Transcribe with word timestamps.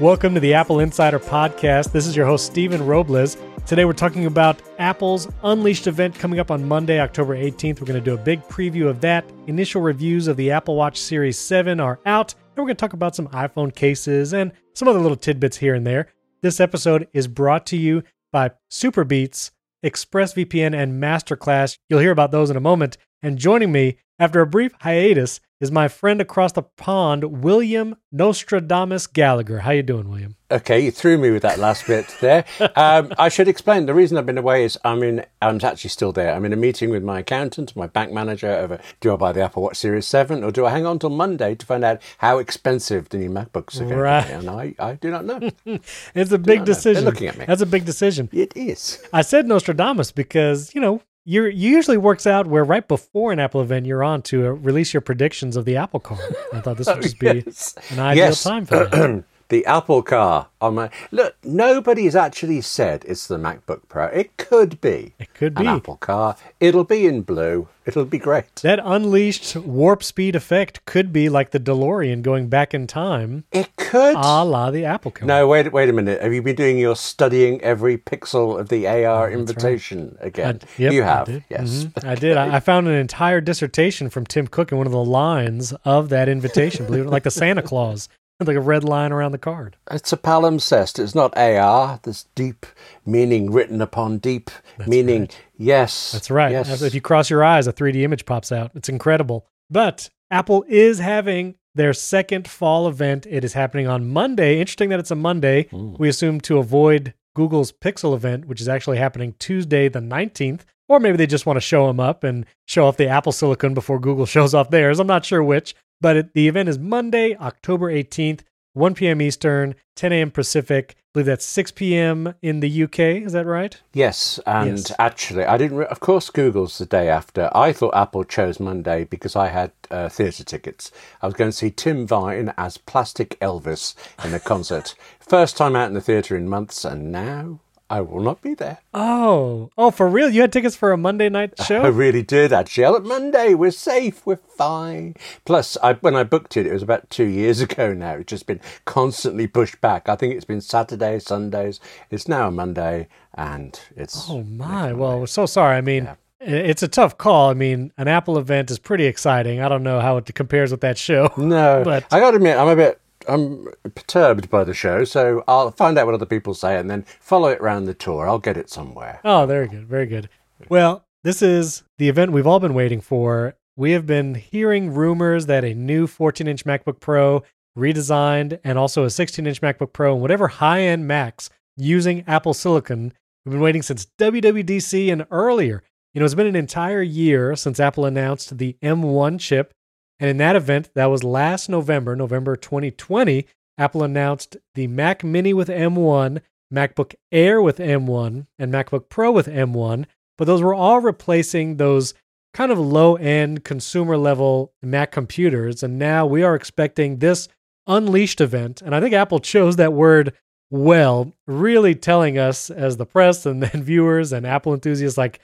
Welcome 0.00 0.34
to 0.34 0.40
the 0.40 0.52
Apple 0.52 0.80
Insider 0.80 1.18
Podcast. 1.18 1.90
This 1.90 2.06
is 2.06 2.14
your 2.14 2.26
host, 2.26 2.44
Stephen 2.44 2.84
Robles. 2.84 3.38
Today 3.64 3.86
we're 3.86 3.94
talking 3.94 4.26
about 4.26 4.60
Apple's 4.78 5.26
Unleashed 5.42 5.86
event 5.86 6.14
coming 6.14 6.38
up 6.38 6.50
on 6.50 6.68
Monday, 6.68 7.00
October 7.00 7.34
18th. 7.34 7.80
We're 7.80 7.86
going 7.86 8.04
to 8.04 8.10
do 8.10 8.12
a 8.12 8.22
big 8.22 8.42
preview 8.42 8.88
of 8.88 9.00
that. 9.00 9.24
Initial 9.46 9.80
reviews 9.80 10.28
of 10.28 10.36
the 10.36 10.50
Apple 10.50 10.76
Watch 10.76 11.00
Series 11.00 11.38
7 11.38 11.80
are 11.80 11.98
out, 12.04 12.34
and 12.34 12.58
we're 12.58 12.64
going 12.64 12.76
to 12.76 12.80
talk 12.80 12.92
about 12.92 13.16
some 13.16 13.28
iPhone 13.28 13.74
cases 13.74 14.34
and 14.34 14.52
some 14.74 14.86
other 14.86 15.00
little 15.00 15.16
tidbits 15.16 15.56
here 15.56 15.74
and 15.74 15.86
there. 15.86 16.08
This 16.42 16.60
episode 16.60 17.08
is 17.14 17.26
brought 17.26 17.64
to 17.68 17.78
you 17.78 18.02
by 18.32 18.50
SuperBeets, 18.70 19.50
ExpressVPN, 19.82 20.76
and 20.76 21.02
Masterclass. 21.02 21.78
You'll 21.88 22.00
hear 22.00 22.12
about 22.12 22.32
those 22.32 22.50
in 22.50 22.56
a 22.58 22.60
moment. 22.60 22.98
And 23.22 23.38
joining 23.38 23.72
me 23.72 23.96
after 24.18 24.40
a 24.40 24.46
brief 24.46 24.72
hiatus 24.80 25.40
is 25.58 25.70
my 25.72 25.88
friend 25.88 26.20
across 26.20 26.52
the 26.52 26.62
pond, 26.62 27.42
William 27.42 27.96
Nostradamus 28.12 29.06
Gallagher. 29.06 29.60
How 29.60 29.70
you 29.70 29.82
doing, 29.82 30.06
William? 30.10 30.36
Okay, 30.50 30.78
you 30.80 30.90
threw 30.90 31.16
me 31.16 31.30
with 31.30 31.40
that 31.42 31.58
last 31.58 31.86
bit 31.86 32.14
there. 32.20 32.44
Um, 32.76 33.12
I 33.18 33.30
should 33.30 33.48
explain 33.48 33.86
the 33.86 33.94
reason 33.94 34.18
I've 34.18 34.26
been 34.26 34.36
away 34.36 34.64
is 34.64 34.78
I'm 34.84 35.02
in. 35.02 35.24
I'm 35.40 35.58
actually 35.64 35.88
still 35.90 36.12
there. 36.12 36.34
I'm 36.34 36.44
in 36.44 36.52
a 36.52 36.56
meeting 36.56 36.90
with 36.90 37.02
my 37.02 37.20
accountant, 37.20 37.74
my 37.74 37.86
bank 37.86 38.12
manager. 38.12 38.48
Over 38.52 38.80
do 39.00 39.12
I 39.14 39.16
buy 39.16 39.32
the 39.32 39.40
Apple 39.42 39.62
Watch 39.62 39.76
Series 39.78 40.06
Seven 40.06 40.44
or 40.44 40.50
do 40.52 40.66
I 40.66 40.70
hang 40.70 40.84
on 40.84 40.98
till 40.98 41.08
Monday 41.10 41.54
to 41.54 41.64
find 41.66 41.82
out 41.84 42.02
how 42.18 42.36
expensive 42.38 43.08
the 43.08 43.16
new 43.18 43.30
MacBooks 43.30 43.80
are 43.80 43.84
going 43.86 43.96
Right. 43.96 44.22
to 44.22 44.28
be? 44.28 44.34
And 44.34 44.50
I, 44.50 44.74
I 44.78 44.94
do 44.94 45.10
not 45.10 45.24
know. 45.24 45.40
It's 46.14 46.32
a 46.32 46.38
big 46.38 46.60
know. 46.60 46.64
They're 46.66 46.74
decision. 46.74 47.04
looking 47.06 47.28
at 47.28 47.38
me. 47.38 47.46
That's 47.46 47.62
a 47.62 47.66
big 47.66 47.86
decision. 47.86 48.28
it 48.32 48.54
is. 48.54 49.02
I 49.12 49.22
said 49.22 49.46
Nostradamus 49.46 50.12
because, 50.12 50.74
you 50.74 50.80
know, 50.82 51.00
you 51.26 51.44
usually 51.46 51.96
works 51.98 52.26
out 52.26 52.46
where 52.46 52.64
right 52.64 52.86
before 52.86 53.32
an 53.32 53.38
Apple 53.40 53.60
event, 53.60 53.84
you're 53.84 54.04
on 54.04 54.22
to 54.22 54.52
release 54.52 54.94
your 54.94 55.00
predictions 55.02 55.56
of 55.56 55.64
the 55.64 55.76
Apple 55.76 56.00
car. 56.00 56.18
I 56.52 56.60
thought 56.60 56.76
this 56.78 56.86
would 56.86 57.02
just 57.02 57.18
be 57.18 57.42
Yes. 57.44 57.74
an 57.90 57.98
ideal 57.98 58.24
Yes. 58.26 58.42
time 58.44 58.64
for 58.64 58.86
that. 58.86 59.24
the 59.48 59.64
Apple 59.66 60.02
car 60.02 60.48
on 60.60 60.74
my 60.74 60.90
look. 61.10 61.36
Nobody's 61.44 62.16
actually 62.16 62.60
said 62.60 63.04
it's 63.06 63.26
the 63.26 63.36
MacBook 63.38 63.82
Pro. 63.88 64.06
It 64.06 64.36
could 64.36 64.80
be. 64.80 65.14
It 65.18 65.32
could 65.34 65.56
an 65.58 65.62
be. 65.62 65.68
Apple 65.68 65.96
car. 65.96 66.36
It'll 66.60 66.84
be 66.84 67.06
in 67.06 67.22
blue. 67.22 67.68
It'll 67.84 68.04
be 68.04 68.18
great. 68.18 68.56
That 68.62 68.80
unleashed 68.82 69.54
warp 69.54 70.02
speed 70.02 70.34
effect 70.34 70.84
could 70.86 71.12
be 71.12 71.28
like 71.28 71.52
the 71.52 71.60
DeLorean 71.60 72.22
going 72.22 72.48
back 72.48 72.74
in 72.74 72.88
time, 72.88 73.44
It 73.52 73.76
could. 73.76 74.16
a 74.16 74.44
la 74.44 74.72
the 74.72 74.84
Apple 74.84 75.12
car. 75.12 75.24
No, 75.28 75.46
wait, 75.46 75.72
wait 75.72 75.88
a 75.88 75.92
minute. 75.92 76.20
Have 76.20 76.32
you 76.32 76.42
been 76.42 76.56
doing 76.56 76.78
your 76.78 76.96
studying 76.96 77.60
every 77.62 77.96
pixel 77.96 78.58
of 78.58 78.68
the 78.70 78.88
AR 78.88 79.30
invitation 79.30 80.16
again? 80.20 80.60
I- 80.62 80.82
yep, 80.82 80.92
you 80.92 81.02
have, 81.04 81.26
did. 81.26 81.44
yes. 81.48 81.84
Mhm, 81.84 82.04
I 82.04 82.14
did. 82.16 82.36
I, 82.36 82.56
I 82.56 82.60
found 82.60 82.88
an 82.88 82.94
entire 82.94 83.40
dissertation 83.40 84.10
from 84.10 84.26
Tim 84.26 84.48
Cook 84.48 84.72
in 84.72 84.78
one 84.78 84.88
of 84.88 84.92
the 84.92 85.04
lines 85.04 85.72
of 85.84 86.08
that 86.08 86.28
invitation. 86.28 86.86
Believe 86.86 87.04
it, 87.06 87.10
like 87.10 87.22
the 87.22 87.30
Santa 87.30 87.62
Claus, 87.62 88.08
like 88.40 88.56
a 88.56 88.60
red 88.60 88.84
line 88.84 89.12
around 89.12 89.32
the 89.32 89.38
card. 89.38 89.76
It's 89.90 90.12
a 90.12 90.16
palimpsest. 90.16 90.98
It's 90.98 91.14
not 91.14 91.36
AR. 91.36 92.00
There's 92.02 92.26
deep 92.34 92.66
meaning 93.04 93.50
written 93.50 93.80
upon 93.80 94.18
deep 94.18 94.50
meaning. 94.86 95.28
Yes, 95.56 96.12
That's 96.12 96.30
right. 96.30 96.52
Yes. 96.52 96.82
If 96.82 96.94
you 96.94 97.00
cross 97.00 97.30
your 97.30 97.42
eyes, 97.42 97.66
a 97.66 97.72
3D 97.72 98.02
image 98.02 98.26
pops 98.26 98.52
out. 98.52 98.72
It's 98.74 98.88
incredible. 98.88 99.46
But 99.70 100.10
Apple 100.30 100.64
is 100.68 100.98
having 100.98 101.54
their 101.74 101.94
second 101.94 102.46
fall 102.48 102.88
event. 102.88 103.26
It 103.28 103.44
is 103.44 103.54
happening 103.54 103.86
on 103.86 104.08
Monday. 104.08 104.60
Interesting 104.60 104.90
that 104.90 105.00
it's 105.00 105.10
a 105.10 105.16
Monday. 105.16 105.64
Mm. 105.64 105.98
We 105.98 106.08
assume 106.08 106.40
to 106.42 106.58
avoid 106.58 107.14
Google's 107.34 107.72
Pixel 107.72 108.14
event, 108.14 108.46
which 108.46 108.60
is 108.60 108.68
actually 108.68 108.98
happening 108.98 109.34
Tuesday, 109.38 109.88
the 109.88 110.00
19th. 110.00 110.62
Or 110.88 111.00
maybe 111.00 111.16
they 111.16 111.26
just 111.26 111.46
want 111.46 111.56
to 111.56 111.60
show 111.60 111.86
them 111.86 111.98
up 111.98 112.22
and 112.22 112.46
show 112.66 112.86
off 112.86 112.96
the 112.96 113.08
Apple 113.08 113.32
Silicon 113.32 113.74
before 113.74 113.98
Google 113.98 114.26
shows 114.26 114.54
off 114.54 114.70
theirs. 114.70 115.00
I'm 115.00 115.06
not 115.06 115.24
sure 115.24 115.42
which. 115.42 115.74
But 116.00 116.16
it, 116.16 116.34
the 116.34 116.48
event 116.48 116.68
is 116.68 116.78
Monday, 116.78 117.34
October 117.36 117.90
18th, 117.92 118.40
1 118.74 118.94
p.m. 118.94 119.22
Eastern, 119.22 119.74
10 119.94 120.12
a.m. 120.12 120.30
Pacific. 120.30 120.94
I 120.98 121.00
believe 121.14 121.26
that's 121.26 121.46
6 121.46 121.70
p.m. 121.72 122.34
in 122.42 122.60
the 122.60 122.82
UK. 122.84 122.98
Is 123.24 123.32
that 123.32 123.46
right? 123.46 123.80
Yes, 123.94 124.38
and 124.44 124.76
Yes. 124.76 124.92
actually, 124.98 125.44
I 125.46 125.56
didn't. 125.56 125.78
Re- 125.78 125.86
of 125.86 126.00
course, 126.00 126.28
Google's 126.28 126.76
the 126.76 126.84
day 126.84 127.08
after. 127.08 127.48
I 127.54 127.72
thought 127.72 127.94
Apple 127.96 128.24
chose 128.24 128.60
Monday 128.60 129.04
because 129.04 129.34
I 129.34 129.48
had 129.48 129.72
uh, 129.90 130.10
theatre 130.10 130.44
tickets. 130.44 130.90
I 131.22 131.26
was 131.26 131.34
going 131.34 131.50
to 131.50 131.56
see 131.56 131.70
Tim 131.70 132.06
Vine 132.06 132.52
as 132.58 132.76
Plastic 132.76 133.40
Elvis 133.40 133.94
in 134.22 134.34
a 134.34 134.38
concert. 134.40 134.94
First 135.20 135.56
time 135.56 135.74
out 135.74 135.88
in 135.88 135.94
the 135.94 136.02
theatre 136.02 136.36
in 136.36 136.46
months, 136.46 136.84
and 136.84 137.10
now 137.10 137.60
I 137.88 138.00
will 138.00 138.20
not 138.20 138.42
be 138.42 138.54
there. 138.54 138.78
Oh, 138.94 139.70
oh, 139.78 139.92
for 139.92 140.08
real? 140.08 140.28
You 140.28 140.40
had 140.40 140.52
tickets 140.52 140.74
for 140.74 140.90
a 140.90 140.96
Monday 140.96 141.28
night 141.28 141.54
show? 141.66 141.82
I 141.82 141.88
really 141.88 142.22
did 142.22 142.52
actually. 142.52 142.84
Oh, 142.84 142.92
look, 142.92 143.04
Monday, 143.04 143.54
we're 143.54 143.70
safe, 143.70 144.26
we're 144.26 144.36
fine. 144.56 145.14
Plus, 145.44 145.76
I, 145.82 145.92
when 145.94 146.16
I 146.16 146.24
booked 146.24 146.56
it, 146.56 146.66
it 146.66 146.72
was 146.72 146.82
about 146.82 147.08
two 147.10 147.26
years 147.26 147.60
ago 147.66 147.94
now. 147.94 148.14
It's 148.14 148.30
just 148.30 148.46
been 148.46 148.60
constantly 148.86 149.46
pushed 149.46 149.80
back. 149.80 150.08
I 150.08 150.16
think 150.16 150.34
it's 150.34 150.44
been 150.44 150.60
Saturdays, 150.60 151.24
Sundays. 151.26 151.78
It's 152.10 152.26
now 152.26 152.48
a 152.48 152.50
Monday, 152.50 153.06
and 153.34 153.78
it's. 153.96 154.28
oh 154.28 154.42
my! 154.42 154.92
Well, 154.92 155.20
we're 155.20 155.26
so 155.26 155.46
sorry. 155.46 155.76
I 155.76 155.80
mean, 155.80 156.08
i- 156.08 156.16
it's 156.44 156.82
a 156.82 156.88
tough 156.88 157.16
call. 157.18 157.50
I 157.50 157.54
mean, 157.54 157.92
an 157.98 158.08
Apple 158.08 158.36
event 158.36 158.70
is 158.72 158.78
pretty 158.80 159.04
exciting. 159.06 159.60
I 159.60 159.68
don't 159.68 159.82
know 159.84 160.00
how 160.00 160.16
it 160.16 160.34
compares 160.34 160.70
with 160.72 160.80
that 160.80 160.98
show. 160.98 161.32
No, 161.36 161.82
But- 161.84 162.04
I 162.12 162.18
got 162.18 162.32
to 162.32 162.36
admit, 162.38 162.56
I'm 162.58 162.68
a 162.68 162.74
bit. 162.76 163.00
I'm 163.28 163.68
perturbed 163.82 164.50
by 164.50 164.64
the 164.64 164.74
show, 164.74 165.04
so 165.04 165.44
I'll 165.48 165.70
find 165.70 165.98
out 165.98 166.06
what 166.06 166.14
other 166.14 166.26
people 166.26 166.54
say 166.54 166.76
and 166.78 166.90
then 166.90 167.04
follow 167.20 167.48
it 167.48 167.60
around 167.60 167.84
the 167.84 167.94
tour. 167.94 168.28
I'll 168.28 168.38
get 168.38 168.56
it 168.56 168.70
somewhere. 168.70 169.20
Oh, 169.24 169.46
very 169.46 169.68
good, 169.68 169.86
very 169.86 170.06
good. 170.06 170.28
Well, 170.68 171.04
this 171.24 171.42
is 171.42 171.82
the 171.98 172.08
event 172.08 172.32
we've 172.32 172.46
all 172.46 172.60
been 172.60 172.74
waiting 172.74 173.00
for. 173.00 173.54
We 173.76 173.92
have 173.92 174.06
been 174.06 174.34
hearing 174.34 174.94
rumors 174.94 175.46
that 175.46 175.64
a 175.64 175.74
new 175.74 176.06
14-inch 176.06 176.64
MacBook 176.64 177.00
Pro, 177.00 177.42
redesigned, 177.76 178.58
and 178.64 178.78
also 178.78 179.04
a 179.04 179.08
16-inch 179.08 179.60
MacBook 179.60 179.92
Pro, 179.92 180.14
and 180.14 180.22
whatever 180.22 180.48
high-end 180.48 181.06
Macs 181.06 181.50
using 181.76 182.24
Apple 182.26 182.54
Silicon. 182.54 183.12
We've 183.44 183.52
been 183.52 183.60
waiting 183.60 183.82
since 183.82 184.06
WWDC 184.18 185.12
and 185.12 185.26
earlier. 185.30 185.82
You 186.14 186.20
know, 186.20 186.24
it's 186.24 186.34
been 186.34 186.46
an 186.46 186.56
entire 186.56 187.02
year 187.02 187.54
since 187.54 187.78
Apple 187.78 188.06
announced 188.06 188.56
the 188.56 188.78
M1 188.82 189.38
chip, 189.38 189.74
and 190.18 190.30
in 190.30 190.36
that 190.38 190.56
event, 190.56 190.90
that 190.94 191.06
was 191.06 191.24
last 191.24 191.68
November, 191.68 192.16
November 192.16 192.56
2020, 192.56 193.46
Apple 193.78 194.02
announced 194.02 194.56
the 194.74 194.86
Mac 194.86 195.22
Mini 195.22 195.52
with 195.52 195.68
M1, 195.68 196.40
MacBook 196.72 197.14
Air 197.30 197.60
with 197.60 197.78
M1, 197.78 198.46
and 198.58 198.72
MacBook 198.72 199.08
Pro 199.08 199.30
with 199.30 199.46
M1. 199.46 200.06
But 200.38 200.46
those 200.46 200.62
were 200.62 200.74
all 200.74 201.00
replacing 201.00 201.76
those 201.76 202.14
kind 202.54 202.72
of 202.72 202.78
low 202.78 203.16
end 203.16 203.64
consumer 203.64 204.16
level 204.16 204.72
Mac 204.82 205.12
computers. 205.12 205.82
And 205.82 205.98
now 205.98 206.24
we 206.24 206.42
are 206.42 206.54
expecting 206.54 207.18
this 207.18 207.48
Unleashed 207.86 208.40
event. 208.40 208.82
And 208.82 208.94
I 208.94 209.00
think 209.00 209.14
Apple 209.14 209.38
chose 209.38 209.76
that 209.76 209.92
word 209.92 210.32
well, 210.70 211.32
really 211.46 211.94
telling 211.94 212.36
us 212.36 212.68
as 212.68 212.96
the 212.96 213.06
press 213.06 213.46
and 213.46 213.62
then 213.62 213.82
viewers 213.84 214.32
and 214.32 214.44
Apple 214.44 214.74
enthusiasts 214.74 215.16
like, 215.16 215.40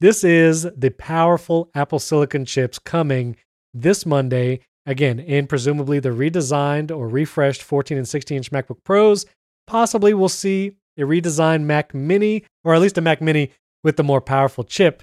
this 0.00 0.24
is 0.24 0.66
the 0.76 0.90
powerful 0.90 1.70
Apple 1.74 1.98
Silicon 1.98 2.44
chips 2.44 2.78
coming 2.78 3.36
this 3.74 4.06
Monday. 4.06 4.60
Again, 4.84 5.20
in 5.20 5.46
presumably 5.46 6.00
the 6.00 6.08
redesigned 6.08 6.90
or 6.90 7.08
refreshed 7.08 7.62
14 7.62 7.96
and 7.96 8.08
16 8.08 8.36
inch 8.36 8.50
MacBook 8.50 8.82
Pros. 8.84 9.26
Possibly 9.66 10.12
we'll 10.12 10.28
see 10.28 10.76
a 10.98 11.02
redesigned 11.02 11.62
Mac 11.62 11.94
Mini, 11.94 12.44
or 12.64 12.74
at 12.74 12.80
least 12.80 12.98
a 12.98 13.00
Mac 13.00 13.20
Mini 13.20 13.52
with 13.84 13.96
the 13.96 14.02
more 14.02 14.20
powerful 14.20 14.64
chip. 14.64 15.02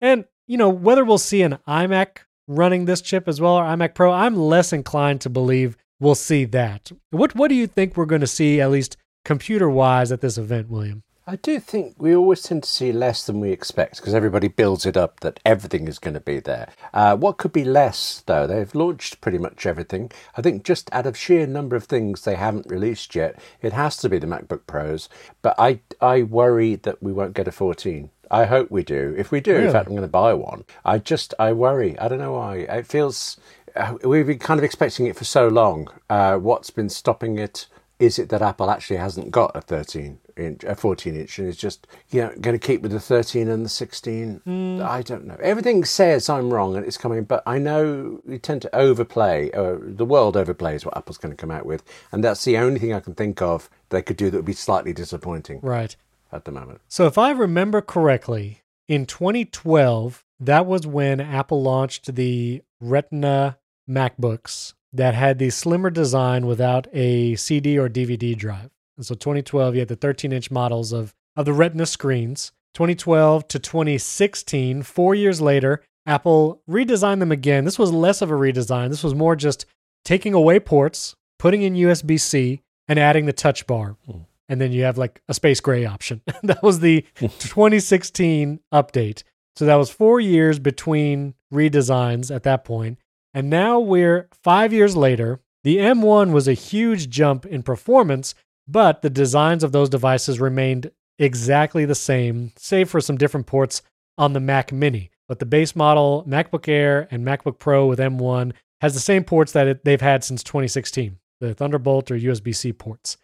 And, 0.00 0.24
you 0.46 0.56
know, 0.56 0.68
whether 0.68 1.04
we'll 1.04 1.18
see 1.18 1.42
an 1.42 1.58
iMac 1.66 2.18
running 2.48 2.84
this 2.84 3.00
chip 3.00 3.26
as 3.26 3.40
well 3.40 3.54
or 3.54 3.64
iMac 3.64 3.94
Pro, 3.94 4.12
I'm 4.12 4.36
less 4.36 4.72
inclined 4.72 5.20
to 5.22 5.30
believe 5.30 5.76
we'll 5.98 6.14
see 6.14 6.44
that. 6.46 6.92
What 7.10 7.34
what 7.34 7.48
do 7.48 7.54
you 7.54 7.66
think 7.66 7.96
we're 7.96 8.06
going 8.06 8.20
to 8.20 8.26
see, 8.26 8.60
at 8.60 8.70
least 8.70 8.96
computer 9.24 9.68
wise, 9.68 10.12
at 10.12 10.20
this 10.20 10.38
event, 10.38 10.68
William? 10.70 11.02
I 11.28 11.34
do 11.34 11.58
think 11.58 11.96
we 11.98 12.14
always 12.14 12.42
tend 12.42 12.62
to 12.62 12.68
see 12.70 12.92
less 12.92 13.26
than 13.26 13.40
we 13.40 13.50
expect 13.50 13.96
because 13.96 14.14
everybody 14.14 14.46
builds 14.46 14.86
it 14.86 14.96
up 14.96 15.18
that 15.20 15.40
everything 15.44 15.88
is 15.88 15.98
going 15.98 16.14
to 16.14 16.20
be 16.20 16.38
there. 16.38 16.68
Uh, 16.94 17.16
what 17.16 17.36
could 17.36 17.52
be 17.52 17.64
less, 17.64 18.22
though? 18.26 18.46
They've 18.46 18.72
launched 18.76 19.20
pretty 19.20 19.38
much 19.38 19.66
everything. 19.66 20.12
I 20.36 20.42
think 20.42 20.62
just 20.62 20.88
out 20.92 21.04
of 21.04 21.16
sheer 21.16 21.44
number 21.48 21.74
of 21.74 21.82
things 21.84 22.22
they 22.22 22.36
haven't 22.36 22.70
released 22.70 23.16
yet, 23.16 23.40
it 23.60 23.72
has 23.72 23.96
to 23.98 24.08
be 24.08 24.18
the 24.18 24.28
MacBook 24.28 24.68
Pros. 24.68 25.08
But 25.42 25.56
I, 25.58 25.80
I 26.00 26.22
worry 26.22 26.76
that 26.76 27.02
we 27.02 27.12
won't 27.12 27.34
get 27.34 27.48
a 27.48 27.52
14. 27.52 28.08
I 28.30 28.44
hope 28.44 28.70
we 28.70 28.84
do. 28.84 29.12
If 29.18 29.32
we 29.32 29.40
do, 29.40 29.54
Really? 29.54 29.66
in 29.66 29.72
fact, 29.72 29.88
I'm 29.88 29.94
going 29.94 30.02
to 30.02 30.08
buy 30.08 30.32
one. 30.32 30.62
I 30.84 30.98
just, 30.98 31.34
I 31.40 31.52
worry. 31.52 31.98
I 31.98 32.06
don't 32.06 32.20
know 32.20 32.34
why. 32.34 32.58
It 32.58 32.86
feels 32.86 33.36
uh, 33.74 33.94
we've 34.04 34.28
been 34.28 34.38
kind 34.38 34.60
of 34.60 34.64
expecting 34.64 35.06
it 35.06 35.16
for 35.16 35.24
so 35.24 35.48
long. 35.48 35.88
Uh, 36.08 36.36
what's 36.36 36.70
been 36.70 36.88
stopping 36.88 37.36
it? 37.36 37.66
Is 37.98 38.16
it 38.20 38.28
that 38.28 38.42
Apple 38.42 38.70
actually 38.70 38.98
hasn't 38.98 39.32
got 39.32 39.56
a 39.56 39.60
13 39.60 40.18
inch, 40.36 40.64
a 40.64 40.74
14 40.74 41.16
inch, 41.16 41.38
and 41.38 41.48
is 41.48 41.56
just 41.56 41.86
you 42.10 42.22
know 42.22 42.28
going 42.40 42.58
to 42.58 42.64
keep 42.66 42.82
with 42.82 42.92
the 42.92 43.00
13 43.00 43.48
and 43.48 43.64
the 43.64 43.68
16? 43.68 44.42
I 44.82 45.02
don't 45.02 45.26
know. 45.26 45.36
Everything 45.42 45.84
says 45.84 46.28
I'm 46.28 46.52
wrong 46.52 46.76
and 46.76 46.84
it's 46.86 46.96
coming, 46.98 47.24
but 47.24 47.42
I 47.46 47.58
know 47.58 48.20
we 48.24 48.38
tend 48.38 48.62
to 48.62 48.74
overplay. 48.76 49.50
Uh, 49.52 49.76
the 49.80 50.04
world 50.04 50.34
overplays 50.36 50.84
what 50.84 50.96
Apple's 50.96 51.18
going 51.18 51.32
to 51.32 51.40
come 51.40 51.50
out 51.50 51.66
with, 51.66 51.82
and 52.12 52.22
that's 52.22 52.44
the 52.44 52.56
only 52.58 52.78
thing 52.78 52.92
I 52.92 53.00
can 53.00 53.14
think 53.14 53.40
of 53.42 53.68
they 53.88 54.02
could 54.02 54.16
do 54.16 54.30
that 54.30 54.36
would 54.38 54.44
be 54.44 54.52
slightly 54.52 54.92
disappointing 54.92 55.60
Right. 55.62 55.96
at 56.32 56.44
the 56.44 56.52
moment. 56.52 56.80
So 56.88 57.06
if 57.06 57.16
I 57.18 57.30
remember 57.30 57.80
correctly, 57.80 58.62
in 58.88 59.06
2012, 59.06 60.24
that 60.40 60.66
was 60.66 60.86
when 60.86 61.20
Apple 61.20 61.62
launched 61.62 62.14
the 62.14 62.62
Retina 62.80 63.58
MacBooks, 63.88 64.74
that 64.92 65.14
had 65.14 65.38
the 65.38 65.50
slimmer 65.50 65.90
design 65.90 66.46
without 66.46 66.86
a 66.92 67.34
CD 67.36 67.78
or 67.78 67.88
DVD 67.88 68.36
drive. 68.36 68.70
And 68.96 69.04
so 69.04 69.14
2012, 69.14 69.74
you 69.74 69.80
had 69.80 69.88
the 69.88 69.96
13 69.96 70.32
inch 70.32 70.50
models 70.50 70.92
of, 70.92 71.14
of 71.36 71.44
the 71.44 71.52
Retina 71.52 71.86
screens. 71.86 72.52
2012 72.74 73.48
to 73.48 73.58
2016, 73.58 74.82
four 74.82 75.14
years 75.14 75.40
later, 75.40 75.82
Apple 76.06 76.62
redesigned 76.68 77.20
them 77.20 77.32
again. 77.32 77.64
This 77.64 77.78
was 77.78 77.90
less 77.90 78.22
of 78.22 78.30
a 78.30 78.34
redesign. 78.34 78.90
This 78.90 79.02
was 79.02 79.14
more 79.14 79.34
just 79.34 79.66
taking 80.04 80.34
away 80.34 80.60
ports, 80.60 81.16
putting 81.38 81.62
in 81.62 81.74
USB 81.74 82.20
C, 82.20 82.60
and 82.86 82.98
adding 82.98 83.26
the 83.26 83.32
touch 83.32 83.66
bar. 83.66 83.96
Hmm. 84.06 84.20
And 84.48 84.60
then 84.60 84.72
you 84.72 84.84
have 84.84 84.96
like 84.96 85.20
a 85.28 85.34
space 85.34 85.60
gray 85.60 85.84
option. 85.84 86.22
that 86.44 86.62
was 86.62 86.80
the 86.80 87.04
2016 87.18 88.60
update. 88.72 89.24
So 89.56 89.64
that 89.64 89.74
was 89.76 89.90
four 89.90 90.20
years 90.20 90.58
between 90.58 91.34
redesigns 91.52 92.34
at 92.34 92.44
that 92.44 92.64
point. 92.64 92.98
And 93.34 93.50
now 93.50 93.80
we're 93.80 94.28
five 94.44 94.72
years 94.72 94.96
later. 94.96 95.40
The 95.64 95.78
M1 95.78 96.30
was 96.30 96.46
a 96.46 96.52
huge 96.52 97.10
jump 97.10 97.44
in 97.44 97.62
performance, 97.62 98.34
but 98.68 99.02
the 99.02 99.10
designs 99.10 99.62
of 99.62 99.72
those 99.72 99.88
devices 99.88 100.40
remained 100.40 100.90
exactly 101.18 101.84
the 101.84 101.94
same, 101.94 102.52
save 102.56 102.90
for 102.90 103.00
some 103.00 103.16
different 103.16 103.46
ports 103.46 103.82
on 104.18 104.32
the 104.32 104.40
Mac 104.40 104.72
Mini. 104.72 105.10
But 105.28 105.38
the 105.38 105.46
base 105.46 105.74
model, 105.74 106.24
MacBook 106.28 106.68
Air 106.68 107.08
and 107.10 107.26
MacBook 107.26 107.58
Pro 107.58 107.86
with 107.86 107.98
M1, 107.98 108.52
has 108.80 108.94
the 108.94 109.00
same 109.00 109.24
ports 109.24 109.52
that 109.52 109.66
it, 109.66 109.84
they've 109.84 110.00
had 110.00 110.24
since 110.24 110.42
2016 110.42 111.18
the 111.40 111.54
Thunderbolt 111.54 112.10
or 112.10 112.16
USB 112.16 112.54
C 112.54 112.72
ports. 112.72 113.16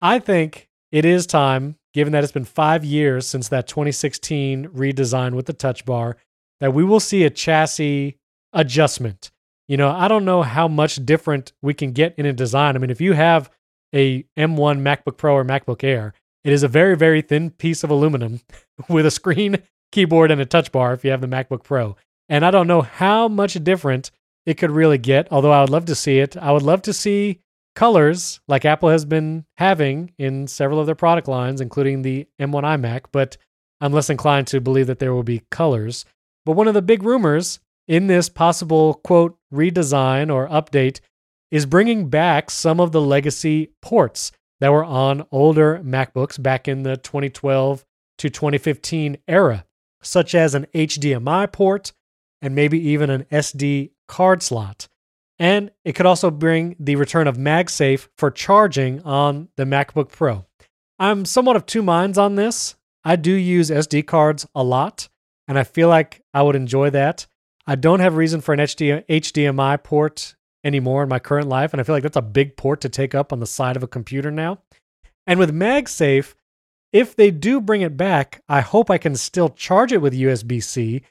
I 0.00 0.18
think 0.18 0.68
it 0.92 1.04
is 1.04 1.26
time, 1.26 1.76
given 1.94 2.12
that 2.12 2.22
it's 2.22 2.32
been 2.32 2.44
five 2.44 2.84
years 2.84 3.26
since 3.26 3.48
that 3.48 3.66
2016 3.66 4.68
redesign 4.68 5.34
with 5.34 5.46
the 5.46 5.52
touch 5.52 5.84
bar, 5.84 6.16
that 6.60 6.74
we 6.74 6.84
will 6.84 7.00
see 7.00 7.24
a 7.24 7.30
chassis 7.30 8.18
adjustment. 8.52 9.30
You 9.68 9.76
know, 9.76 9.90
I 9.90 10.06
don't 10.06 10.24
know 10.24 10.42
how 10.42 10.68
much 10.68 11.04
different 11.04 11.52
we 11.60 11.74
can 11.74 11.90
get 11.90 12.14
in 12.16 12.26
a 12.26 12.32
design. 12.32 12.76
I 12.76 12.78
mean, 12.78 12.90
if 12.90 13.00
you 13.00 13.14
have 13.14 13.50
a 13.96 14.24
M1 14.36 14.80
MacBook 14.80 15.16
Pro 15.16 15.34
or 15.34 15.44
MacBook 15.44 15.82
Air, 15.82 16.12
it 16.44 16.52
is 16.52 16.62
a 16.62 16.68
very, 16.68 16.96
very 16.96 17.22
thin 17.22 17.50
piece 17.50 17.82
of 17.82 17.90
aluminum 17.90 18.40
with 18.88 19.06
a 19.06 19.10
screen, 19.10 19.58
keyboard, 19.90 20.30
and 20.30 20.40
a 20.40 20.46
touch 20.46 20.70
bar 20.70 20.92
if 20.92 21.04
you 21.04 21.10
have 21.10 21.22
the 21.22 21.26
MacBook 21.26 21.64
Pro. 21.64 21.96
And 22.28 22.44
I 22.44 22.50
don't 22.50 22.66
know 22.66 22.82
how 22.82 23.26
much 23.26 23.54
different 23.64 24.10
it 24.44 24.54
could 24.58 24.70
really 24.70 24.98
get, 24.98 25.28
although 25.32 25.50
I 25.50 25.62
would 25.62 25.70
love 25.70 25.86
to 25.86 25.94
see 25.94 26.18
it. 26.18 26.36
I 26.36 26.52
would 26.52 26.62
love 26.62 26.82
to 26.82 26.92
see 26.92 27.40
colors 27.74 28.40
like 28.46 28.64
Apple 28.64 28.90
has 28.90 29.04
been 29.04 29.44
having 29.56 30.12
in 30.18 30.46
several 30.46 30.78
of 30.78 30.86
their 30.86 30.94
product 30.94 31.26
lines, 31.26 31.60
including 31.60 32.02
the 32.02 32.26
M1 32.38 32.62
iMac, 32.62 33.06
but 33.12 33.36
I'm 33.80 33.92
less 33.92 34.10
inclined 34.10 34.46
to 34.48 34.60
believe 34.60 34.86
that 34.86 34.98
there 34.98 35.14
will 35.14 35.22
be 35.22 35.42
colors. 35.50 36.04
But 36.44 36.52
one 36.52 36.68
of 36.68 36.74
the 36.74 36.82
big 36.82 37.02
rumors 37.02 37.60
in 37.88 38.06
this 38.06 38.28
possible 38.28 38.94
quote 39.04 39.36
redesign 39.52 40.32
or 40.32 40.48
update 40.48 41.00
is 41.50 41.66
bringing 41.66 42.08
back 42.08 42.50
some 42.50 42.80
of 42.80 42.92
the 42.92 43.00
legacy 43.00 43.72
ports 43.80 44.32
that 44.60 44.72
were 44.72 44.84
on 44.84 45.26
older 45.30 45.80
MacBooks 45.84 46.42
back 46.42 46.66
in 46.68 46.82
the 46.82 46.96
2012 46.96 47.84
to 48.18 48.30
2015 48.30 49.18
era, 49.28 49.64
such 50.02 50.34
as 50.34 50.54
an 50.54 50.66
HDMI 50.74 51.50
port 51.52 51.92
and 52.42 52.54
maybe 52.54 52.78
even 52.88 53.10
an 53.10 53.24
SD 53.24 53.90
card 54.08 54.42
slot. 54.42 54.88
And 55.38 55.70
it 55.84 55.92
could 55.92 56.06
also 56.06 56.30
bring 56.30 56.76
the 56.78 56.96
return 56.96 57.26
of 57.26 57.36
MagSafe 57.36 58.08
for 58.16 58.30
charging 58.30 59.02
on 59.02 59.48
the 59.56 59.64
MacBook 59.64 60.10
Pro. 60.10 60.46
I'm 60.98 61.26
somewhat 61.26 61.56
of 61.56 61.66
two 61.66 61.82
minds 61.82 62.16
on 62.16 62.36
this. 62.36 62.74
I 63.04 63.16
do 63.16 63.32
use 63.32 63.70
SD 63.70 64.06
cards 64.06 64.46
a 64.54 64.64
lot, 64.64 65.08
and 65.46 65.58
I 65.58 65.64
feel 65.64 65.88
like 65.88 66.22
I 66.32 66.42
would 66.42 66.56
enjoy 66.56 66.90
that. 66.90 67.26
I 67.66 67.74
don't 67.74 68.00
have 68.00 68.16
reason 68.16 68.40
for 68.40 68.54
an 68.54 68.60
HDMI 68.60 69.82
port 69.82 70.35
anymore 70.66 71.02
in 71.04 71.08
my 71.08 71.18
current 71.18 71.48
life, 71.48 71.72
and 71.72 71.80
I 71.80 71.84
feel 71.84 71.94
like 71.94 72.02
that's 72.02 72.16
a 72.16 72.22
big 72.22 72.56
port 72.56 72.80
to 72.80 72.88
take 72.88 73.14
up 73.14 73.32
on 73.32 73.38
the 73.38 73.46
side 73.46 73.76
of 73.76 73.82
a 73.82 73.88
computer 73.88 74.30
now. 74.30 74.58
And 75.26 75.38
with 75.38 75.54
MagSafe, 75.54 76.34
if 76.92 77.14
they 77.14 77.30
do 77.30 77.60
bring 77.60 77.82
it 77.82 77.96
back, 77.96 78.42
I 78.48 78.60
hope 78.60 78.90
I 78.90 78.98
can 78.98 79.16
still 79.16 79.48
charge 79.50 79.92
it 79.92 80.02
with 80.02 80.12
USB 80.12 80.62
C 80.62 81.02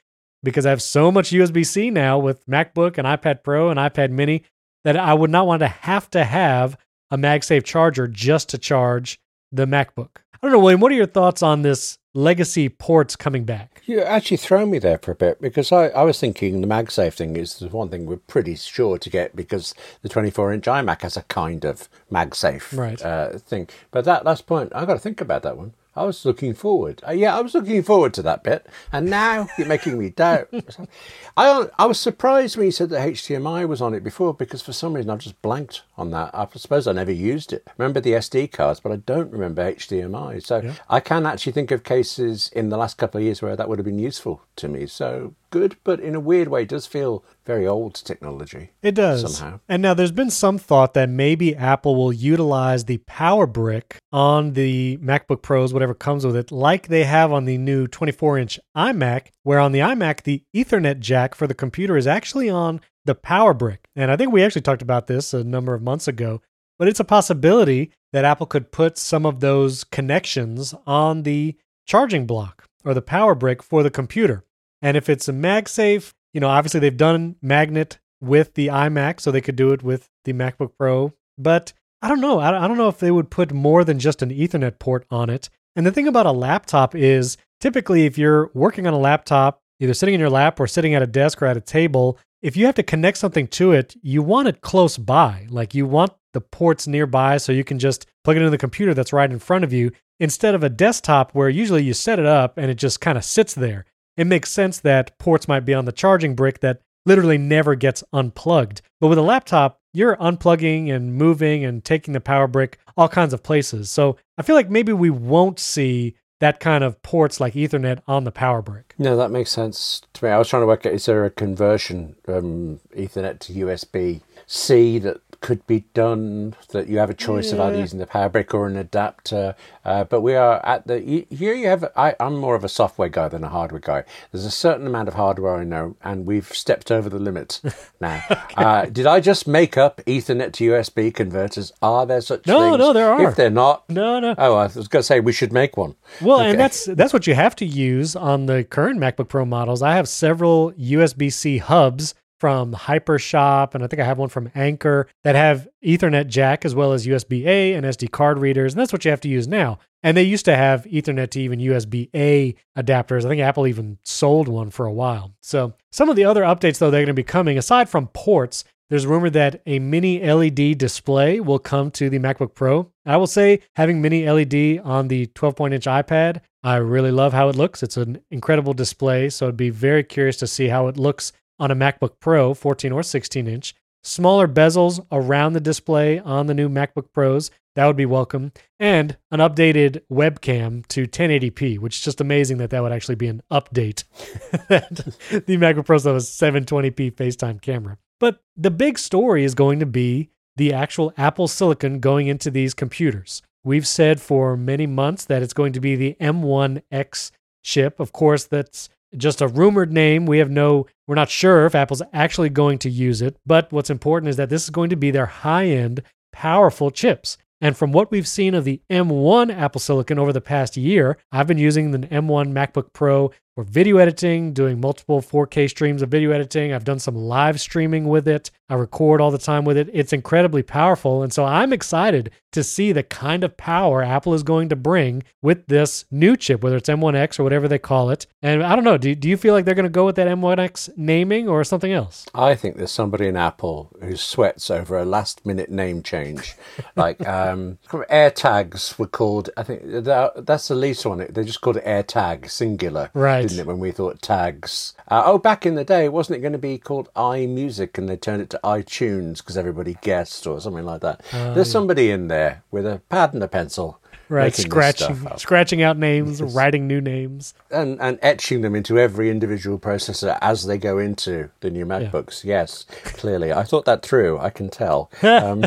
because 0.42 0.66
I 0.66 0.70
have 0.70 0.82
so 0.82 1.10
much 1.10 1.30
USB 1.30 1.64
C 1.64 1.90
now 1.90 2.18
with 2.18 2.46
MacBook 2.46 2.98
and 2.98 3.06
iPad 3.06 3.42
Pro 3.42 3.70
and 3.70 3.78
iPad 3.78 4.10
Mini 4.10 4.44
that 4.84 4.96
I 4.96 5.14
would 5.14 5.30
not 5.30 5.46
want 5.46 5.60
to 5.60 5.68
have 5.68 6.10
to 6.10 6.24
have 6.24 6.76
a 7.10 7.16
MagSafe 7.16 7.64
charger 7.64 8.06
just 8.06 8.48
to 8.50 8.58
charge 8.58 9.18
the 9.50 9.66
MacBook. 9.66 10.18
I 10.46 10.48
don't 10.48 10.58
know, 10.58 10.62
William, 10.62 10.78
what 10.78 10.92
are 10.92 10.94
your 10.94 11.06
thoughts 11.06 11.42
on 11.42 11.62
this 11.62 11.98
legacy 12.14 12.68
ports 12.68 13.16
coming 13.16 13.42
back? 13.42 13.82
You 13.84 14.00
actually 14.00 14.36
throw 14.36 14.64
me 14.64 14.78
there 14.78 14.96
for 14.96 15.10
a 15.10 15.16
bit 15.16 15.40
because 15.40 15.72
I, 15.72 15.88
I 15.88 16.04
was 16.04 16.20
thinking 16.20 16.60
the 16.60 16.68
MagSafe 16.68 17.14
thing 17.14 17.36
is 17.36 17.58
the 17.58 17.66
one 17.66 17.88
thing 17.88 18.06
we're 18.06 18.18
pretty 18.18 18.54
sure 18.54 18.96
to 18.96 19.10
get 19.10 19.34
because 19.34 19.74
the 20.02 20.08
24 20.08 20.52
inch 20.52 20.66
iMac 20.66 21.02
has 21.02 21.16
a 21.16 21.22
kind 21.22 21.64
of 21.64 21.88
MagSafe 22.12 22.78
right. 22.78 23.02
uh, 23.02 23.38
thing. 23.38 23.68
But 23.90 24.04
that 24.04 24.24
last 24.24 24.46
point, 24.46 24.70
I've 24.72 24.86
got 24.86 24.94
to 24.94 25.00
think 25.00 25.20
about 25.20 25.42
that 25.42 25.56
one. 25.56 25.74
I 25.96 26.04
was 26.04 26.24
looking 26.24 26.54
forward. 26.54 27.02
Uh, 27.06 27.12
yeah, 27.12 27.36
I 27.36 27.40
was 27.40 27.54
looking 27.54 27.82
forward 27.82 28.12
to 28.14 28.22
that 28.22 28.44
bit, 28.44 28.66
and 28.92 29.08
now 29.08 29.48
you're 29.56 29.66
making 29.66 29.98
me 29.98 30.10
doubt. 30.10 30.48
I 31.36 31.68
I 31.78 31.86
was 31.86 31.98
surprised 31.98 32.56
when 32.56 32.66
you 32.66 32.72
said 32.72 32.90
that 32.90 33.08
HDMI 33.08 33.66
was 33.66 33.80
on 33.80 33.94
it 33.94 34.04
before 34.04 34.34
because 34.34 34.62
for 34.62 34.72
some 34.72 34.94
reason 34.94 35.10
I've 35.10 35.18
just 35.20 35.40
blanked 35.42 35.82
on 35.96 36.10
that. 36.10 36.30
I 36.34 36.46
suppose 36.56 36.86
I 36.86 36.92
never 36.92 37.12
used 37.12 37.52
it. 37.52 37.62
I 37.66 37.72
remember 37.78 38.00
the 38.00 38.12
SD 38.12 38.52
cards, 38.52 38.80
but 38.80 38.92
I 38.92 38.96
don't 38.96 39.30
remember 39.30 39.72
HDMI. 39.72 40.44
So 40.44 40.60
yeah. 40.60 40.74
I 40.88 41.00
can 41.00 41.26
actually 41.26 41.52
think 41.52 41.70
of 41.70 41.84
cases 41.84 42.50
in 42.54 42.68
the 42.68 42.76
last 42.76 42.98
couple 42.98 43.18
of 43.18 43.24
years 43.24 43.40
where 43.40 43.56
that 43.56 43.68
would 43.68 43.78
have 43.78 43.86
been 43.86 43.98
useful 43.98 44.42
to 44.56 44.68
me. 44.68 44.86
So 44.86 45.34
good, 45.50 45.76
but 45.84 46.00
in 46.00 46.14
a 46.14 46.20
weird 46.20 46.48
way, 46.48 46.64
does 46.64 46.86
feel 46.86 47.24
very 47.44 47.66
old 47.66 47.94
technology. 47.94 48.70
It 48.82 48.94
does. 48.94 49.36
Somehow. 49.36 49.60
And 49.68 49.82
now 49.82 49.94
there's 49.94 50.12
been 50.12 50.30
some 50.30 50.58
thought 50.58 50.94
that 50.94 51.08
maybe 51.08 51.54
Apple 51.54 51.96
will 51.96 52.12
utilize 52.12 52.84
the 52.84 52.98
power 52.98 53.46
brick 53.46 53.98
on 54.12 54.52
the 54.52 54.98
MacBook 54.98 55.42
Pros, 55.42 55.72
whatever 55.72 55.94
comes 55.94 56.24
with 56.24 56.36
it, 56.36 56.50
like 56.50 56.88
they 56.88 57.04
have 57.04 57.32
on 57.32 57.44
the 57.44 57.58
new 57.58 57.86
24 57.86 58.38
inch 58.38 58.60
iMac, 58.76 59.28
where 59.42 59.60
on 59.60 59.72
the 59.72 59.80
iMac, 59.80 60.22
the 60.22 60.42
Ethernet 60.54 61.00
jack 61.00 61.34
for 61.34 61.46
the 61.46 61.54
computer 61.54 61.96
is 61.96 62.06
actually 62.06 62.50
on 62.50 62.80
the 63.04 63.14
power 63.14 63.54
brick. 63.54 63.88
And 63.94 64.10
I 64.10 64.16
think 64.16 64.32
we 64.32 64.42
actually 64.42 64.62
talked 64.62 64.82
about 64.82 65.06
this 65.06 65.32
a 65.32 65.44
number 65.44 65.74
of 65.74 65.82
months 65.82 66.08
ago, 66.08 66.42
but 66.78 66.88
it's 66.88 67.00
a 67.00 67.04
possibility 67.04 67.92
that 68.12 68.24
Apple 68.24 68.46
could 68.46 68.72
put 68.72 68.98
some 68.98 69.24
of 69.24 69.40
those 69.40 69.84
connections 69.84 70.74
on 70.86 71.22
the 71.22 71.56
charging 71.86 72.26
block 72.26 72.64
or 72.84 72.94
the 72.94 73.02
power 73.02 73.34
brick 73.34 73.62
for 73.62 73.82
the 73.82 73.90
computer. 73.90 74.44
And 74.82 74.96
if 74.96 75.08
it's 75.08 75.28
a 75.28 75.32
MagSafe, 75.32 76.12
you 76.32 76.40
know, 76.40 76.48
obviously 76.48 76.80
they've 76.80 76.96
done 76.96 77.36
magnet 77.40 77.98
with 78.20 78.54
the 78.54 78.68
iMac, 78.68 79.20
so 79.20 79.30
they 79.30 79.40
could 79.40 79.56
do 79.56 79.72
it 79.72 79.82
with 79.82 80.08
the 80.24 80.32
MacBook 80.32 80.72
Pro. 80.78 81.12
But 81.38 81.72
I 82.02 82.08
don't 82.08 82.20
know. 82.20 82.40
I 82.40 82.66
don't 82.66 82.76
know 82.76 82.88
if 82.88 82.98
they 82.98 83.10
would 83.10 83.30
put 83.30 83.52
more 83.52 83.84
than 83.84 83.98
just 83.98 84.22
an 84.22 84.30
Ethernet 84.30 84.78
port 84.78 85.06
on 85.10 85.30
it. 85.30 85.48
And 85.74 85.86
the 85.86 85.92
thing 85.92 86.08
about 86.08 86.26
a 86.26 86.32
laptop 86.32 86.94
is 86.94 87.36
typically 87.60 88.06
if 88.06 88.16
you're 88.16 88.50
working 88.54 88.86
on 88.86 88.94
a 88.94 88.98
laptop, 88.98 89.60
either 89.80 89.94
sitting 89.94 90.14
in 90.14 90.20
your 90.20 90.30
lap 90.30 90.58
or 90.58 90.66
sitting 90.66 90.94
at 90.94 91.02
a 91.02 91.06
desk 91.06 91.42
or 91.42 91.46
at 91.46 91.56
a 91.56 91.60
table, 91.60 92.18
if 92.42 92.56
you 92.56 92.66
have 92.66 92.74
to 92.76 92.82
connect 92.82 93.18
something 93.18 93.48
to 93.48 93.72
it, 93.72 93.96
you 94.02 94.22
want 94.22 94.48
it 94.48 94.60
close 94.60 94.96
by. 94.96 95.46
Like 95.50 95.74
you 95.74 95.86
want 95.86 96.12
the 96.32 96.40
ports 96.40 96.86
nearby 96.86 97.38
so 97.38 97.52
you 97.52 97.64
can 97.64 97.78
just 97.78 98.06
plug 98.24 98.36
it 98.36 98.40
into 98.40 98.50
the 98.50 98.58
computer 98.58 98.94
that's 98.94 99.12
right 99.12 99.30
in 99.30 99.38
front 99.38 99.64
of 99.64 99.72
you 99.72 99.90
instead 100.20 100.54
of 100.54 100.62
a 100.62 100.68
desktop 100.68 101.32
where 101.32 101.48
usually 101.48 101.82
you 101.82 101.94
set 101.94 102.18
it 102.18 102.26
up 102.26 102.56
and 102.56 102.70
it 102.70 102.76
just 102.76 103.00
kind 103.00 103.18
of 103.18 103.24
sits 103.24 103.54
there 103.54 103.84
it 104.16 104.26
makes 104.26 104.50
sense 104.50 104.80
that 104.80 105.18
ports 105.18 105.48
might 105.48 105.64
be 105.64 105.74
on 105.74 105.84
the 105.84 105.92
charging 105.92 106.34
brick 106.34 106.60
that 106.60 106.80
literally 107.04 107.38
never 107.38 107.74
gets 107.74 108.02
unplugged. 108.12 108.82
But 109.00 109.08
with 109.08 109.18
a 109.18 109.22
laptop, 109.22 109.80
you're 109.92 110.16
unplugging 110.16 110.92
and 110.92 111.14
moving 111.14 111.64
and 111.64 111.84
taking 111.84 112.12
the 112.12 112.20
power 112.20 112.46
brick 112.46 112.78
all 112.96 113.08
kinds 113.08 113.32
of 113.32 113.42
places. 113.42 113.90
So 113.90 114.16
I 114.36 114.42
feel 114.42 114.56
like 114.56 114.68
maybe 114.68 114.92
we 114.92 115.10
won't 115.10 115.58
see 115.58 116.16
that 116.40 116.60
kind 116.60 116.84
of 116.84 117.00
ports 117.02 117.40
like 117.40 117.54
Ethernet 117.54 118.00
on 118.06 118.24
the 118.24 118.32
power 118.32 118.60
brick. 118.60 118.94
No, 118.98 119.16
that 119.16 119.30
makes 119.30 119.50
sense 119.50 120.02
to 120.12 120.24
me. 120.24 120.30
I 120.30 120.38
was 120.38 120.48
trying 120.48 120.62
to 120.62 120.66
work 120.66 120.84
out 120.84 120.92
is 120.92 121.06
there 121.06 121.24
a 121.24 121.30
conversion 121.30 122.16
um, 122.28 122.80
Ethernet 122.94 123.38
to 123.40 123.52
USB 123.54 124.20
C 124.46 124.98
that 124.98 125.20
could 125.40 125.66
be 125.66 125.80
done 125.94 126.54
that 126.70 126.88
you 126.88 126.98
have 126.98 127.10
a 127.10 127.14
choice 127.14 127.48
yeah. 127.48 127.54
of 127.54 127.60
either 127.60 127.78
using 127.78 127.98
the 127.98 128.06
power 128.06 128.28
brick 128.28 128.52
or 128.54 128.66
an 128.66 128.76
adapter 128.76 129.54
uh, 129.84 130.04
but 130.04 130.20
we 130.20 130.34
are 130.34 130.64
at 130.64 130.86
the 130.86 131.26
here 131.30 131.54
you 131.54 131.66
have 131.66 131.84
I, 131.96 132.14
i'm 132.20 132.36
more 132.36 132.54
of 132.54 132.64
a 132.64 132.68
software 132.68 133.08
guy 133.08 133.28
than 133.28 133.44
a 133.44 133.48
hardware 133.48 133.80
guy 133.80 134.04
there's 134.32 134.44
a 134.44 134.50
certain 134.50 134.86
amount 134.86 135.08
of 135.08 135.14
hardware 135.14 135.56
i 135.56 135.64
know 135.64 135.96
and 136.02 136.26
we've 136.26 136.48
stepped 136.48 136.90
over 136.90 137.08
the 137.08 137.18
limit 137.18 137.60
now 138.00 138.22
okay. 138.30 138.54
uh, 138.56 138.84
did 138.86 139.06
i 139.06 139.20
just 139.20 139.46
make 139.46 139.76
up 139.76 140.00
ethernet 140.06 140.52
to 140.52 140.70
usb 140.70 141.14
converters 141.14 141.72
are 141.82 142.06
there 142.06 142.20
such 142.20 142.46
no 142.46 142.70
things? 142.70 142.78
no 142.78 142.92
there 142.92 143.10
are 143.10 143.28
if 143.28 143.36
they're 143.36 143.50
not 143.50 143.88
no 143.88 144.20
no 144.20 144.34
oh 144.38 144.54
i 144.54 144.66
was 144.66 144.88
going 144.88 145.00
to 145.00 145.02
say 145.02 145.20
we 145.20 145.32
should 145.32 145.52
make 145.52 145.76
one 145.76 145.94
well 146.20 146.40
okay. 146.40 146.50
and 146.50 146.60
that's 146.60 146.86
that's 146.86 147.12
what 147.12 147.26
you 147.26 147.34
have 147.34 147.56
to 147.56 147.66
use 147.66 148.16
on 148.16 148.46
the 148.46 148.64
current 148.64 148.98
macbook 149.00 149.28
pro 149.28 149.44
models 149.44 149.82
i 149.82 149.94
have 149.94 150.08
several 150.08 150.72
usb-c 150.72 151.58
hubs 151.58 152.14
from 152.38 152.74
Hypershop, 152.74 153.74
and 153.74 153.82
I 153.82 153.86
think 153.86 154.00
I 154.00 154.04
have 154.04 154.18
one 154.18 154.28
from 154.28 154.50
Anker 154.54 155.08
that 155.24 155.34
have 155.34 155.68
Ethernet 155.84 156.26
jack 156.26 156.64
as 156.64 156.74
well 156.74 156.92
as 156.92 157.06
USB 157.06 157.46
A 157.46 157.74
and 157.74 157.86
SD 157.86 158.10
card 158.10 158.38
readers, 158.38 158.72
and 158.72 158.80
that's 158.80 158.92
what 158.92 159.04
you 159.04 159.10
have 159.10 159.20
to 159.22 159.28
use 159.28 159.48
now. 159.48 159.78
And 160.02 160.16
they 160.16 160.22
used 160.22 160.44
to 160.44 160.56
have 160.56 160.84
Ethernet 160.84 161.30
to 161.30 161.40
even 161.40 161.58
USB 161.58 162.10
A 162.14 162.54
adapters. 162.78 163.24
I 163.24 163.28
think 163.28 163.40
Apple 163.40 163.66
even 163.66 163.98
sold 164.04 164.48
one 164.48 164.70
for 164.70 164.86
a 164.86 164.92
while. 164.92 165.34
So 165.40 165.74
some 165.90 166.08
of 166.08 166.16
the 166.16 166.24
other 166.24 166.42
updates, 166.42 166.78
though, 166.78 166.90
they're 166.90 167.00
going 167.00 167.06
to 167.06 167.14
be 167.14 167.22
coming 167.22 167.58
aside 167.58 167.88
from 167.88 168.08
ports. 168.08 168.64
there's 168.88 169.06
rumor 169.06 169.30
that 169.30 169.62
a 169.66 169.78
mini 169.80 170.20
LED 170.20 170.78
display 170.78 171.40
will 171.40 171.58
come 171.58 171.90
to 171.92 172.08
the 172.08 172.18
MacBook 172.20 172.54
Pro. 172.54 172.92
I 173.04 173.16
will 173.16 173.26
say, 173.26 173.60
having 173.74 174.00
mini 174.00 174.28
LED 174.30 174.80
on 174.84 175.08
the 175.08 175.26
12 175.26 175.56
point 175.56 175.74
inch 175.74 175.86
iPad, 175.86 176.40
I 176.62 176.76
really 176.76 177.10
love 177.10 177.32
how 177.32 177.48
it 177.48 177.56
looks. 177.56 177.82
It's 177.82 177.96
an 177.96 178.20
incredible 178.30 178.74
display. 178.74 179.28
So 179.30 179.48
I'd 179.48 179.56
be 179.56 179.70
very 179.70 180.04
curious 180.04 180.36
to 180.38 180.46
see 180.46 180.68
how 180.68 180.88
it 180.88 180.96
looks 180.96 181.32
on 181.58 181.70
a 181.70 181.76
MacBook 181.76 182.20
Pro, 182.20 182.54
14 182.54 182.92
or 182.92 183.02
16 183.02 183.46
inch. 183.46 183.74
Smaller 184.02 184.46
bezels 184.46 185.04
around 185.10 185.54
the 185.54 185.60
display 185.60 186.18
on 186.20 186.46
the 186.46 186.54
new 186.54 186.68
MacBook 186.68 187.12
Pros. 187.12 187.50
That 187.74 187.86
would 187.86 187.96
be 187.96 188.06
welcome. 188.06 188.52
And 188.78 189.16
an 189.30 189.40
updated 189.40 190.02
webcam 190.10 190.86
to 190.88 191.06
1080p, 191.06 191.78
which 191.78 191.96
is 191.96 192.04
just 192.04 192.20
amazing 192.20 192.58
that 192.58 192.70
that 192.70 192.82
would 192.82 192.92
actually 192.92 193.16
be 193.16 193.26
an 193.26 193.42
update. 193.50 194.04
the 194.68 195.56
MacBook 195.58 195.86
Pro 195.86 195.98
has 195.98 196.30
720p 196.30 197.12
FaceTime 197.14 197.60
camera. 197.60 197.98
But 198.20 198.42
the 198.56 198.70
big 198.70 198.98
story 198.98 199.44
is 199.44 199.54
going 199.54 199.80
to 199.80 199.86
be 199.86 200.30
the 200.56 200.72
actual 200.72 201.12
Apple 201.16 201.48
silicon 201.48 202.00
going 202.00 202.28
into 202.28 202.50
these 202.50 202.74
computers. 202.74 203.42
We've 203.62 203.86
said 203.86 204.20
for 204.20 204.56
many 204.56 204.86
months 204.86 205.24
that 205.24 205.42
it's 205.42 205.52
going 205.52 205.72
to 205.72 205.80
be 205.80 205.96
the 205.96 206.16
M1X 206.20 207.32
chip. 207.62 208.00
Of 208.00 208.12
course, 208.12 208.44
that's 208.44 208.88
just 209.16 209.40
a 209.40 209.48
rumored 209.48 209.92
name. 209.92 210.26
We 210.26 210.38
have 210.38 210.50
no, 210.50 210.86
we're 211.06 211.14
not 211.14 211.30
sure 211.30 211.66
if 211.66 211.74
Apple's 211.74 212.02
actually 212.12 212.50
going 212.50 212.78
to 212.80 212.90
use 212.90 213.22
it. 213.22 213.36
But 213.46 213.72
what's 213.72 213.90
important 213.90 214.30
is 214.30 214.36
that 214.36 214.48
this 214.48 214.64
is 214.64 214.70
going 214.70 214.90
to 214.90 214.96
be 214.96 215.10
their 215.10 215.26
high 215.26 215.66
end, 215.66 216.02
powerful 216.32 216.90
chips. 216.90 217.38
And 217.60 217.76
from 217.76 217.92
what 217.92 218.10
we've 218.10 218.28
seen 218.28 218.54
of 218.54 218.64
the 218.64 218.82
M1 218.90 219.54
Apple 219.54 219.80
Silicon 219.80 220.18
over 220.18 220.32
the 220.32 220.40
past 220.40 220.76
year, 220.76 221.16
I've 221.32 221.46
been 221.46 221.58
using 221.58 221.90
the 221.90 221.98
M1 222.00 222.52
MacBook 222.52 222.92
Pro 222.92 223.30
for 223.56 223.64
video 223.64 223.96
editing, 223.96 224.52
doing 224.52 224.78
multiple 224.78 225.22
4K 225.22 225.70
streams 225.70 226.02
of 226.02 226.10
video 226.10 226.30
editing. 226.30 226.74
I've 226.74 226.84
done 226.84 226.98
some 226.98 227.16
live 227.16 227.58
streaming 227.58 228.06
with 228.06 228.28
it. 228.28 228.50
I 228.68 228.74
record 228.74 229.20
all 229.20 229.30
the 229.30 229.38
time 229.38 229.64
with 229.64 229.78
it. 229.78 229.88
It's 229.94 230.12
incredibly 230.12 230.62
powerful. 230.62 231.22
And 231.22 231.32
so 231.32 231.44
I'm 231.44 231.72
excited 231.72 232.30
to 232.52 232.62
see 232.62 232.92
the 232.92 233.02
kind 233.02 233.44
of 233.44 233.56
power 233.56 234.02
Apple 234.02 234.34
is 234.34 234.42
going 234.42 234.68
to 234.68 234.76
bring 234.76 235.22
with 235.40 235.66
this 235.68 236.04
new 236.10 236.36
chip, 236.36 236.62
whether 236.62 236.76
it's 236.76 236.88
M1X 236.88 237.38
or 237.38 237.44
whatever 237.44 237.66
they 237.66 237.78
call 237.78 238.10
it. 238.10 238.26
And 238.42 238.62
I 238.62 238.74
don't 238.74 238.84
know, 238.84 238.98
do, 238.98 239.14
do 239.14 239.28
you 239.28 239.36
feel 239.36 239.54
like 239.54 239.64
they're 239.64 239.74
going 239.74 239.84
to 239.84 239.90
go 239.90 240.04
with 240.04 240.16
that 240.16 240.28
M1X 240.28 240.90
naming 240.96 241.48
or 241.48 241.64
something 241.64 241.92
else? 241.92 242.26
I 242.34 242.56
think 242.56 242.76
there's 242.76 242.92
somebody 242.92 243.28
in 243.28 243.36
Apple 243.36 243.90
who 244.02 244.16
sweats 244.16 244.70
over 244.70 244.98
a 244.98 245.04
last 245.04 245.46
minute 245.46 245.70
name 245.70 246.02
change. 246.02 246.54
like 246.94 247.26
um, 247.26 247.78
AirTags 247.88 248.98
were 248.98 249.06
called, 249.06 249.48
I 249.56 249.62
think 249.62 249.82
that, 249.84 250.44
that's 250.44 250.68
the 250.68 250.74
least 250.74 251.06
one. 251.06 251.26
They 251.30 251.44
just 251.44 251.60
called 251.62 251.78
it 251.78 251.84
AirTag, 251.86 252.50
singular. 252.50 253.10
Right 253.14 253.45
didn't 253.48 253.60
it? 253.60 253.66
When 253.66 253.78
we 253.78 253.90
thought 253.92 254.22
tags. 254.22 254.94
Uh, 255.08 255.22
oh, 255.24 255.38
back 255.38 255.64
in 255.66 255.74
the 255.74 255.84
day, 255.84 256.08
wasn't 256.08 256.38
it 256.38 256.40
going 256.40 256.52
to 256.52 256.58
be 256.58 256.78
called 256.78 257.08
iMusic, 257.14 257.96
and 257.98 258.08
they 258.08 258.16
turned 258.16 258.42
it 258.42 258.50
to 258.50 258.60
iTunes 258.64 259.38
because 259.38 259.56
everybody 259.56 259.96
guessed 260.02 260.46
or 260.46 260.60
something 260.60 260.84
like 260.84 261.00
that? 261.02 261.22
Uh, 261.32 261.54
There's 261.54 261.70
somebody 261.70 262.10
in 262.10 262.28
there 262.28 262.62
with 262.70 262.86
a 262.86 263.00
pad 263.08 263.34
and 263.34 263.42
a 263.42 263.48
pencil. 263.48 264.00
Right, 264.28 264.52
scratching, 264.52 265.24
scratching 265.36 265.82
out 265.82 265.98
names, 265.98 266.42
writing 266.42 266.88
new 266.88 267.00
names, 267.00 267.54
and 267.70 268.00
and 268.00 268.18
etching 268.22 268.62
them 268.62 268.74
into 268.74 268.98
every 268.98 269.30
individual 269.30 269.78
processor 269.78 270.36
as 270.42 270.66
they 270.66 270.78
go 270.78 270.98
into 270.98 271.48
the 271.60 271.70
new 271.70 271.86
MacBooks. 271.86 272.42
Yeah. 272.42 272.62
Yes, 272.62 272.86
clearly, 273.04 273.52
I 273.52 273.62
thought 273.62 273.84
that 273.84 274.02
through. 274.02 274.38
I 274.38 274.50
can 274.50 274.68
tell. 274.68 275.12
Um, 275.22 275.64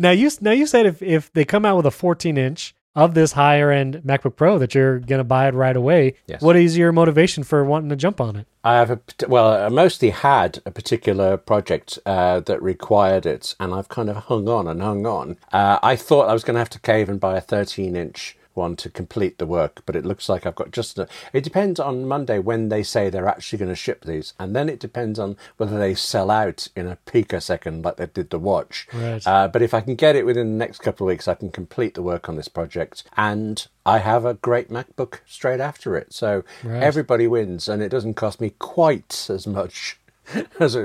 now 0.00 0.10
you 0.10 0.28
now 0.40 0.50
you 0.50 0.66
said 0.66 0.86
if 0.86 1.00
if 1.02 1.32
they 1.34 1.44
come 1.44 1.64
out 1.64 1.76
with 1.76 1.86
a 1.86 1.92
14 1.92 2.36
inch 2.36 2.74
of 2.94 3.14
this 3.14 3.32
higher 3.32 3.70
end 3.70 4.02
MacBook 4.04 4.36
Pro 4.36 4.58
that 4.58 4.74
you're 4.74 4.98
going 4.98 5.18
to 5.18 5.24
buy 5.24 5.48
it 5.48 5.54
right 5.54 5.76
away. 5.76 6.14
Yes. 6.26 6.42
What 6.42 6.56
is 6.56 6.76
your 6.76 6.92
motivation 6.92 7.44
for 7.44 7.64
wanting 7.64 7.88
to 7.90 7.96
jump 7.96 8.20
on 8.20 8.36
it? 8.36 8.46
I 8.62 8.74
have 8.74 8.90
a 8.90 9.00
well, 9.26 9.64
I 9.64 9.68
mostly 9.68 10.10
had 10.10 10.60
a 10.66 10.70
particular 10.70 11.36
project 11.36 11.98
uh, 12.04 12.40
that 12.40 12.62
required 12.62 13.26
it, 13.26 13.54
and 13.58 13.72
I've 13.72 13.88
kind 13.88 14.10
of 14.10 14.16
hung 14.16 14.48
on 14.48 14.66
and 14.66 14.82
hung 14.82 15.06
on. 15.06 15.38
Uh, 15.52 15.78
I 15.82 15.96
thought 15.96 16.28
I 16.28 16.32
was 16.32 16.44
going 16.44 16.54
to 16.54 16.60
have 16.60 16.70
to 16.70 16.80
cave 16.80 17.08
and 17.08 17.20
buy 17.20 17.36
a 17.36 17.40
13 17.40 17.96
inch 17.96 18.36
one 18.54 18.76
to 18.76 18.90
complete 18.90 19.38
the 19.38 19.46
work, 19.46 19.82
but 19.86 19.96
it 19.96 20.04
looks 20.04 20.28
like 20.28 20.46
I've 20.46 20.54
got 20.54 20.70
just 20.70 20.98
a. 20.98 21.08
It 21.32 21.44
depends 21.44 21.80
on 21.80 22.06
Monday 22.06 22.38
when 22.38 22.68
they 22.68 22.82
say 22.82 23.08
they're 23.08 23.28
actually 23.28 23.58
going 23.58 23.70
to 23.70 23.76
ship 23.76 24.04
these, 24.04 24.34
and 24.38 24.54
then 24.54 24.68
it 24.68 24.80
depends 24.80 25.18
on 25.18 25.36
whether 25.56 25.78
they 25.78 25.94
sell 25.94 26.30
out 26.30 26.68
in 26.76 26.86
a 26.86 26.96
picosecond 27.06 27.84
like 27.84 27.96
they 27.96 28.06
did 28.06 28.30
the 28.30 28.38
watch. 28.38 28.86
Right. 28.92 29.26
Uh, 29.26 29.48
but 29.48 29.62
if 29.62 29.74
I 29.74 29.80
can 29.80 29.94
get 29.94 30.16
it 30.16 30.26
within 30.26 30.58
the 30.58 30.64
next 30.64 30.80
couple 30.80 31.06
of 31.06 31.08
weeks, 31.08 31.28
I 31.28 31.34
can 31.34 31.50
complete 31.50 31.94
the 31.94 32.02
work 32.02 32.28
on 32.28 32.36
this 32.36 32.48
project, 32.48 33.04
and 33.16 33.66
I 33.86 33.98
have 33.98 34.24
a 34.24 34.34
great 34.34 34.68
MacBook 34.68 35.20
straight 35.26 35.60
after 35.60 35.96
it. 35.96 36.12
So 36.12 36.44
right. 36.62 36.82
everybody 36.82 37.26
wins, 37.26 37.68
and 37.68 37.82
it 37.82 37.88
doesn't 37.88 38.14
cost 38.14 38.40
me 38.40 38.54
quite 38.58 39.28
as 39.30 39.46
much 39.46 39.98
as 40.60 40.76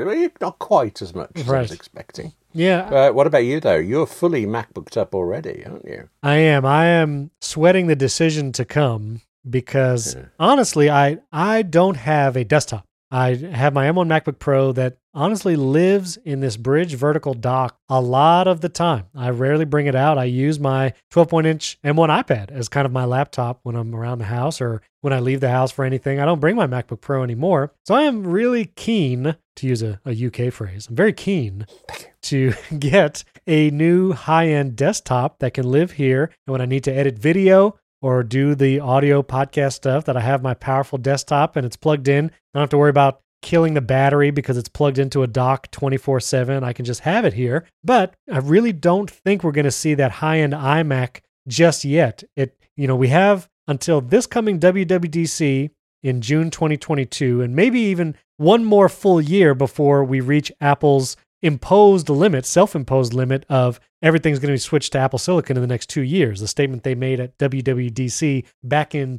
not 0.42 0.60
quite 0.60 1.02
as 1.02 1.14
much 1.14 1.32
as. 1.36 1.50
I 1.50 1.62
was 1.62 1.72
expecting. 1.72 2.34
Yeah. 2.56 2.86
Uh, 2.86 3.12
what 3.12 3.28
about 3.28 3.44
you 3.44 3.60
though? 3.60 3.76
You're 3.76 4.08
fully 4.08 4.46
MacBooked 4.46 4.98
up 4.98 5.14
already, 5.14 5.64
aren't 5.66 5.86
you? 5.86 6.10
I 6.24 6.38
am. 6.38 6.66
I 6.66 6.86
am 6.86 7.32
sweating 7.42 7.88
the 7.88 7.96
decision 7.96 8.54
to 8.54 8.66
come 8.66 9.22
because 9.48 10.16
yeah. 10.16 10.26
honestly, 10.40 10.90
I 10.90 11.20
I 11.32 11.62
don't 11.62 11.98
have 11.98 12.36
a 12.36 12.44
desktop. 12.44 12.86
I 13.12 13.36
have 13.36 13.74
my 13.74 13.86
M1 13.86 14.08
MacBook 14.08 14.40
Pro 14.40 14.72
that 14.72 14.98
honestly 15.16 15.56
lives 15.56 16.18
in 16.18 16.42
this 16.42 16.58
Brydge 16.58 16.94
vertical 16.94 17.34
dock 17.34 17.78
a 17.90 18.02
lot 18.02 18.48
of 18.48 18.62
the 18.62 18.70
time. 18.70 19.06
I 19.16 19.30
rarely 19.30 19.66
bring 19.66 19.88
it 19.88 19.96
out. 19.96 20.18
I 20.18 20.26
use 20.26 20.60
my 20.60 20.94
12 21.12 21.30
point 21.30 21.48
inch 21.48 21.80
M1 21.84 22.10
iPad 22.24 22.52
as 22.52 22.70
kind 22.70 22.86
of 22.86 22.92
my 22.92 23.06
laptop 23.06 23.62
when 23.64 23.76
I'm 23.76 23.96
around 23.96 24.20
the 24.20 24.26
house 24.26 24.60
or 24.62 24.82
when 25.02 25.14
I 25.14 25.20
leave 25.20 25.40
the 25.40 25.50
house 25.50 25.72
for 25.72 25.86
anything. 25.86 26.20
I 26.20 26.26
don't 26.26 26.42
bring 26.42 26.56
my 26.56 26.68
MacBook 26.68 27.02
Pro 27.02 27.24
anymore. 27.24 27.72
So 27.86 27.96
I 27.96 28.04
am 28.04 28.28
really 28.28 28.66
keen, 28.66 29.36
to 29.56 29.68
use 29.68 29.82
a, 29.82 30.00
a 30.06 30.12
UK 30.12 30.52
phrase, 30.52 30.88
I'm 30.90 30.96
very 30.96 31.14
keen 31.14 31.66
to 32.24 32.54
get 32.80 33.24
a 33.48 33.70
new 33.72 34.12
high 34.12 34.50
end 34.50 34.76
desktop 34.76 35.40
that 35.40 35.54
can 35.54 35.72
live 35.72 35.94
here. 35.94 36.26
And 36.46 36.52
when 36.52 36.62
I 36.62 36.66
need 36.66 36.84
to 36.84 36.94
edit 36.94 37.18
video, 37.18 37.80
or 38.02 38.22
do 38.22 38.54
the 38.54 38.80
audio 38.80 39.24
podcast 39.24 39.74
stuff 39.74 40.06
that 40.06 40.16
I 40.16 40.20
have 40.20 40.44
my 40.44 40.54
powerful 40.54 41.00
desktop 41.00 41.56
and 41.56 41.66
it's 41.66 41.76
plugged 41.76 42.08
in. 42.08 42.26
I 42.26 42.30
don't 42.54 42.62
have 42.62 42.70
to 42.70 42.78
worry 42.78 42.92
about 42.92 43.22
killing 43.42 43.74
the 43.74 43.82
battery 43.82 44.32
because 44.32 44.58
it's 44.58 44.70
plugged 44.70 44.98
into 44.98 45.24
a 45.24 45.28
dock 45.28 45.70
24 45.72 46.20
7. 46.20 46.64
I 46.64 46.74
can 46.74 46.86
just 46.86 47.02
have 47.02 47.26
it 47.26 47.34
here. 47.34 47.66
But 47.84 48.16
I 48.32 48.40
really 48.40 48.74
don't 48.74 49.10
think 49.10 49.44
we're 49.44 49.52
going 49.52 49.66
to 49.66 49.72
see 49.72 49.94
that 49.96 50.14
high 50.14 50.40
end 50.40 50.54
iMac 50.54 51.22
just 51.48 51.86
yet. 51.86 52.24
It, 52.36 52.58
you 52.76 52.88
know, 52.88 52.96
we 52.96 53.10
have 53.10 53.48
until 53.68 54.02
this 54.02 54.28
coming 54.28 54.60
WWDC 54.60 55.72
in 56.04 56.22
June 56.22 56.52
2022, 56.52 57.42
and 57.42 57.56
maybe 57.56 57.80
even 57.80 58.16
one 58.38 58.64
more 58.64 58.90
full 58.90 59.20
year 59.20 59.56
before 59.56 60.04
we 60.04 60.22
reach 60.22 60.52
Apple's 60.62 61.18
imposed 61.42 62.10
limit, 62.10 62.46
self 62.46 62.76
imposed 62.76 63.14
limit 63.14 63.46
of 63.50 63.80
everything's 64.02 64.40
going 64.40 64.50
to 64.50 64.54
be 64.54 64.60
switched 64.60 64.92
to 64.94 65.00
Apple 65.00 65.20
Silicon 65.20 65.58
in 65.58 65.62
the 65.62 65.68
next 65.68 65.90
two 65.90 66.02
years, 66.02 66.40
the 66.40 66.48
statement 66.48 66.84
they 66.84 66.96
made 66.96 67.20
at 67.20 67.38
WWDC 67.38 68.46
back 68.64 68.96
in 68.96 69.18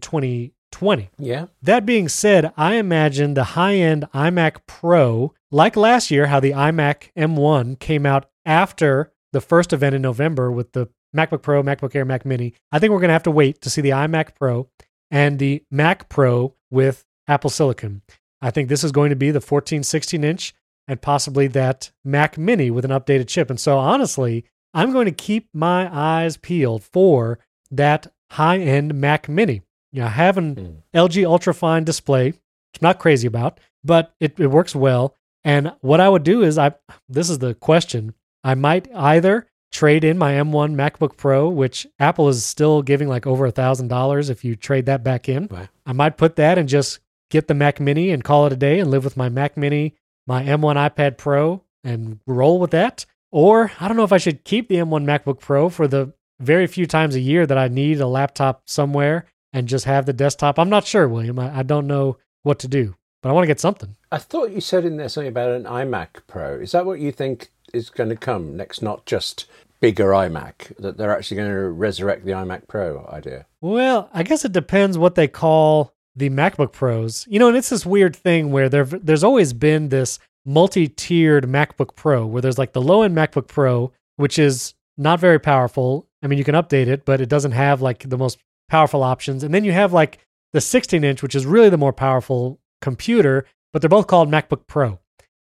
2020. 0.72 1.10
Yeah. 1.18 1.46
That 1.62 1.86
being 1.86 2.08
said, 2.08 2.52
I 2.56 2.74
imagine 2.74 3.34
the 3.34 3.44
high 3.44 3.74
end 3.74 4.06
iMac 4.14 4.58
Pro, 4.66 5.34
like 5.50 5.76
last 5.76 6.10
year, 6.10 6.26
how 6.26 6.40
the 6.40 6.52
iMac 6.52 7.10
M1 7.16 7.78
came 7.78 8.06
out 8.06 8.28
after 8.44 9.12
the 9.32 9.40
first 9.40 9.72
event 9.72 9.94
in 9.94 10.02
November 10.02 10.50
with 10.50 10.72
the 10.72 10.88
MacBook 11.14 11.42
Pro, 11.42 11.62
MacBook 11.62 11.94
Air, 11.94 12.04
Mac 12.04 12.24
Mini. 12.24 12.54
I 12.70 12.78
think 12.78 12.92
we're 12.92 13.00
going 13.00 13.08
to 13.08 13.14
have 13.14 13.22
to 13.24 13.30
wait 13.30 13.60
to 13.62 13.70
see 13.70 13.80
the 13.80 13.90
iMac 13.90 14.34
Pro 14.34 14.68
and 15.10 15.38
the 15.38 15.62
Mac 15.70 16.08
Pro 16.08 16.54
with 16.70 17.04
Apple 17.26 17.50
Silicon. 17.50 18.02
I 18.40 18.50
think 18.50 18.68
this 18.68 18.84
is 18.84 18.92
going 18.92 19.10
to 19.10 19.16
be 19.16 19.30
the 19.30 19.40
14, 19.40 19.82
16 19.82 20.24
inch 20.24 20.54
and 20.88 21.00
possibly 21.00 21.46
that 21.48 21.90
Mac 22.04 22.38
Mini 22.38 22.70
with 22.70 22.84
an 22.84 22.90
updated 22.90 23.28
chip. 23.28 23.50
And 23.50 23.58
so, 23.58 23.78
honestly, 23.78 24.44
I'm 24.74 24.92
going 24.92 25.06
to 25.06 25.12
keep 25.12 25.48
my 25.52 25.88
eyes 25.92 26.36
peeled 26.36 26.84
for 26.84 27.38
that 27.70 28.12
high 28.32 28.58
end 28.58 28.94
Mac 28.94 29.28
Mini. 29.28 29.62
You 29.96 30.02
know, 30.02 30.08
I 30.08 30.10
have 30.10 30.36
an 30.36 30.54
mm. 30.54 30.82
LG 30.94 31.22
Ultrafine 31.22 31.86
display, 31.86 32.34
it's 32.74 32.82
not 32.82 32.98
crazy 32.98 33.26
about, 33.26 33.58
but 33.82 34.12
it, 34.20 34.38
it 34.38 34.48
works 34.48 34.74
well. 34.74 35.16
And 35.42 35.72
what 35.80 36.00
I 36.00 36.08
would 36.10 36.22
do 36.22 36.42
is, 36.42 36.58
I 36.58 36.74
this 37.08 37.30
is 37.30 37.38
the 37.38 37.54
question. 37.54 38.12
I 38.44 38.56
might 38.56 38.94
either 38.94 39.46
trade 39.72 40.04
in 40.04 40.18
my 40.18 40.34
M1 40.34 40.74
MacBook 40.74 41.16
Pro, 41.16 41.48
which 41.48 41.86
Apple 41.98 42.28
is 42.28 42.44
still 42.44 42.82
giving 42.82 43.08
like 43.08 43.26
over 43.26 43.46
a 43.46 43.50
thousand 43.50 43.88
dollars 43.88 44.28
if 44.28 44.44
you 44.44 44.54
trade 44.54 44.84
that 44.84 45.02
back 45.02 45.30
in. 45.30 45.48
Right. 45.50 45.68
I 45.86 45.94
might 45.94 46.18
put 46.18 46.36
that 46.36 46.58
and 46.58 46.68
just 46.68 47.00
get 47.30 47.48
the 47.48 47.54
Mac 47.54 47.80
Mini 47.80 48.10
and 48.10 48.22
call 48.22 48.44
it 48.44 48.52
a 48.52 48.56
day 48.56 48.80
and 48.80 48.90
live 48.90 49.02
with 49.02 49.16
my 49.16 49.30
Mac 49.30 49.56
Mini 49.56 49.94
my 50.26 50.42
M1 50.42 50.90
iPad 50.90 51.16
Pro 51.16 51.62
and 51.84 52.20
roll 52.26 52.60
with 52.60 52.72
that. 52.72 53.06
Or 53.32 53.72
I 53.80 53.88
don't 53.88 53.96
know 53.96 54.04
if 54.04 54.12
I 54.12 54.18
should 54.18 54.44
keep 54.44 54.68
the 54.68 54.76
M1 54.76 55.04
MacBook 55.06 55.40
Pro 55.40 55.70
for 55.70 55.88
the 55.88 56.12
very 56.38 56.66
few 56.66 56.86
times 56.86 57.14
a 57.14 57.20
year 57.20 57.46
that 57.46 57.56
I 57.56 57.68
need 57.68 57.98
a 58.02 58.06
laptop 58.06 58.62
somewhere 58.66 59.24
and 59.56 59.66
just 59.66 59.86
have 59.86 60.04
the 60.04 60.12
desktop. 60.12 60.58
I'm 60.58 60.68
not 60.68 60.86
sure, 60.86 61.08
William. 61.08 61.38
I, 61.38 61.60
I 61.60 61.62
don't 61.62 61.86
know 61.86 62.18
what 62.42 62.58
to 62.58 62.68
do, 62.68 62.94
but 63.22 63.30
I 63.30 63.32
want 63.32 63.44
to 63.44 63.48
get 63.48 63.58
something. 63.58 63.96
I 64.12 64.18
thought 64.18 64.50
you 64.50 64.60
said 64.60 64.84
in 64.84 64.98
there 64.98 65.08
something 65.08 65.28
about 65.28 65.50
an 65.50 65.64
iMac 65.64 66.26
Pro. 66.26 66.56
Is 66.60 66.72
that 66.72 66.84
what 66.84 67.00
you 67.00 67.10
think 67.10 67.48
is 67.72 67.88
going 67.88 68.10
to 68.10 68.16
come 68.16 68.54
next? 68.54 68.82
Not 68.82 69.06
just 69.06 69.46
bigger 69.80 70.10
iMac, 70.10 70.76
that 70.76 70.98
they're 70.98 71.16
actually 71.16 71.38
going 71.38 71.50
to 71.50 71.70
resurrect 71.70 72.26
the 72.26 72.32
iMac 72.32 72.68
Pro 72.68 73.08
idea? 73.10 73.46
Well, 73.62 74.10
I 74.12 74.22
guess 74.24 74.44
it 74.44 74.52
depends 74.52 74.98
what 74.98 75.14
they 75.14 75.26
call 75.26 75.94
the 76.14 76.28
MacBook 76.28 76.72
Pros. 76.72 77.26
You 77.26 77.38
know, 77.38 77.48
and 77.48 77.56
it's 77.56 77.70
this 77.70 77.86
weird 77.86 78.14
thing 78.14 78.52
where 78.52 78.68
there 78.68 78.84
there's 78.84 79.24
always 79.24 79.54
been 79.54 79.88
this 79.88 80.18
multi-tiered 80.44 81.44
MacBook 81.44 81.96
Pro 81.96 82.26
where 82.26 82.42
there's 82.42 82.58
like 82.58 82.74
the 82.74 82.82
low-end 82.82 83.16
MacBook 83.16 83.48
Pro, 83.48 83.90
which 84.16 84.38
is 84.38 84.74
not 84.98 85.18
very 85.18 85.40
powerful. 85.40 86.06
I 86.22 86.26
mean, 86.26 86.38
you 86.38 86.44
can 86.44 86.54
update 86.54 86.88
it, 86.88 87.06
but 87.06 87.22
it 87.22 87.30
doesn't 87.30 87.52
have 87.52 87.80
like 87.80 88.08
the 88.08 88.18
most 88.18 88.38
powerful 88.68 89.02
options. 89.02 89.42
And 89.42 89.54
then 89.54 89.64
you 89.64 89.72
have 89.72 89.92
like 89.92 90.18
the 90.52 90.60
16 90.60 91.04
inch, 91.04 91.22
which 91.22 91.34
is 91.34 91.46
really 91.46 91.70
the 91.70 91.76
more 91.76 91.92
powerful 91.92 92.60
computer, 92.80 93.46
but 93.72 93.82
they're 93.82 93.88
both 93.88 94.06
called 94.06 94.30
MacBook 94.30 94.66
Pro. 94.66 95.00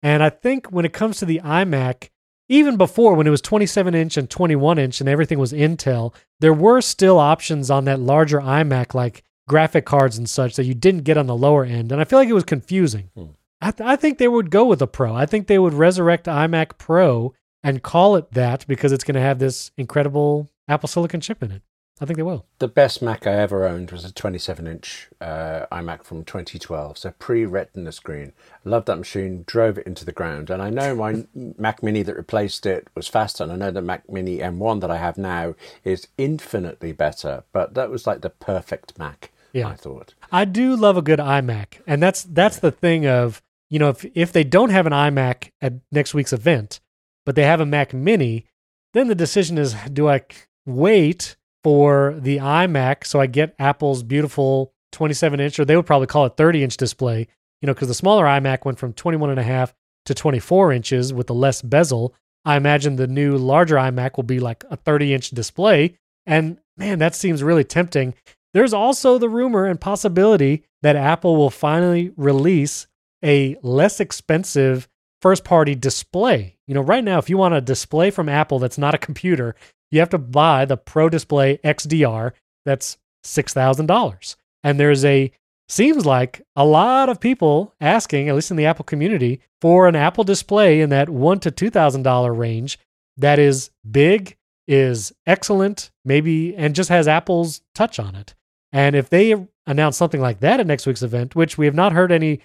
And 0.03 0.23
I 0.23 0.31
think 0.31 0.69
when 0.69 0.85
it 0.85 0.93
comes 0.93 1.19
to 1.19 1.25
the 1.25 1.41
iMac, 1.45 2.11
even 2.49 2.77
before 2.77 3.15
when 3.15 3.27
it 3.27 3.31
was 3.31 3.41
27 3.41 3.95
inch 3.95 4.17
and 4.17 4.31
21 4.31 4.79
inch 4.79 5.01
and 5.01 5.09
everything 5.09 5.39
was 5.39 5.53
Intel, 5.53 6.15
there 6.41 6.53
were 6.53 6.81
still 6.81 7.19
options 7.19 7.71
on 7.71 7.85
that 7.87 8.01
larger 8.01 8.41
iMac, 8.41 8.95
like 8.95 9.25
graphic 9.49 9.85
cards 9.85 10.17
and 10.17 10.29
such, 10.29 10.55
that 10.57 10.65
you 10.65 10.75
didn't 10.75 11.05
get 11.05 11.17
on 11.17 11.27
the 11.27 11.37
lower 11.37 11.65
end. 11.65 11.91
And 11.91 12.01
I 12.01 12.05
feel 12.05 12.19
like 12.19 12.29
it 12.29 12.35
was 12.35 12.45
confusing. 12.45 13.11
Hmm. 13.17 13.27
I, 13.61 13.71
th- 13.71 13.89
I 13.89 13.97
think 13.97 14.19
they 14.19 14.29
would 14.29 14.51
go 14.51 14.65
with 14.67 14.83
a 14.83 14.87
Pro. 14.87 15.15
I 15.15 15.27
think 15.27 15.47
they 15.47 15.59
would 15.59 15.75
resurrect 15.75 16.27
iMac 16.27 16.79
Pro 16.79 17.35
and 17.65 17.83
call 17.83 18.17
it 18.17 18.31
that 18.33 18.67
because 18.69 18.93
it's 18.93 19.05
going 19.05 19.15
to 19.15 19.21
have 19.21 19.39
this 19.39 19.73
incredible 19.77 20.51
Apple 20.69 20.89
Silicon 20.89 21.21
chip 21.21 21.43
in 21.43 21.51
it. 21.51 21.63
I 21.99 22.05
think 22.05 22.19
they 22.19 22.23
will. 22.23 22.45
The 22.59 22.69
best 22.69 23.01
Mac 23.01 23.27
I 23.27 23.33
ever 23.33 23.67
owned 23.67 23.91
was 23.91 24.05
a 24.05 24.13
27 24.13 24.67
inch 24.67 25.09
uh, 25.19 25.65
iMac 25.73 26.05
from 26.05 26.25
2012, 26.25 26.99
so 26.99 27.15
pre 27.19 27.47
Retina 27.47 27.91
screen. 27.91 28.33
Loved 28.65 28.87
that 28.87 28.99
machine, 28.99 29.45
drove 29.47 29.79
it 29.79 29.87
into 29.87 30.05
the 30.05 30.13
ground, 30.13 30.51
and 30.51 30.61
I 30.61 30.69
know 30.69 30.95
my 30.95 31.25
Mac 31.35 31.83
Mini 31.83 32.03
that 32.03 32.15
replaced 32.17 32.67
it 32.67 32.89
was 32.95 33.09
faster, 33.09 33.45
and 33.45 33.53
I 33.53 33.57
know 33.57 33.71
the 33.71 33.81
Mac 33.81 34.11
Mini 34.11 34.39
M1 34.39 34.83
that 34.83 34.91
I 34.91 34.99
have 34.99 35.17
now 35.17 35.55
is 35.85 36.09
infinitely 36.19 36.93
better, 36.93 37.45
but 37.53 37.73
that 37.75 37.91
was 37.91 38.07
like 38.07 38.21
the 38.21 38.31
perfect 38.31 38.99
Mac, 38.99 39.33
Yeah. 39.55 39.69
I 39.69 39.75
thought. 39.75 40.13
I 40.31 40.45
do 40.45 40.77
love 40.77 40.99
a 40.99 41.03
good 41.03 41.19
iMac, 41.19 41.81
and 41.87 42.03
that's 42.03 42.25
that's 42.25 42.59
the 42.59 42.73
thing 42.73 43.07
of 43.07 43.43
you 43.71 43.79
know 43.79 43.89
if 43.89 44.05
if 44.15 44.33
they 44.33 44.45
don't 44.45 44.71
have 44.71 44.87
an 44.87 44.93
iMac 44.93 45.51
at 45.63 45.75
next 45.91 46.13
week's 46.13 46.35
event, 46.35 46.81
but 47.25 47.37
they 47.37 47.45
have 47.45 47.61
a 47.61 47.67
Mac 47.67 47.95
Mini, 47.95 48.45
then 48.93 49.09
the 49.09 49.15
decision 49.15 49.57
is 49.57 49.75
do 49.91 50.11
I 50.11 50.21
wait 50.67 51.37
for 51.67 52.15
the 52.21 52.37
iMac 52.37 53.05
so 53.05 53.21
I 53.21 53.27
get 53.27 53.57
Apple's 53.59 54.05
beautiful 54.05 54.73
27 54.93 55.41
inch, 55.41 55.59
or 55.59 55.65
they 55.65 55.75
would 55.75 55.85
probably 55.85 56.07
call 56.07 56.25
it 56.25 56.37
30 56.37 56.63
inch 56.63 56.77
display, 56.77 57.27
you 57.61 57.67
know, 57.67 57.75
because 57.75 57.89
the 57.89 57.95
smaller 57.95 58.25
iMac 58.25 58.65
went 58.65 58.79
from 58.79 58.93
21 58.93 59.31
and 59.31 59.41
a 59.41 59.43
half 59.43 59.75
to 60.05 60.15
24 60.15 60.73
inches 60.73 61.13
with 61.13 61.27
the 61.27 61.35
less 61.35 61.63
bezel. 61.63 62.15
I 62.45 62.57
imagine 62.57 62.95
the 62.95 63.09
new 63.09 63.37
larger 63.37 63.75
iMac 63.75 64.15
will 64.15 64.23
be 64.23 64.39
like 64.39 64.63
a 64.71 64.77
30 64.77 65.13
inch 65.13 65.31
display, 65.31 65.99
and 66.25 66.59
man, 66.77 67.01
that 67.01 67.17
seems 67.17 67.43
really 67.43 67.65
tempting. 67.65 68.15
There's 68.55 68.73
also 68.73 69.19
the 69.19 69.29
rumor 69.29 69.67
and 69.67 69.81
possibility 69.81 70.63
that 70.83 70.95
Apple 70.95 71.35
will 71.35 71.51
finally 71.51 72.13
release 72.17 72.87
a 73.25 73.57
less 73.65 73.99
expensive 73.99 74.87
first 75.27 75.43
party 75.43 75.75
display. 75.75 76.57
You 76.69 76.75
know, 76.75 76.81
right 76.81 77.03
now, 77.03 77.19
if 77.19 77.29
you 77.29 77.37
want 77.37 77.53
a 77.53 77.61
display 77.61 78.13
from 78.13 78.29
Apple 78.29 78.61
that's 78.61 78.79
not 78.79 78.95
a 78.95 78.99
computer, 78.99 79.57
you 79.91 79.99
have 79.99 80.11
to 80.11 80.19
buy 80.19 80.65
the 80.65 80.77
Pro 80.77 81.09
Display 81.09 81.57
XDR 81.65 82.31
that's 82.65 82.97
$6,000. 83.25 84.37
And 84.63 84.79
there's 84.79 85.05
a, 85.05 85.33
seems 85.69 86.07
like 86.07 86.43
a 86.55 86.65
lot 86.65 87.09
of 87.09 87.19
people 87.19 87.75
asking, 87.81 88.29
at 88.29 88.37
least 88.37 88.53
in 88.53 88.57
the 88.57 88.67
Apple 88.67 88.85
community, 88.85 89.41
for 89.61 89.89
an 89.89 89.97
Apple 89.97 90.23
display 90.23 90.81
in 90.81 90.91
that 90.91 91.09
one 91.09 91.41
to 91.41 91.51
$2,000 91.51 92.39
range 92.39 92.79
that 93.17 93.41
is 93.41 93.71
big, 93.91 94.37
is 94.69 95.13
excellent, 95.27 95.91
maybe, 96.05 96.55
and 96.55 96.77
just 96.77 96.89
has 96.89 97.09
Apple's 97.09 97.63
touch 97.75 97.99
on 97.99 98.15
it. 98.15 98.37
And 98.71 98.95
if 98.95 99.11
they 99.11 99.35
announce 99.67 99.97
something 99.97 100.21
like 100.21 100.39
that 100.39 100.61
at 100.61 100.69
next 100.69 100.87
week's 100.87 101.03
event, 101.03 101.35
which 101.35 101.59
we 101.59 101.67
have 101.67 101.75
not 101.75 101.95
heard 101.95 102.13
any 102.13 102.43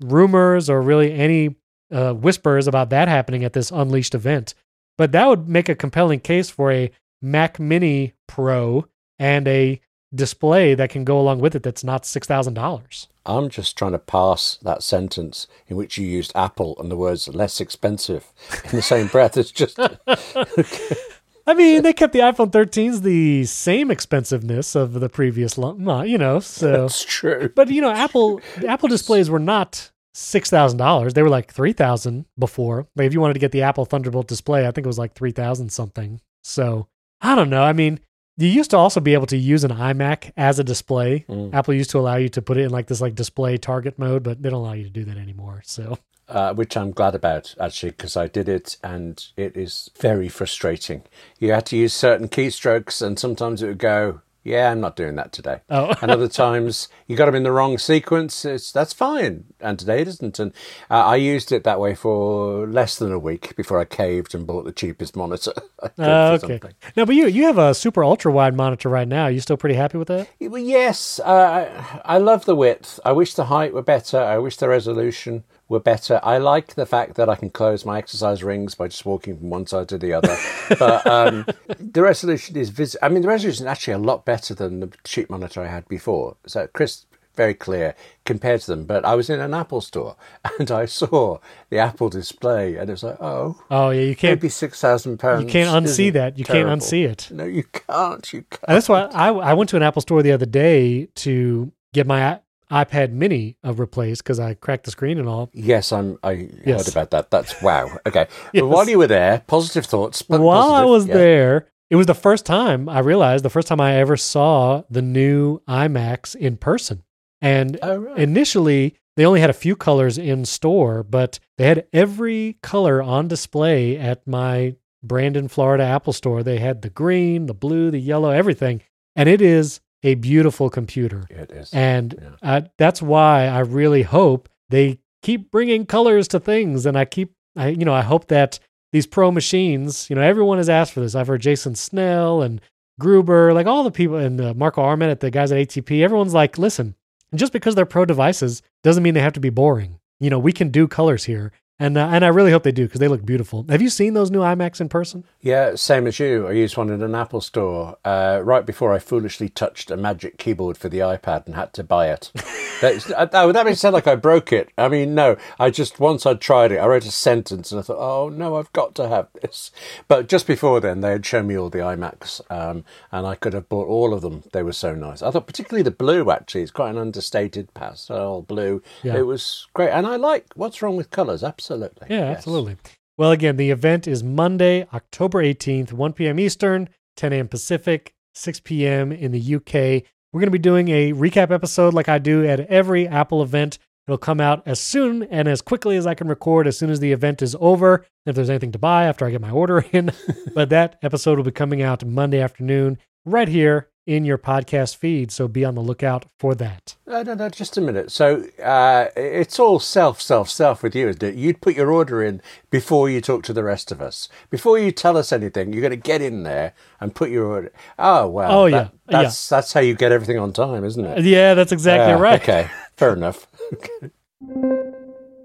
rumors 0.00 0.70
or 0.70 0.80
really 0.80 1.12
any 1.12 1.56
uh, 1.90 2.12
whispers 2.12 2.66
about 2.66 2.90
that 2.90 3.08
happening 3.08 3.44
at 3.44 3.52
this 3.52 3.70
Unleashed 3.70 4.14
event, 4.14 4.54
but 4.96 5.12
that 5.12 5.26
would 5.26 5.48
make 5.48 5.68
a 5.68 5.74
compelling 5.74 6.20
case 6.20 6.50
for 6.50 6.70
a 6.70 6.90
Mac 7.22 7.58
Mini 7.58 8.14
Pro 8.26 8.86
and 9.18 9.46
a 9.46 9.80
display 10.14 10.74
that 10.74 10.90
can 10.90 11.04
go 11.04 11.20
along 11.20 11.40
with 11.40 11.54
it 11.54 11.62
that's 11.62 11.84
not 11.84 12.02
$6,000. 12.02 13.06
I'm 13.26 13.48
just 13.48 13.76
trying 13.76 13.92
to 13.92 13.98
pass 13.98 14.58
that 14.62 14.82
sentence 14.82 15.46
in 15.68 15.76
which 15.76 15.98
you 15.98 16.06
used 16.06 16.32
Apple 16.34 16.74
and 16.80 16.90
the 16.90 16.96
words 16.96 17.28
less 17.28 17.60
expensive 17.60 18.32
in 18.64 18.70
the 18.70 18.82
same 18.82 19.06
breath. 19.06 19.36
It's 19.36 19.52
just 19.52 19.78
I 21.46 21.54
mean, 21.54 21.82
they 21.82 21.92
kept 21.92 22.12
the 22.12 22.20
iPhone 22.20 22.50
13s 22.50 23.02
the 23.02 23.44
same 23.44 23.90
expensiveness 23.90 24.74
of 24.74 24.94
the 24.94 25.08
previous, 25.08 25.58
lo- 25.58 26.02
you 26.02 26.18
know, 26.18 26.40
so. 26.40 26.70
that's 26.70 27.04
true. 27.04 27.50
But 27.54 27.68
you 27.68 27.80
know, 27.80 27.90
Apple 27.90 28.40
Apple 28.66 28.88
displays 28.88 29.30
were 29.30 29.38
not 29.38 29.90
six 30.14 30.50
thousand 30.50 30.78
dollars. 30.78 31.14
They 31.14 31.22
were 31.22 31.28
like 31.28 31.52
three 31.52 31.72
thousand 31.72 32.26
before. 32.38 32.86
Like 32.96 33.06
if 33.06 33.12
you 33.12 33.20
wanted 33.20 33.34
to 33.34 33.40
get 33.40 33.52
the 33.52 33.62
Apple 33.62 33.84
Thunderbolt 33.84 34.28
display, 34.28 34.66
I 34.66 34.70
think 34.70 34.84
it 34.84 34.88
was 34.88 34.98
like 34.98 35.14
three 35.14 35.32
thousand 35.32 35.70
something. 35.70 36.20
So 36.42 36.88
I 37.20 37.34
don't 37.34 37.50
know. 37.50 37.62
I 37.62 37.72
mean, 37.72 38.00
you 38.36 38.48
used 38.48 38.70
to 38.70 38.76
also 38.76 39.00
be 39.00 39.14
able 39.14 39.26
to 39.26 39.36
use 39.36 39.64
an 39.64 39.72
iMac 39.72 40.32
as 40.36 40.58
a 40.58 40.64
display. 40.64 41.24
Mm. 41.28 41.52
Apple 41.52 41.74
used 41.74 41.90
to 41.90 41.98
allow 41.98 42.16
you 42.16 42.28
to 42.30 42.42
put 42.42 42.56
it 42.56 42.62
in 42.62 42.70
like 42.70 42.86
this 42.86 43.00
like 43.00 43.14
display 43.14 43.56
target 43.58 43.98
mode, 43.98 44.22
but 44.22 44.42
they 44.42 44.50
don't 44.50 44.60
allow 44.60 44.72
you 44.72 44.84
to 44.84 44.90
do 44.90 45.04
that 45.04 45.18
anymore. 45.18 45.62
So 45.64 45.98
uh, 46.30 46.54
which 46.54 46.76
I'm 46.76 46.92
glad 46.92 47.14
about 47.14 47.54
actually 47.60 47.90
because 47.90 48.16
I 48.16 48.28
did 48.28 48.48
it 48.48 48.76
and 48.82 49.22
it 49.36 49.56
is 49.56 49.90
very 49.98 50.28
frustrating. 50.28 51.02
You 51.38 51.52
had 51.52 51.66
to 51.66 51.76
use 51.76 51.92
certain 51.92 52.28
keystrokes 52.28 53.04
and 53.04 53.18
sometimes 53.18 53.62
it 53.62 53.66
would 53.66 53.78
go, 53.78 54.20
"Yeah, 54.42 54.70
I'm 54.70 54.80
not 54.80 54.96
doing 54.96 55.16
that 55.16 55.32
today." 55.32 55.60
oh 55.70 55.94
and 56.02 56.10
other 56.10 56.28
times 56.28 56.88
you 57.06 57.16
got 57.16 57.26
them 57.26 57.34
in 57.34 57.42
the 57.42 57.52
wrong 57.52 57.78
sequence. 57.78 58.44
It's, 58.44 58.72
that's 58.72 58.92
fine, 58.92 59.44
and 59.60 59.78
today 59.78 60.02
it 60.02 60.08
isn't. 60.08 60.38
And 60.38 60.52
uh, 60.90 61.04
I 61.04 61.16
used 61.16 61.52
it 61.52 61.64
that 61.64 61.80
way 61.80 61.94
for 61.94 62.66
less 62.66 62.98
than 62.98 63.12
a 63.12 63.18
week 63.18 63.54
before 63.56 63.78
I 63.80 63.84
caved 63.84 64.34
and 64.34 64.46
bought 64.46 64.64
the 64.64 64.72
cheapest 64.72 65.16
monitor. 65.16 65.52
Uh, 65.98 66.38
okay. 66.42 66.58
something. 66.58 66.74
No, 66.94 67.06
but 67.06 67.14
you 67.14 67.26
you 67.26 67.44
have 67.44 67.56
a 67.56 67.74
super 67.74 68.04
ultra 68.04 68.30
wide 68.30 68.54
monitor 68.54 68.88
right 68.88 69.08
now. 69.08 69.24
Are 69.24 69.30
you 69.30 69.40
still 69.40 69.56
pretty 69.56 69.74
happy 69.74 69.96
with 69.96 70.08
that? 70.08 70.28
Well, 70.40 70.60
yes, 70.60 71.20
uh, 71.24 72.00
I 72.04 72.16
I 72.16 72.18
love 72.18 72.44
the 72.44 72.54
width. 72.54 73.00
I 73.04 73.12
wish 73.12 73.34
the 73.34 73.46
height 73.46 73.72
were 73.72 73.82
better. 73.82 74.18
I 74.18 74.38
wish 74.38 74.56
the 74.58 74.68
resolution 74.68 75.44
were 75.70 75.80
better. 75.80 76.20
I 76.22 76.36
like 76.38 76.74
the 76.74 76.84
fact 76.84 77.14
that 77.14 77.28
I 77.30 77.36
can 77.36 77.48
close 77.48 77.86
my 77.86 77.96
exercise 77.96 78.42
rings 78.42 78.74
by 78.74 78.88
just 78.88 79.06
walking 79.06 79.38
from 79.38 79.50
one 79.50 79.66
side 79.66 79.88
to 79.90 79.98
the 79.98 80.12
other. 80.12 80.36
but 80.78 81.06
um, 81.06 81.46
the 81.78 82.02
resolution 82.02 82.56
is 82.56 82.70
vis- 82.70 82.96
I 83.00 83.08
mean, 83.08 83.22
the 83.22 83.28
resolution 83.28 83.64
is 83.64 83.70
actually 83.70 83.94
a 83.94 83.98
lot 83.98 84.24
better 84.24 84.52
than 84.52 84.80
the 84.80 84.92
cheap 85.04 85.30
monitor 85.30 85.62
I 85.62 85.68
had 85.68 85.86
before. 85.88 86.36
So 86.44 86.66
crisp, 86.66 87.06
very 87.36 87.54
clear 87.54 87.94
compared 88.24 88.62
to 88.62 88.66
them. 88.66 88.84
But 88.84 89.04
I 89.04 89.14
was 89.14 89.30
in 89.30 89.38
an 89.38 89.54
Apple 89.54 89.80
store 89.80 90.16
and 90.58 90.70
I 90.72 90.86
saw 90.86 91.38
the 91.70 91.78
Apple 91.78 92.08
display, 92.10 92.74
and 92.74 92.90
it 92.90 92.92
was 92.92 93.04
like, 93.04 93.20
oh, 93.20 93.62
Oh 93.70 93.90
yeah, 93.90 94.02
you 94.02 94.16
can't 94.16 94.40
maybe 94.40 94.48
six 94.48 94.80
thousand 94.80 95.18
pounds. 95.18 95.44
you 95.44 95.50
can't 95.50 95.86
unsee 95.86 96.12
that. 96.12 96.36
You 96.36 96.44
terrible. 96.44 96.70
can't 96.70 96.82
unsee 96.82 97.08
it. 97.08 97.28
No, 97.30 97.44
you 97.44 97.62
can't. 97.62 98.32
You 98.32 98.42
can't. 98.42 98.64
And 98.66 98.76
that's 98.76 98.88
why 98.88 99.02
I, 99.02 99.28
I 99.28 99.54
went 99.54 99.70
to 99.70 99.76
an 99.76 99.84
Apple 99.84 100.02
store 100.02 100.24
the 100.24 100.32
other 100.32 100.46
day 100.46 101.06
to 101.14 101.70
get 101.94 102.08
my 102.08 102.40
iPad 102.70 103.12
Mini 103.12 103.56
uh, 103.64 103.74
replaced 103.74 104.22
because 104.22 104.38
I 104.40 104.54
cracked 104.54 104.84
the 104.84 104.90
screen 104.90 105.18
and 105.18 105.28
all. 105.28 105.50
Yes, 105.52 105.92
I'm. 105.92 106.18
I 106.22 106.48
Yes. 106.64 106.86
heard 106.86 106.88
about 106.94 107.10
that. 107.10 107.30
That's 107.30 107.60
wow. 107.62 107.90
Okay. 108.06 108.26
Yes. 108.52 108.62
But 108.62 108.66
while 108.68 108.88
you 108.88 108.98
were 108.98 109.06
there, 109.06 109.42
positive 109.46 109.86
thoughts. 109.86 110.22
While 110.28 110.72
I 110.72 110.84
was 110.84 111.06
yeah. 111.06 111.14
there, 111.14 111.66
it 111.90 111.96
was 111.96 112.06
the 112.06 112.14
first 112.14 112.46
time 112.46 112.88
I 112.88 113.00
realized 113.00 113.44
the 113.44 113.50
first 113.50 113.68
time 113.68 113.80
I 113.80 113.94
ever 113.96 114.16
saw 114.16 114.82
the 114.90 115.02
new 115.02 115.60
iMacs 115.68 116.34
in 116.36 116.56
person. 116.56 117.02
And 117.42 117.78
Oh 117.82 117.96
right. 117.96 118.18
initially, 118.18 118.96
they 119.16 119.24
only 119.26 119.40
had 119.40 119.50
a 119.50 119.54
few 119.54 119.74
colors 119.76 120.18
in 120.18 120.44
store, 120.44 121.02
but 121.02 121.40
they 121.58 121.66
had 121.66 121.86
every 121.92 122.58
color 122.62 123.02
on 123.02 123.28
display 123.28 123.96
at 123.96 124.26
my 124.26 124.76
Brandon, 125.02 125.48
Florida 125.48 125.82
Apple 125.84 126.12
store. 126.12 126.42
They 126.42 126.58
had 126.58 126.82
the 126.82 126.90
green, 126.90 127.46
the 127.46 127.54
blue, 127.54 127.90
the 127.90 127.98
yellow, 127.98 128.30
everything. 128.30 128.82
And 129.16 129.28
it 129.28 129.40
is 129.40 129.80
a 130.02 130.14
beautiful 130.14 130.70
computer. 130.70 131.26
it 131.30 131.50
is. 131.52 131.70
And 131.74 132.14
Yeah. 132.42 132.56
uh, 132.56 132.60
that's 132.78 133.02
why 133.02 133.46
I 133.46 133.60
really 133.60 134.02
hope 134.02 134.48
they 134.70 134.98
keep 135.22 135.50
bringing 135.50 135.84
colors 135.86 136.26
to 136.28 136.40
things. 136.40 136.86
And 136.86 136.96
I 136.96 137.04
keep, 137.04 137.32
I, 137.56 137.68
you 137.68 137.84
know, 137.84 137.92
I 137.94 138.02
hope 138.02 138.28
that 138.28 138.58
these 138.92 139.06
pro 139.06 139.30
machines, 139.30 140.08
you 140.08 140.16
know, 140.16 140.22
everyone 140.22 140.58
has 140.58 140.68
asked 140.68 140.92
for 140.92 141.00
this. 141.00 141.14
I've 141.14 141.26
heard 141.28 141.42
Jason 141.42 141.74
Snell 141.74 142.42
and 142.42 142.60
Gruber, 142.98 143.52
like 143.54 143.66
all 143.66 143.84
the 143.84 143.90
people, 143.90 144.16
and 144.16 144.40
uh, 144.40 144.54
Marco 144.54 144.82
Arment 144.82 145.10
at 145.10 145.20
the 145.20 145.30
guys 145.30 145.52
at 145.52 145.58
ATP. 145.58 146.02
Everyone's 146.02 146.34
like, 146.34 146.58
listen, 146.58 146.94
just 147.34 147.52
because 147.52 147.74
they're 147.74 147.86
pro 147.86 148.04
devices 148.04 148.62
doesn't 148.82 149.02
mean 149.02 149.14
they 149.14 149.20
have 149.20 149.32
to 149.34 149.40
be 149.40 149.50
boring. 149.50 149.98
You 150.18 150.28
know, 150.30 150.38
we 150.38 150.52
can 150.52 150.68
do 150.70 150.86
colors 150.88 151.24
here. 151.24 151.52
And, 151.80 151.96
uh, 151.96 152.08
and 152.12 152.24
I 152.24 152.28
really 152.28 152.52
hope 152.52 152.62
they 152.62 152.72
do 152.72 152.86
because 152.86 153.00
they 153.00 153.08
look 153.08 153.24
beautiful. 153.24 153.64
Have 153.70 153.80
you 153.82 153.88
seen 153.88 154.14
those 154.14 154.30
new 154.30 154.40
iMacs 154.40 154.80
in 154.80 154.88
person? 154.88 155.24
yeah, 155.40 155.74
same 155.74 156.06
as 156.06 156.18
you. 156.18 156.46
I 156.46 156.52
used 156.52 156.76
one 156.76 156.90
in 156.90 157.02
an 157.02 157.14
Apple 157.14 157.40
store 157.40 157.96
uh, 158.04 158.40
right 158.44 158.66
before 158.66 158.92
I 158.92 158.98
foolishly 158.98 159.48
touched 159.48 159.90
a 159.90 159.96
Magic 159.96 160.36
Keyboard 160.36 160.76
for 160.76 160.90
the 160.90 160.98
iPad 160.98 161.46
and 161.46 161.54
had 161.54 161.72
to 161.74 161.82
buy 161.82 162.10
it. 162.10 162.30
Uh, 162.82 163.26
oh, 163.34 163.52
that 163.52 163.66
makes 163.66 163.76
it 163.76 163.80
sound 163.80 163.92
like 163.92 164.06
I 164.06 164.14
broke 164.14 164.54
it. 164.54 164.70
I 164.78 164.88
mean, 164.88 165.14
no. 165.14 165.36
I 165.58 165.68
just 165.68 166.00
once 166.00 166.24
I'd 166.24 166.40
tried 166.40 166.72
it, 166.72 166.78
I 166.78 166.86
wrote 166.86 167.04
a 167.04 167.10
sentence 167.10 167.70
and 167.70 167.78
I 167.78 167.82
thought, 167.82 167.98
oh 167.98 168.30
no, 168.30 168.56
I've 168.56 168.72
got 168.72 168.94
to 168.94 169.06
have 169.06 169.28
this. 169.42 169.70
But 170.08 170.30
just 170.30 170.46
before 170.46 170.80
then, 170.80 171.02
they 171.02 171.10
had 171.10 171.26
shown 171.26 171.46
me 171.46 171.58
all 171.58 171.68
the 171.68 171.80
iMacs, 171.80 172.40
um, 172.50 172.86
and 173.12 173.26
I 173.26 173.34
could 173.34 173.52
have 173.52 173.68
bought 173.68 173.86
all 173.86 174.14
of 174.14 174.22
them. 174.22 174.44
They 174.54 174.62
were 174.62 174.72
so 174.72 174.94
nice. 174.94 175.20
I 175.20 175.30
thought 175.30 175.46
particularly 175.46 175.82
the 175.82 175.90
blue. 175.90 176.30
Actually, 176.30 176.62
it's 176.62 176.70
quite 176.70 176.88
an 176.88 176.96
understated 176.96 177.74
pastel 177.74 178.40
blue. 178.40 178.82
Yeah. 179.02 179.18
It 179.18 179.26
was 179.26 179.66
great, 179.74 179.90
and 179.90 180.06
I 180.06 180.16
like. 180.16 180.46
What's 180.54 180.80
wrong 180.80 180.96
with 180.96 181.10
colours? 181.10 181.44
Absolutely 181.44 181.69
Absolutely. 181.70 182.06
Yeah, 182.10 182.28
yes. 182.30 182.38
absolutely. 182.38 182.76
Well, 183.16 183.32
again, 183.32 183.56
the 183.56 183.70
event 183.70 184.08
is 184.08 184.24
Monday, 184.24 184.86
October 184.92 185.42
18th, 185.42 185.92
1 185.92 186.12
p.m. 186.14 186.40
Eastern, 186.40 186.88
10 187.16 187.32
a.m. 187.32 187.48
Pacific, 187.48 188.14
6 188.34 188.60
p.m. 188.60 189.12
in 189.12 189.32
the 189.32 189.54
UK. 189.56 190.04
We're 190.32 190.40
going 190.40 190.46
to 190.46 190.50
be 190.50 190.58
doing 190.58 190.88
a 190.88 191.12
recap 191.12 191.50
episode 191.50 191.92
like 191.92 192.08
I 192.08 192.18
do 192.18 192.46
at 192.46 192.60
every 192.60 193.06
Apple 193.06 193.42
event. 193.42 193.78
It'll 194.06 194.18
come 194.18 194.40
out 194.40 194.62
as 194.66 194.80
soon 194.80 195.24
and 195.24 195.46
as 195.46 195.60
quickly 195.60 195.96
as 195.96 196.06
I 196.06 196.14
can 196.14 196.28
record 196.28 196.66
as 196.66 196.78
soon 196.78 196.90
as 196.90 197.00
the 197.00 197.12
event 197.12 197.42
is 197.42 197.54
over. 197.60 198.06
If 198.26 198.34
there's 198.34 198.50
anything 198.50 198.72
to 198.72 198.78
buy 198.78 199.04
after 199.04 199.26
I 199.26 199.30
get 199.30 199.40
my 199.40 199.50
order 199.50 199.84
in, 199.92 200.12
but 200.54 200.70
that 200.70 200.98
episode 201.02 201.36
will 201.36 201.44
be 201.44 201.50
coming 201.50 201.82
out 201.82 202.04
Monday 202.04 202.40
afternoon 202.40 202.98
right 203.24 203.48
here 203.48 203.89
in 204.10 204.24
your 204.24 204.38
podcast 204.38 204.96
feed. 204.96 205.30
So 205.30 205.46
be 205.46 205.64
on 205.64 205.76
the 205.76 205.80
lookout 205.80 206.26
for 206.38 206.56
that. 206.56 206.96
No, 207.06 207.22
no, 207.22 207.34
no, 207.34 207.48
just 207.48 207.76
a 207.76 207.80
minute. 207.80 208.10
So 208.10 208.44
uh, 208.62 209.06
it's 209.16 209.60
all 209.60 209.78
self, 209.78 210.20
self, 210.20 210.50
self 210.50 210.82
with 210.82 210.96
you, 210.96 211.08
isn't 211.08 211.22
it? 211.22 211.34
You'd 211.36 211.60
put 211.60 211.76
your 211.76 211.92
order 211.92 212.22
in 212.22 212.42
before 212.70 213.08
you 213.08 213.20
talk 213.20 213.44
to 213.44 213.52
the 213.52 213.62
rest 213.62 213.92
of 213.92 214.00
us. 214.02 214.28
Before 214.50 214.78
you 214.78 214.90
tell 214.90 215.16
us 215.16 215.32
anything, 215.32 215.72
you're 215.72 215.80
going 215.82 215.90
to 215.92 215.96
get 215.96 216.20
in 216.20 216.42
there 216.42 216.72
and 217.00 217.14
put 217.14 217.30
your 217.30 217.46
order. 217.46 217.72
Oh, 217.98 218.26
well. 218.26 218.50
Oh, 218.52 218.70
that- 218.70 218.92
yeah, 219.08 219.22
That's, 219.22 219.48
that's 219.48 219.72
how 219.72 219.80
you 219.80 219.94
get 219.94 220.10
everything 220.12 220.38
on 220.38 220.52
time, 220.52 220.84
isn't 220.84 221.04
it? 221.04 221.24
Yeah, 221.24 221.54
that's 221.54 221.72
exactly 221.72 222.08
Yeah, 222.12 222.18
right. 222.20 222.42
Okay, 222.42 222.68
fair 222.96 223.12
enough. 223.12 223.46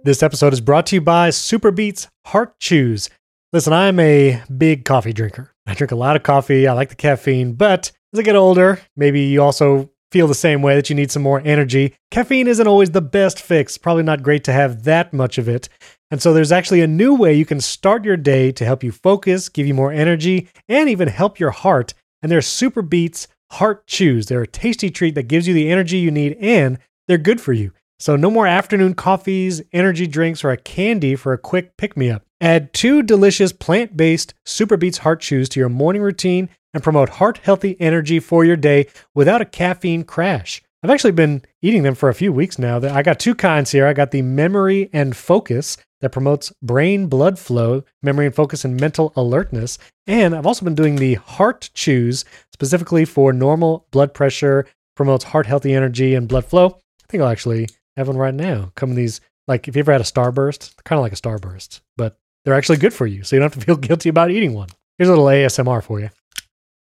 This 0.04 0.21
episode 0.21 0.54
is 0.54 0.62
brought 0.62 0.86
to 0.88 0.95
you 0.97 1.01
by 1.01 1.32
Super 1.32 1.71
Beets 1.71 2.08
Heart 2.28 2.60
Chews. 2.60 3.10
Listen, 3.51 3.73
I'm 3.73 3.99
a 3.99 4.43
big 4.56 4.86
coffee 4.86 5.13
drinker. 5.13 5.51
I 5.65 5.73
drink 5.73 5.91
a 5.91 5.95
lot 5.95 6.15
of 6.15 6.21
coffee. 6.21 6.67
I 6.67 6.73
like 6.73 6.89
the 6.89 6.95
caffeine, 6.95 7.54
but 7.54 7.91
as 8.15 8.19
I 8.19 8.23
get 8.23 8.38
older, 8.38 8.80
maybe 8.95 9.23
you 9.23 9.43
also 9.43 9.89
feel 10.10 10.25
the 10.25 10.34
same 10.34 10.62
way 10.62 10.75
that 10.75 10.89
you 10.89 10.95
need 10.95 11.12
some 11.12 11.21
more 11.21 11.41
energy. 11.43 11.93
Caffeine 12.12 12.47
isn't 12.47 12.65
always 12.65 12.91
the 12.91 13.01
best 13.01 13.41
fix. 13.41 13.78
Probably 13.78 14.04
not 14.04 14.23
great 14.23 14.45
to 14.45 14.54
have 14.54 14.86
that 14.86 15.12
much 15.12 15.38
of 15.38 15.49
it. 15.49 15.67
And 16.10 16.21
so 16.21 16.34
there's 16.34 16.54
actually 16.54 16.80
a 16.80 16.88
new 16.88 17.13
way 17.13 17.34
you 17.34 17.45
can 17.45 17.60
start 17.60 18.06
your 18.06 18.15
day 18.15 18.54
to 18.54 18.63
help 18.63 18.86
you 18.86 18.93
focus, 18.93 19.49
give 19.49 19.67
you 19.67 19.73
more 19.73 19.91
energy, 19.91 20.47
and 20.69 20.88
even 20.88 21.10
help 21.10 21.41
your 21.41 21.51
heart. 21.51 21.93
And 22.21 22.32
they're 22.32 22.41
Super 22.41 22.82
Beets 22.82 23.28
Heart 23.51 23.86
Chews. 23.86 24.28
They're 24.28 24.43
a 24.43 24.47
tasty 24.47 24.89
treat 24.89 25.15
that 25.15 25.23
gives 25.28 25.45
you 25.45 25.54
the 25.54 25.69
energy 25.69 25.97
you 25.97 26.10
need 26.10 26.38
and 26.39 26.78
they're 27.10 27.17
good 27.17 27.41
for 27.41 27.51
you. 27.51 27.73
So 27.99 28.15
no 28.15 28.32
more 28.32 28.47
afternoon 28.47 28.93
coffees, 28.93 29.62
energy 29.73 30.08
drinks, 30.08 30.41
or 30.45 30.51
a 30.51 30.58
candy 30.58 31.17
for 31.17 31.34
a 31.34 31.38
quick 31.38 31.75
pick 31.75 31.97
me 31.97 32.10
up. 32.10 32.23
Add 32.39 32.73
two 32.73 33.04
delicious 33.04 33.51
plant 33.51 33.97
based 33.97 34.34
Super 34.45 34.78
Beats 34.78 34.99
Heart 34.99 35.19
Chews 35.19 35.49
to 35.49 35.60
your 35.60 35.69
morning 35.69 36.01
routine 36.01 36.47
and 36.76 36.84
promote 36.84 37.10
heart 37.10 37.40
healthy 37.40 37.76
energy 37.80 38.20
for 38.20 38.46
your 38.46 38.58
day 38.58 38.88
without 39.14 39.42
a 39.42 39.46
caffeine 39.46 40.04
crash. 40.04 40.62
I've 40.84 40.92
actually 40.92 41.14
been 41.14 41.42
eating 41.64 41.82
them 41.82 41.96
for 41.96 42.10
a 42.10 42.14
few 42.14 42.32
weeks 42.32 42.60
now. 42.60 42.78
I 42.78 43.02
got 43.02 43.20
two 43.20 43.34
kinds 43.34 43.72
here. 43.72 43.88
I 43.88 43.94
got 43.94 44.12
the 44.12 44.22
Memory 44.22 44.90
and 44.94 45.16
Focus 45.16 45.78
that 46.02 46.12
promotes 46.12 46.54
brain 46.62 47.08
blood 47.08 47.40
flow, 47.40 47.84
memory 48.04 48.28
and 48.28 48.36
focus, 48.36 48.66
and 48.66 48.80
mental 48.80 49.12
alertness. 49.16 49.80
And 50.06 50.36
I've 50.36 50.46
also 50.46 50.64
been 50.64 50.76
doing 50.76 50.98
the 50.98 51.16
Heart 51.16 51.72
Chews 51.74 52.26
specifically 52.54 53.06
for 53.06 53.34
normal 53.34 53.88
blood 53.90 54.14
pressure, 54.14 54.68
promotes 54.96 55.24
heart 55.24 55.48
healthy 55.48 55.74
energy 55.74 56.14
and 56.14 56.28
blood 56.28 56.46
flow. 56.46 56.68
I 56.68 57.08
think 57.10 57.24
I'll 57.24 57.30
actually 57.30 57.68
have 57.98 58.08
one 58.08 58.18
right 58.18 58.34
now. 58.34 58.72
Come 58.76 58.92
in 58.92 58.96
these, 58.96 59.22
like, 59.48 59.68
if 59.68 59.76
you 59.76 59.80
ever 59.80 59.94
had 59.94 60.02
a 60.02 60.04
Starburst, 60.04 60.76
kind 60.84 61.00
of 61.00 61.02
like 61.04 61.14
a 61.14 61.16
Starburst, 61.16 61.80
but 61.98 62.20
they're 62.44 62.54
actually 62.54 62.78
good 62.78 62.94
for 62.94 63.08
you. 63.08 63.24
So 63.24 63.36
you 63.36 63.40
don't 63.40 63.52
have 63.52 63.60
to 63.60 63.66
feel 63.66 63.76
guilty 63.88 64.10
about 64.10 64.30
eating 64.30 64.54
one. 64.54 64.70
Here's 65.00 65.10
a 65.10 65.12
little 65.12 65.26
ASMR 65.26 65.82
for 65.82 66.00
you. 66.00 66.10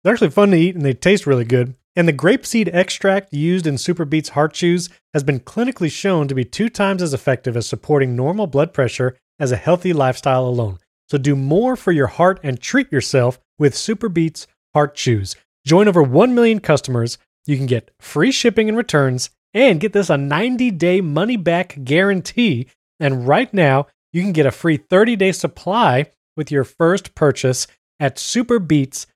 They're 0.09 0.15
actually 0.15 0.31
fun 0.31 0.53
to 0.53 0.57
eat 0.57 0.75
and 0.75 0.87
they 0.87 0.95
taste 0.95 1.27
really 1.27 1.45
good. 1.45 1.75
And 1.95 2.09
the 2.09 2.15
grapeseed 2.15 2.73
extract 2.73 3.35
used 3.35 3.67
in 3.67 3.77
Super 3.77 4.07
Beets 4.07 4.31
Heart 4.31 4.55
Chews 4.55 4.89
has 5.13 5.23
been 5.23 5.39
clinically 5.39 5.93
shown 5.93 6.29
to 6.29 6.35
be 6.35 6.47
two 6.47 6.71
times 6.71 7.03
as 7.03 7.13
effective 7.13 7.59
as 7.59 7.69
supporting 7.69 8.17
normal 8.17 8.47
blood 8.47 8.73
pressure 8.73 9.19
as 9.39 9.53
a 9.53 9.57
healthy 9.57 9.93
lifestyle 9.93 10.47
alone. 10.47 10.79
So 11.11 11.19
do 11.19 11.37
more 11.37 11.77
for 11.77 11.93
your 11.93 12.07
heart 12.07 12.41
and 12.43 12.59
treat 12.59 12.91
yourself 12.91 13.39
with 13.59 13.77
Super 13.77 14.09
Beets 14.09 14.47
Heart 14.73 14.95
Chews. 14.95 15.37
Join 15.67 15.87
over 15.89 16.03
1 16.03 16.35
million 16.35 16.61
customers. 16.61 17.19
You 17.45 17.59
can 17.59 17.67
get 17.67 17.91
free 18.01 18.33
shipping 18.33 18.71
and 18.71 18.79
returns 18.79 19.29
and 19.53 19.79
get 19.79 19.93
this 19.93 20.09
a 20.09 20.17
90 20.17 20.71
day 20.71 21.03
money 21.03 21.37
back 21.37 21.77
guarantee. 21.85 22.67
And 22.99 23.29
right 23.29 23.53
now, 23.53 23.89
you 24.15 24.23
can 24.23 24.33
get 24.33 24.47
a 24.47 24.53
free 24.53 24.79
30 24.79 25.17
day 25.17 25.33
supply 25.33 26.07
with 26.35 26.51
your 26.51 26.65
first 26.65 27.15
purchase 27.15 27.67
at 28.01 28.17
superbeets.com 28.17 29.13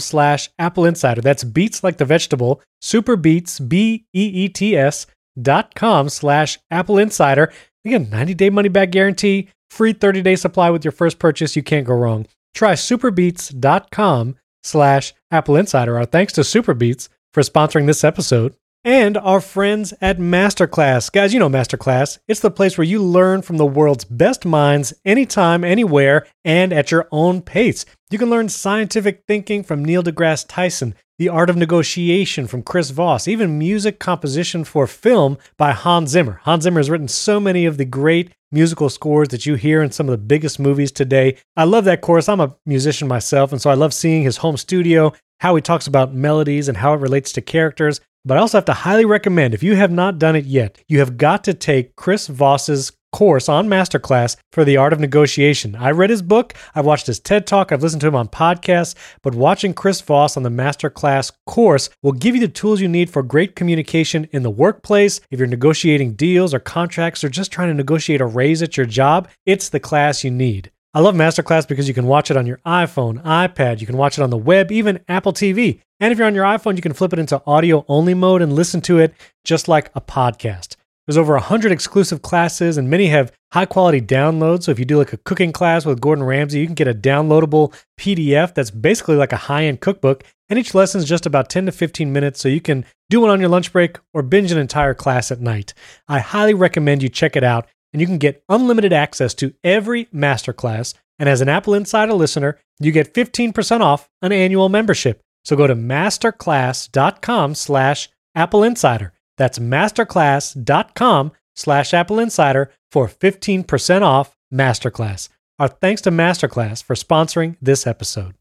slash 0.00 0.50
Apple 0.58 0.84
Insider. 0.84 1.20
That's 1.20 1.44
beets 1.44 1.82
like 1.82 1.98
the 1.98 2.04
vegetable, 2.04 2.60
superbeets, 2.82 3.66
B 3.66 4.06
E 4.12 4.24
E 4.26 4.48
T 4.48 4.76
S 4.76 5.06
dot 5.40 5.74
com 5.74 6.08
slash 6.08 6.58
Apple 6.70 6.98
Insider. 6.98 7.52
Again, 7.84 8.08
90 8.10 8.34
day 8.34 8.50
money 8.50 8.68
back 8.68 8.90
guarantee, 8.90 9.48
free 9.70 9.92
30 9.92 10.22
day 10.22 10.36
supply 10.36 10.70
with 10.70 10.84
your 10.84 10.92
first 10.92 11.18
purchase. 11.18 11.56
You 11.56 11.62
can't 11.62 11.86
go 11.86 11.94
wrong. 11.94 12.26
Try 12.54 12.72
superbeets.com 12.74 14.36
slash 14.62 15.12
Apple 15.30 15.56
Insider. 15.56 15.98
Our 15.98 16.06
thanks 16.06 16.32
to 16.34 16.42
Superbeets 16.42 17.08
for 17.32 17.42
sponsoring 17.42 17.86
this 17.86 18.04
episode. 18.04 18.54
And 18.86 19.16
our 19.16 19.40
friends 19.40 19.94
at 20.02 20.18
Masterclass. 20.18 21.10
Guys, 21.10 21.32
you 21.32 21.40
know 21.40 21.48
Masterclass. 21.48 22.18
It's 22.28 22.40
the 22.40 22.50
place 22.50 22.76
where 22.76 22.86
you 22.86 23.02
learn 23.02 23.40
from 23.40 23.56
the 23.56 23.64
world's 23.64 24.04
best 24.04 24.44
minds 24.44 24.92
anytime, 25.06 25.64
anywhere, 25.64 26.26
and 26.44 26.70
at 26.70 26.90
your 26.90 27.08
own 27.10 27.40
pace. 27.40 27.86
You 28.10 28.18
can 28.18 28.28
learn 28.28 28.50
scientific 28.50 29.22
thinking 29.26 29.62
from 29.62 29.82
Neil 29.82 30.02
deGrasse 30.02 30.44
Tyson, 30.48 30.94
the 31.16 31.30
art 31.30 31.48
of 31.48 31.56
negotiation 31.56 32.46
from 32.46 32.62
Chris 32.62 32.90
Voss, 32.90 33.26
even 33.26 33.58
music 33.58 33.98
composition 33.98 34.64
for 34.64 34.86
film 34.86 35.38
by 35.56 35.72
Hans 35.72 36.10
Zimmer. 36.10 36.40
Hans 36.42 36.64
Zimmer 36.64 36.80
has 36.80 36.90
written 36.90 37.08
so 37.08 37.40
many 37.40 37.64
of 37.64 37.78
the 37.78 37.86
great 37.86 38.32
musical 38.52 38.88
scores 38.88 39.28
that 39.28 39.46
you 39.46 39.54
hear 39.54 39.82
in 39.82 39.90
some 39.90 40.08
of 40.08 40.12
the 40.12 40.18
biggest 40.18 40.60
movies 40.60 40.92
today. 40.92 41.36
I 41.56 41.64
love 41.64 41.84
that 41.86 42.02
course. 42.02 42.28
I'm 42.28 42.40
a 42.40 42.54
musician 42.66 43.08
myself, 43.08 43.50
and 43.50 43.60
so 43.60 43.70
I 43.70 43.74
love 43.74 43.94
seeing 43.94 44.22
his 44.22 44.36
home 44.38 44.56
studio, 44.56 45.12
how 45.40 45.54
he 45.54 45.62
talks 45.62 45.86
about 45.86 46.14
melodies 46.14 46.68
and 46.68 46.78
how 46.78 46.94
it 46.94 47.00
relates 47.00 47.32
to 47.32 47.40
characters. 47.40 48.00
But 48.24 48.38
I 48.38 48.40
also 48.40 48.56
have 48.56 48.64
to 48.66 48.72
highly 48.72 49.04
recommend, 49.04 49.52
if 49.52 49.62
you 49.62 49.76
have 49.76 49.90
not 49.90 50.18
done 50.18 50.34
it 50.34 50.46
yet, 50.46 50.82
you 50.88 50.98
have 51.00 51.18
got 51.18 51.44
to 51.44 51.52
take 51.52 51.94
Chris 51.94 52.26
Voss's 52.26 52.92
course 53.12 53.48
on 53.48 53.68
Masterclass 53.68 54.36
for 54.50 54.64
the 54.64 54.76
art 54.76 54.92
of 54.92 54.98
negotiation. 54.98 55.76
I 55.76 55.92
read 55.92 56.10
his 56.10 56.20
book, 56.20 56.54
I've 56.74 56.84
watched 56.84 57.06
his 57.06 57.20
TED 57.20 57.46
Talk, 57.46 57.70
I've 57.70 57.82
listened 57.82 58.00
to 58.00 58.08
him 58.08 58.16
on 58.16 58.26
podcasts, 58.26 58.96
but 59.22 59.36
watching 59.36 59.72
Chris 59.72 60.00
Voss 60.00 60.36
on 60.36 60.42
the 60.42 60.48
Masterclass 60.48 61.30
course 61.46 61.90
will 62.02 62.10
give 62.10 62.34
you 62.34 62.40
the 62.40 62.48
tools 62.48 62.80
you 62.80 62.88
need 62.88 63.10
for 63.10 63.22
great 63.22 63.54
communication 63.54 64.26
in 64.32 64.42
the 64.42 64.50
workplace. 64.50 65.20
If 65.30 65.38
you're 65.38 65.46
negotiating 65.46 66.14
deals 66.14 66.52
or 66.52 66.58
contracts 66.58 67.22
or 67.22 67.28
just 67.28 67.52
trying 67.52 67.68
to 67.68 67.74
negotiate 67.74 68.20
a 68.20 68.26
raise 68.26 68.62
at 68.62 68.76
your 68.76 68.86
job, 68.86 69.28
it's 69.46 69.68
the 69.68 69.78
class 69.78 70.24
you 70.24 70.32
need. 70.32 70.72
I 70.96 71.00
love 71.00 71.16
Masterclass 71.16 71.66
because 71.66 71.88
you 71.88 71.94
can 71.94 72.06
watch 72.06 72.30
it 72.30 72.36
on 72.36 72.46
your 72.46 72.60
iPhone, 72.64 73.20
iPad, 73.24 73.80
you 73.80 73.86
can 73.86 73.96
watch 73.96 74.16
it 74.16 74.22
on 74.22 74.30
the 74.30 74.36
web, 74.36 74.70
even 74.70 75.00
Apple 75.08 75.32
TV. 75.32 75.80
And 75.98 76.12
if 76.12 76.18
you're 76.18 76.26
on 76.28 76.36
your 76.36 76.44
iPhone, 76.44 76.76
you 76.76 76.82
can 76.82 76.92
flip 76.92 77.12
it 77.12 77.18
into 77.18 77.42
audio 77.48 77.84
only 77.88 78.14
mode 78.14 78.40
and 78.40 78.52
listen 78.52 78.80
to 78.82 79.00
it 79.00 79.12
just 79.42 79.66
like 79.66 79.90
a 79.96 80.00
podcast. 80.00 80.76
There's 81.06 81.18
over 81.18 81.34
100 81.34 81.72
exclusive 81.72 82.22
classes, 82.22 82.78
and 82.78 82.88
many 82.88 83.08
have 83.08 83.32
high 83.52 83.66
quality 83.66 84.00
downloads. 84.00 84.62
So 84.62 84.70
if 84.70 84.78
you 84.78 84.84
do 84.84 84.96
like 84.96 85.12
a 85.12 85.18
cooking 85.18 85.50
class 85.50 85.84
with 85.84 86.00
Gordon 86.00 86.24
Ramsay, 86.24 86.60
you 86.60 86.66
can 86.66 86.76
get 86.76 86.86
a 86.86 86.94
downloadable 86.94 87.74
PDF 87.98 88.54
that's 88.54 88.70
basically 88.70 89.16
like 89.16 89.32
a 89.32 89.36
high 89.36 89.64
end 89.64 89.80
cookbook. 89.80 90.22
And 90.48 90.60
each 90.60 90.74
lesson 90.74 91.00
is 91.00 91.08
just 91.08 91.26
about 91.26 91.50
10 91.50 91.66
to 91.66 91.72
15 91.72 92.12
minutes, 92.12 92.40
so 92.40 92.48
you 92.48 92.60
can 92.60 92.86
do 93.10 93.20
one 93.20 93.30
on 93.30 93.40
your 93.40 93.48
lunch 93.48 93.72
break 93.72 93.98
or 94.12 94.22
binge 94.22 94.52
an 94.52 94.58
entire 94.58 94.94
class 94.94 95.32
at 95.32 95.40
night. 95.40 95.74
I 96.06 96.20
highly 96.20 96.54
recommend 96.54 97.02
you 97.02 97.08
check 97.08 97.34
it 97.34 97.44
out, 97.44 97.66
and 97.94 98.00
you 98.00 98.06
can 98.06 98.18
get 98.18 98.44
unlimited 98.48 98.92
access 98.92 99.32
to 99.34 99.54
every 99.62 100.06
masterclass. 100.06 100.94
And 101.18 101.28
as 101.28 101.40
an 101.40 101.48
Apple 101.48 101.74
Insider 101.74 102.12
listener, 102.12 102.58
you 102.80 102.90
get 102.90 103.14
15% 103.14 103.80
off 103.80 104.10
an 104.20 104.32
annual 104.32 104.68
membership. 104.68 105.22
So 105.44 105.54
go 105.54 105.68
to 105.68 105.76
masterclass.com 105.76 107.54
slash 107.54 108.10
Apple 108.34 108.64
Insider. 108.64 109.12
That's 109.38 109.60
masterclass.com 109.60 111.32
slash 111.54 111.94
Apple 111.94 112.18
Insider 112.18 112.72
for 112.90 113.06
15% 113.06 114.02
off 114.02 114.36
Masterclass. 114.52 115.28
Our 115.60 115.68
thanks 115.68 116.02
to 116.02 116.10
Masterclass 116.10 116.82
for 116.82 116.94
sponsoring 116.94 117.56
this 117.62 117.86
episode. 117.86 118.34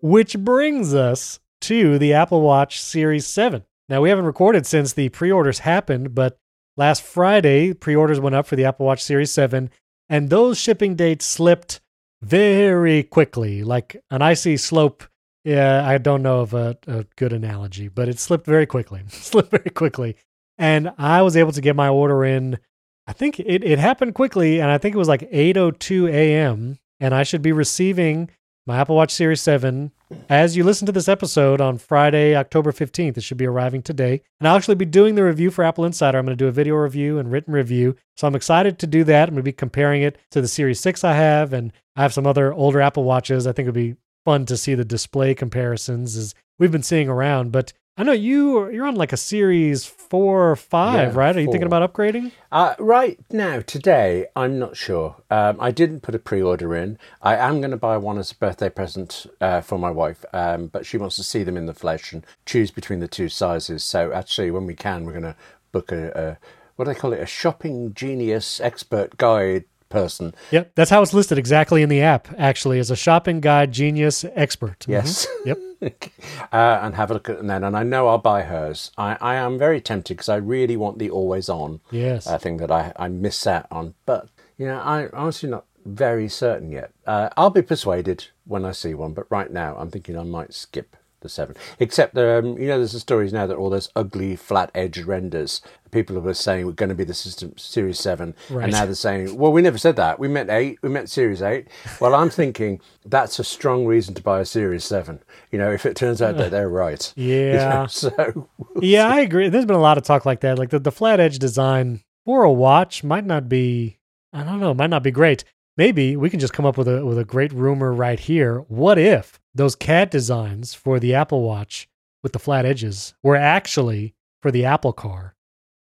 Which 0.00 0.38
brings 0.38 0.94
us 0.94 1.40
to 1.62 1.98
the 1.98 2.14
Apple 2.14 2.40
Watch 2.40 2.80
Series 2.80 3.26
7. 3.26 3.64
Now, 3.90 4.00
we 4.00 4.08
haven't 4.08 4.24
recorded 4.24 4.66
since 4.66 4.94
the 4.94 5.10
pre 5.10 5.30
orders 5.30 5.60
happened, 5.60 6.14
but 6.14 6.38
last 6.78 7.02
Friday, 7.02 7.74
pre 7.74 7.94
orders 7.94 8.20
went 8.20 8.36
up 8.36 8.46
for 8.46 8.56
the 8.56 8.64
Apple 8.64 8.86
Watch 8.86 9.02
Series 9.02 9.30
7, 9.30 9.68
and 10.08 10.30
those 10.30 10.58
shipping 10.58 10.94
dates 10.94 11.26
slipped 11.26 11.80
very 12.22 13.02
quickly, 13.02 13.62
like 13.62 14.02
an 14.10 14.22
icy 14.22 14.56
slope. 14.56 15.04
Yeah, 15.44 15.86
I 15.86 15.98
don't 15.98 16.22
know 16.22 16.40
of 16.40 16.54
a, 16.54 16.78
a 16.86 17.04
good 17.16 17.32
analogy, 17.32 17.88
but 17.88 18.08
it 18.08 18.18
slipped 18.18 18.46
very 18.46 18.66
quickly. 18.66 19.02
slipped 19.08 19.50
very 19.50 19.70
quickly. 19.70 20.16
And 20.56 20.92
I 20.96 21.22
was 21.22 21.36
able 21.36 21.52
to 21.52 21.60
get 21.60 21.76
my 21.76 21.88
order 21.88 22.24
in. 22.24 22.58
I 23.06 23.12
think 23.12 23.38
it, 23.40 23.64
it 23.64 23.78
happened 23.78 24.14
quickly, 24.14 24.60
and 24.60 24.70
I 24.70 24.78
think 24.78 24.94
it 24.94 24.98
was 24.98 25.08
like 25.08 25.30
8.02 25.30 26.10
a.m. 26.10 26.78
And 27.00 27.14
I 27.14 27.22
should 27.22 27.42
be 27.42 27.52
receiving 27.52 28.30
my 28.68 28.76
Apple 28.76 28.96
Watch 28.96 29.12
Series 29.12 29.40
7 29.40 29.92
as 30.28 30.54
you 30.54 30.62
listen 30.62 30.84
to 30.84 30.92
this 30.92 31.08
episode 31.08 31.58
on 31.58 31.78
Friday, 31.78 32.36
October 32.36 32.70
15th, 32.70 33.16
it 33.16 33.22
should 33.22 33.38
be 33.38 33.46
arriving 33.46 33.80
today. 33.80 34.20
And 34.38 34.46
I'll 34.46 34.56
actually 34.56 34.74
be 34.74 34.84
doing 34.84 35.14
the 35.14 35.24
review 35.24 35.50
for 35.50 35.64
Apple 35.64 35.86
Insider. 35.86 36.18
I'm 36.18 36.26
going 36.26 36.36
to 36.36 36.44
do 36.44 36.48
a 36.48 36.52
video 36.52 36.74
review 36.74 37.18
and 37.18 37.32
written 37.32 37.54
review. 37.54 37.96
So 38.18 38.26
I'm 38.26 38.34
excited 38.34 38.78
to 38.78 38.86
do 38.86 39.04
that. 39.04 39.28
I'm 39.28 39.34
going 39.34 39.42
to 39.42 39.42
be 39.42 39.52
comparing 39.52 40.02
it 40.02 40.18
to 40.32 40.42
the 40.42 40.48
Series 40.48 40.80
6 40.80 41.02
I 41.02 41.14
have, 41.14 41.54
and 41.54 41.72
I 41.96 42.02
have 42.02 42.12
some 42.12 42.26
other 42.26 42.52
older 42.52 42.82
Apple 42.82 43.04
Watches. 43.04 43.46
I 43.46 43.52
think 43.52 43.64
it'd 43.64 43.74
be 43.74 43.96
fun 44.26 44.44
to 44.44 44.56
see 44.58 44.74
the 44.74 44.84
display 44.84 45.34
comparisons 45.34 46.14
as 46.14 46.34
we've 46.58 46.72
been 46.72 46.82
seeing 46.82 47.08
around. 47.08 47.52
But 47.52 47.72
I 47.98 48.04
know 48.04 48.12
you 48.12 48.70
you're 48.70 48.86
on 48.86 48.94
like 48.94 49.12
a 49.12 49.16
series 49.16 49.84
four 49.84 50.52
or 50.52 50.54
five, 50.54 50.94
Yeah, 51.14 51.18
right? 51.18 51.36
Are 51.36 51.40
you 51.40 51.50
thinking 51.50 51.66
about 51.66 51.92
upgrading? 51.92 52.30
Uh, 52.52 52.76
right 52.78 53.18
now, 53.32 53.58
today, 53.60 54.26
I'm 54.36 54.56
not 54.56 54.76
sure. 54.76 55.16
Um, 55.32 55.56
I 55.58 55.72
didn't 55.72 56.02
put 56.02 56.14
a 56.14 56.20
pre-order 56.20 56.76
in. 56.76 56.96
I 57.20 57.34
am 57.34 57.60
going 57.60 57.72
to 57.72 57.76
buy 57.76 57.96
one 57.96 58.16
as 58.16 58.30
a 58.30 58.36
birthday 58.36 58.68
present 58.70 59.26
uh, 59.40 59.62
for 59.62 59.80
my 59.80 59.90
wife, 59.90 60.24
um, 60.32 60.68
but 60.68 60.86
she 60.86 60.96
wants 60.96 61.16
to 61.16 61.24
see 61.24 61.42
them 61.42 61.56
in 61.56 61.66
the 61.66 61.74
flesh 61.74 62.12
and 62.12 62.24
choose 62.46 62.70
between 62.70 63.00
the 63.00 63.08
two 63.08 63.28
sizes. 63.28 63.82
So 63.82 64.12
actually, 64.12 64.52
when 64.52 64.64
we 64.64 64.76
can, 64.76 65.04
we're 65.04 65.12
going 65.12 65.24
to 65.24 65.36
book 65.72 65.90
a, 65.90 66.12
a 66.12 66.38
what 66.76 66.84
do 66.84 66.94
they 66.94 67.00
call 67.00 67.12
it? 67.12 67.20
A 67.20 67.26
shopping 67.26 67.94
genius 67.94 68.60
expert 68.60 69.16
guide 69.16 69.64
person. 69.88 70.34
Yep, 70.50 70.72
that's 70.74 70.90
how 70.90 71.02
it's 71.02 71.14
listed 71.14 71.38
exactly 71.38 71.82
in 71.82 71.88
the 71.88 72.00
app. 72.02 72.28
Actually, 72.38 72.78
as 72.78 72.90
a 72.90 72.96
shopping 72.96 73.40
guide 73.40 73.72
genius 73.72 74.24
expert. 74.34 74.80
Mhm. 74.80 74.92
Yes. 74.92 75.26
Yep. 75.44 75.58
uh, 76.52 76.78
and 76.82 76.94
have 76.96 77.10
a 77.10 77.14
look 77.14 77.28
at 77.28 77.38
them 77.38 77.46
then. 77.46 77.64
And 77.64 77.76
I 77.76 77.82
know 77.84 78.08
I'll 78.08 78.18
buy 78.18 78.42
hers. 78.42 78.90
I, 78.98 79.16
I 79.20 79.34
am 79.36 79.58
very 79.58 79.80
tempted 79.80 80.16
because 80.16 80.28
I 80.28 80.36
really 80.36 80.76
want 80.76 80.98
the 80.98 81.10
always 81.10 81.48
on 81.48 81.80
Yes. 81.90 82.26
uh, 82.26 82.36
thing 82.38 82.56
that 82.58 82.70
I, 82.70 82.92
I 82.96 83.08
miss 83.08 83.46
out 83.46 83.66
on. 83.70 83.94
But, 84.04 84.28
you 84.56 84.66
know, 84.66 84.80
I'm 84.80 85.10
honestly 85.12 85.48
not 85.48 85.64
very 85.86 86.28
certain 86.28 86.70
yet. 86.72 86.90
Uh, 87.06 87.28
I'll 87.36 87.50
be 87.50 87.62
persuaded 87.62 88.26
when 88.44 88.64
I 88.64 88.72
see 88.72 88.92
one, 88.94 89.12
but 89.14 89.30
right 89.30 89.50
now 89.50 89.76
I'm 89.78 89.90
thinking 89.90 90.18
I 90.18 90.24
might 90.24 90.52
skip 90.52 90.96
the 91.20 91.28
7. 91.28 91.56
Except, 91.80 92.16
um, 92.16 92.58
you 92.58 92.66
know, 92.68 92.78
there's 92.78 92.92
the 92.92 93.00
stories 93.00 93.32
now 93.32 93.46
that 93.46 93.56
all 93.56 93.70
those 93.70 93.88
ugly 93.96 94.36
flat 94.36 94.70
edge 94.74 94.98
renders, 95.00 95.60
people 95.90 96.18
were 96.20 96.34
saying 96.34 96.66
were 96.66 96.72
going 96.72 96.88
to 96.88 96.94
be 96.94 97.04
the 97.04 97.14
system 97.14 97.56
Series 97.56 97.98
7. 97.98 98.34
Right. 98.50 98.64
And 98.64 98.72
now 98.72 98.84
they're 98.84 98.94
saying, 98.94 99.36
well, 99.36 99.52
we 99.52 99.62
never 99.62 99.78
said 99.78 99.96
that. 99.96 100.18
We 100.18 100.28
meant 100.28 100.50
8. 100.50 100.78
We 100.82 100.88
meant 100.88 101.10
Series 101.10 101.42
8. 101.42 101.66
Well, 102.00 102.14
I'm 102.14 102.30
thinking 102.30 102.80
that's 103.04 103.38
a 103.38 103.44
strong 103.44 103.86
reason 103.86 104.14
to 104.14 104.22
buy 104.22 104.40
a 104.40 104.44
Series 104.44 104.84
7. 104.84 105.20
You 105.50 105.58
know, 105.58 105.72
if 105.72 105.86
it 105.86 105.96
turns 105.96 106.22
out 106.22 106.36
that 106.36 106.50
they're 106.50 106.68
right. 106.68 107.12
You 107.16 107.52
know, 107.52 107.52
Yeah. 107.52 107.86
so, 107.86 108.48
yeah, 108.80 109.08
I 109.08 109.20
agree. 109.20 109.48
There's 109.48 109.64
been 109.66 109.76
a 109.76 109.80
lot 109.80 109.98
of 109.98 110.04
talk 110.04 110.24
like 110.26 110.40
that. 110.40 110.58
Like 110.58 110.70
the, 110.70 110.78
the 110.78 110.92
flat 110.92 111.20
edge 111.20 111.38
design 111.38 112.02
for 112.24 112.42
a 112.44 112.52
watch 112.52 113.02
might 113.02 113.24
not 113.24 113.48
be 113.48 113.98
I 114.32 114.44
don't 114.44 114.60
know, 114.60 114.74
might 114.74 114.90
not 114.90 115.02
be 115.02 115.10
great. 115.10 115.44
Maybe 115.78 116.16
we 116.16 116.28
can 116.28 116.40
just 116.40 116.52
come 116.52 116.66
up 116.66 116.76
with 116.76 116.88
a 116.88 117.04
with 117.06 117.18
a 117.18 117.24
great 117.24 117.52
rumor 117.52 117.92
right 117.92 118.18
here. 118.20 118.58
What 118.68 118.98
if 118.98 119.38
those 119.58 119.76
CAD 119.76 120.10
designs 120.10 120.72
for 120.74 120.98
the 120.98 121.14
Apple 121.14 121.42
Watch 121.42 121.88
with 122.22 122.32
the 122.32 122.38
flat 122.38 122.64
edges 122.64 123.14
were 123.22 123.36
actually 123.36 124.14
for 124.40 124.50
the 124.50 124.64
Apple 124.64 124.92
car? 124.92 125.34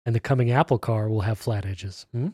And 0.06 0.14
the 0.14 0.20
coming 0.20 0.50
Apple 0.50 0.78
car 0.78 1.08
will 1.08 1.22
have 1.22 1.38
flat 1.38 1.66
edges. 1.66 2.06
Hmm? 2.12 2.28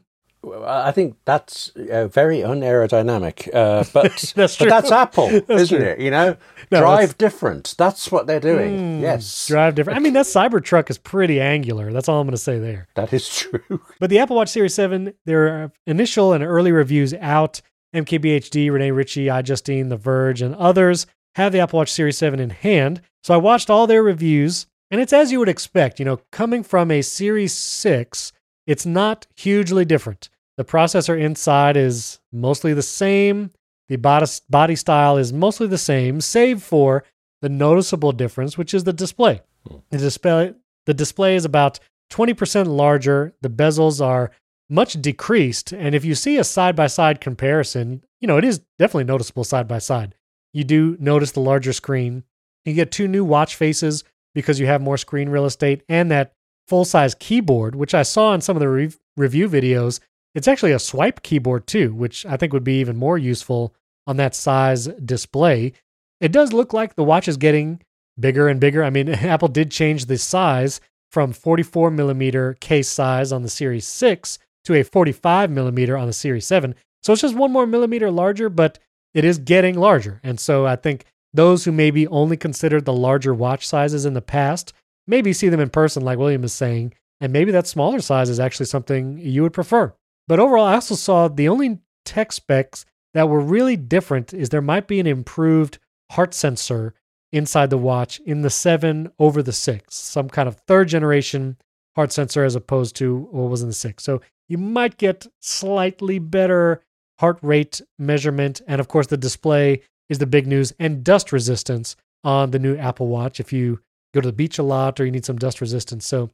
I 0.66 0.90
think 0.90 1.16
that's 1.25 1.68
uh, 1.77 2.09
very 2.09 2.38
unaerodynamic, 2.38 3.49
uh, 3.55 3.85
but 3.92 4.33
That's 4.35 4.57
but 4.57 4.68
that's 4.68 4.90
Apple, 4.90 5.29
That's 5.29 5.62
isn't 5.62 5.79
true. 5.79 5.87
it? 5.87 6.01
You 6.01 6.11
know, 6.11 6.37
No, 6.73 6.81
drive 6.81 6.99
that's- 7.11 7.14
different. 7.14 7.75
That's 7.79 8.11
what 8.11 8.27
they're 8.27 8.40
doing. 8.40 8.97
Hmm, 8.97 9.01
yes, 9.03 9.47
Drive 9.47 9.77
different. 9.77 9.99
I 9.99 10.01
mean, 10.01 10.14
that 10.14 10.27
Cybertruck 10.27 10.90
is 10.90 10.99
pretty 10.99 11.40
angular. 11.40 11.92
That's 11.92 12.09
all 12.09 12.21
I'm 12.21 12.27
going 12.27 12.33
to 12.33 12.38
say 12.38 12.59
there. 12.59 12.88
that 12.97 13.12
is 13.12 13.29
true. 13.35 13.61
But 14.01 14.11
the 14.11 14.18
Apple 14.18 14.35
Watch 14.37 14.49
Series 14.49 14.75
7, 14.75 15.14
there 15.27 15.47
are 15.47 15.73
initial 15.87 16.33
and 16.33 16.42
early 16.42 16.73
reviews 16.73 17.14
out. 17.14 17.61
MKBHD, 17.95 18.71
Rene 18.73 18.90
Ritchie, 18.90 19.27
iJustine, 19.27 19.90
The 19.90 19.97
Verge, 19.97 20.42
and 20.42 20.55
others 20.57 21.07
have 21.35 21.53
the 21.53 21.61
Apple 21.61 21.79
Watch 21.79 21.92
Series 21.92 22.18
7 22.18 22.40
in 22.40 22.51
hand. 22.51 23.01
So 23.23 23.35
I 23.35 23.38
watched 23.38 23.71
all 23.71 23.87
their 23.87 24.03
reviews, 24.03 24.66
and 24.90 25.01
it's 25.01 25.12
as 25.12 25.33
you 25.33 25.38
would 25.38 25.49
expect. 25.49 25.99
You 25.99 26.05
know, 26.05 26.21
coming 26.31 26.62
from 26.62 26.90
a 26.90 27.03
Series 27.03 27.53
6, 27.55 28.33
it's 28.66 28.87
not 28.87 29.27
hugely 29.37 29.85
different. 29.85 30.29
The 30.57 30.64
processor 30.64 31.18
inside 31.18 31.77
is 31.77 32.21
mostly 32.33 32.75
the 32.75 32.83
same. 32.83 33.51
The 33.88 33.97
body, 33.97 34.77
style 34.77 35.18
is 35.18 35.33
mostly 35.33 35.66
the 35.66 35.79
same, 35.79 36.21
save 36.21 36.62
for 36.62 37.05
the 37.42 37.49
noticeable 37.49 38.12
difference, 38.12 38.57
which 38.57 38.73
is 38.73 38.85
the 38.85 38.92
display. 38.92 39.42
Hmm. 39.66 39.77
The 39.90 39.99
display, 39.99 40.55
the 40.87 40.95
display 40.95 41.37
is 41.37 41.45
about 41.45 41.79
20% 42.11 42.66
larger. 42.66 43.35
The 43.42 43.51
bezels 43.51 44.05
are 44.05 44.31
much 44.71 45.01
decreased. 45.01 45.73
And 45.73 45.95
if 45.95 46.05
you 46.05 46.14
see 46.14 46.38
a 46.38 46.45
side 46.45 46.77
by 46.77 46.87
side 46.87 47.21
comparison, 47.21 48.05
you 48.21 48.29
know, 48.29 48.38
it 48.38 48.45
is 48.45 48.61
definitely 48.79 49.05
noticeable 49.05 49.45
side 49.45 49.68
by 49.68 49.79
side. 49.79 50.14
You 50.52 50.64
do 50.64 50.96
notice 51.00 51.32
the 51.32 51.40
larger 51.40 51.72
screen. 51.72 52.24
You 52.64 52.74
get 52.74 52.92
two 52.92 53.08
new 53.08 53.24
watch 53.24 53.56
faces 53.56 54.04
because 54.34 54.60
you 54.60 54.66
have 54.66 54.80
more 54.80 54.96
screen 54.96 55.28
real 55.28 55.44
estate 55.44 55.82
and 55.88 56.10
that 56.10 56.32
full 56.68 56.84
size 56.84 57.14
keyboard, 57.14 57.74
which 57.74 57.94
I 57.94 58.02
saw 58.02 58.34
in 58.34 58.40
some 58.40 58.56
of 58.56 58.60
the 58.60 58.68
re- 58.68 58.92
review 59.16 59.48
videos. 59.48 60.00
It's 60.34 60.48
actually 60.48 60.72
a 60.72 60.78
swipe 60.78 61.22
keyboard 61.22 61.66
too, 61.66 61.92
which 61.94 62.24
I 62.24 62.36
think 62.36 62.52
would 62.52 62.64
be 62.64 62.80
even 62.80 62.96
more 62.96 63.18
useful 63.18 63.74
on 64.06 64.16
that 64.16 64.34
size 64.34 64.86
display. 64.86 65.72
It 66.20 66.32
does 66.32 66.52
look 66.52 66.72
like 66.72 66.94
the 66.94 67.04
watch 67.04 67.28
is 67.28 67.36
getting 67.36 67.82
bigger 68.18 68.48
and 68.48 68.60
bigger. 68.60 68.82
I 68.84 68.90
mean, 68.90 69.08
Apple 69.10 69.48
did 69.48 69.70
change 69.70 70.06
the 70.06 70.18
size 70.18 70.80
from 71.10 71.32
44 71.32 71.90
millimeter 71.90 72.54
case 72.54 72.88
size 72.88 73.32
on 73.32 73.42
the 73.42 73.48
Series 73.48 73.86
6 73.86 74.38
to 74.64 74.74
a 74.74 74.82
45 74.82 75.50
millimeter 75.50 75.96
on 75.96 76.06
the 76.06 76.12
Series 76.12 76.46
7. 76.46 76.74
So 77.02 77.12
it's 77.12 77.22
just 77.22 77.34
one 77.34 77.52
more 77.52 77.66
millimeter 77.66 78.10
larger, 78.10 78.48
but 78.48 78.78
it 79.14 79.25
is 79.25 79.38
getting 79.38 79.79
larger. 79.79 80.20
And 80.22 80.38
so 80.38 80.66
I 80.66 80.77
think 80.77 81.05
those 81.35 81.64
who 81.64 81.72
maybe 81.72 82.07
only 82.09 82.37
considered 82.37 82.85
the 82.85 82.92
larger 82.92 83.35
watch 83.35 83.66
sizes 83.66 84.05
in 84.05 84.14
the 84.14 84.22
past 84.22 84.72
maybe 85.07 85.33
see 85.33 85.48
them 85.48 85.61
in 85.61 85.70
person, 85.70 86.05
like 86.05 86.18
William 86.18 86.44
is 86.44 86.53
saying, 86.53 86.94
and 87.20 87.33
maybe 87.33 87.53
that 87.53 87.66
smaller 87.66 88.01
size 88.01 88.29
is 88.29 88.40
actually 88.40 88.66
something 88.66 89.18
you 89.18 89.42
would 89.42 89.53
prefer. 89.53 89.94
But 90.29 90.40
overall, 90.40 90.64
I 90.64 90.75
also 90.75 90.94
saw 90.94 91.29
the 91.29 91.48
only 91.48 91.81
tech 92.05 92.33
specs 92.33 92.85
that 93.14 93.29
were 93.29 93.40
really 93.40 93.77
different 93.77 94.33
is 94.33 94.48
there 94.48 94.62
might 94.62 94.87
be 94.87 95.01
an 95.01 95.07
improved 95.07 95.79
heart 96.12 96.35
sensor 96.35 96.94
inside 97.33 97.70
the 97.70 97.79
watch 97.79 98.20
in 98.20 98.42
the 98.42 98.51
7 98.51 99.11
over 99.18 99.42
the 99.42 99.53
6, 99.53 99.94
some 99.94 100.29
kind 100.29 100.48
of 100.48 100.57
third 100.66 100.88
generation 100.88 101.57
heart 101.94 102.12
sensor 102.12 102.44
as 102.44 102.55
opposed 102.55 102.96
to 102.96 103.29
what 103.31 103.51
was 103.51 103.62
in 103.62 103.68
the 103.68 103.75
6. 103.75 104.03
So 104.03 104.20
you 104.48 104.59
might 104.59 104.96
get 104.98 105.27
slightly 105.40 106.18
better 106.18 106.83
heart 107.22 107.38
rate 107.40 107.80
measurement. 108.00 108.61
And 108.66 108.80
of 108.80 108.88
course, 108.88 109.06
the 109.06 109.16
display 109.16 109.80
is 110.08 110.18
the 110.18 110.26
big 110.26 110.48
news 110.48 110.72
and 110.80 111.04
dust 111.04 111.30
resistance 111.30 111.94
on 112.24 112.50
the 112.50 112.58
new 112.58 112.76
Apple 112.76 113.06
Watch 113.06 113.38
if 113.38 113.52
you 113.52 113.78
go 114.12 114.20
to 114.20 114.26
the 114.26 114.32
beach 114.32 114.58
a 114.58 114.64
lot 114.64 114.98
or 114.98 115.04
you 115.04 115.12
need 115.12 115.24
some 115.24 115.38
dust 115.38 115.61
resistance. 115.61 116.04
So 116.04 116.30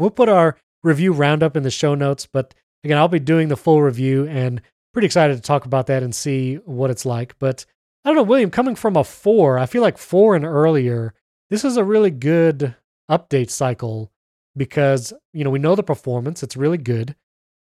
we'll 0.00 0.10
put 0.10 0.28
our 0.28 0.56
review 0.82 1.12
roundup 1.12 1.56
in 1.56 1.62
the 1.62 1.70
show 1.70 1.94
notes. 1.94 2.26
But 2.26 2.54
again, 2.82 2.98
I'll 2.98 3.06
be 3.06 3.20
doing 3.20 3.46
the 3.46 3.56
full 3.56 3.82
review 3.82 4.26
and 4.26 4.60
pretty 4.92 5.06
excited 5.06 5.36
to 5.36 5.42
talk 5.42 5.64
about 5.64 5.86
that 5.86 6.02
and 6.02 6.12
see 6.12 6.56
what 6.56 6.90
it's 6.90 7.06
like. 7.06 7.36
But 7.38 7.64
I 8.04 8.08
don't 8.08 8.16
know, 8.16 8.24
William, 8.24 8.50
coming 8.50 8.74
from 8.74 8.96
a 8.96 9.04
four, 9.04 9.60
I 9.60 9.66
feel 9.66 9.82
like 9.82 9.96
four 9.96 10.34
and 10.34 10.44
earlier, 10.44 11.14
this 11.50 11.64
is 11.64 11.76
a 11.76 11.84
really 11.84 12.10
good 12.10 12.74
update 13.08 13.50
cycle 13.50 14.10
because, 14.56 15.12
you 15.32 15.44
know, 15.44 15.50
we 15.50 15.60
know 15.60 15.76
the 15.76 15.84
performance, 15.84 16.42
it's 16.42 16.56
really 16.56 16.78
good. 16.78 17.14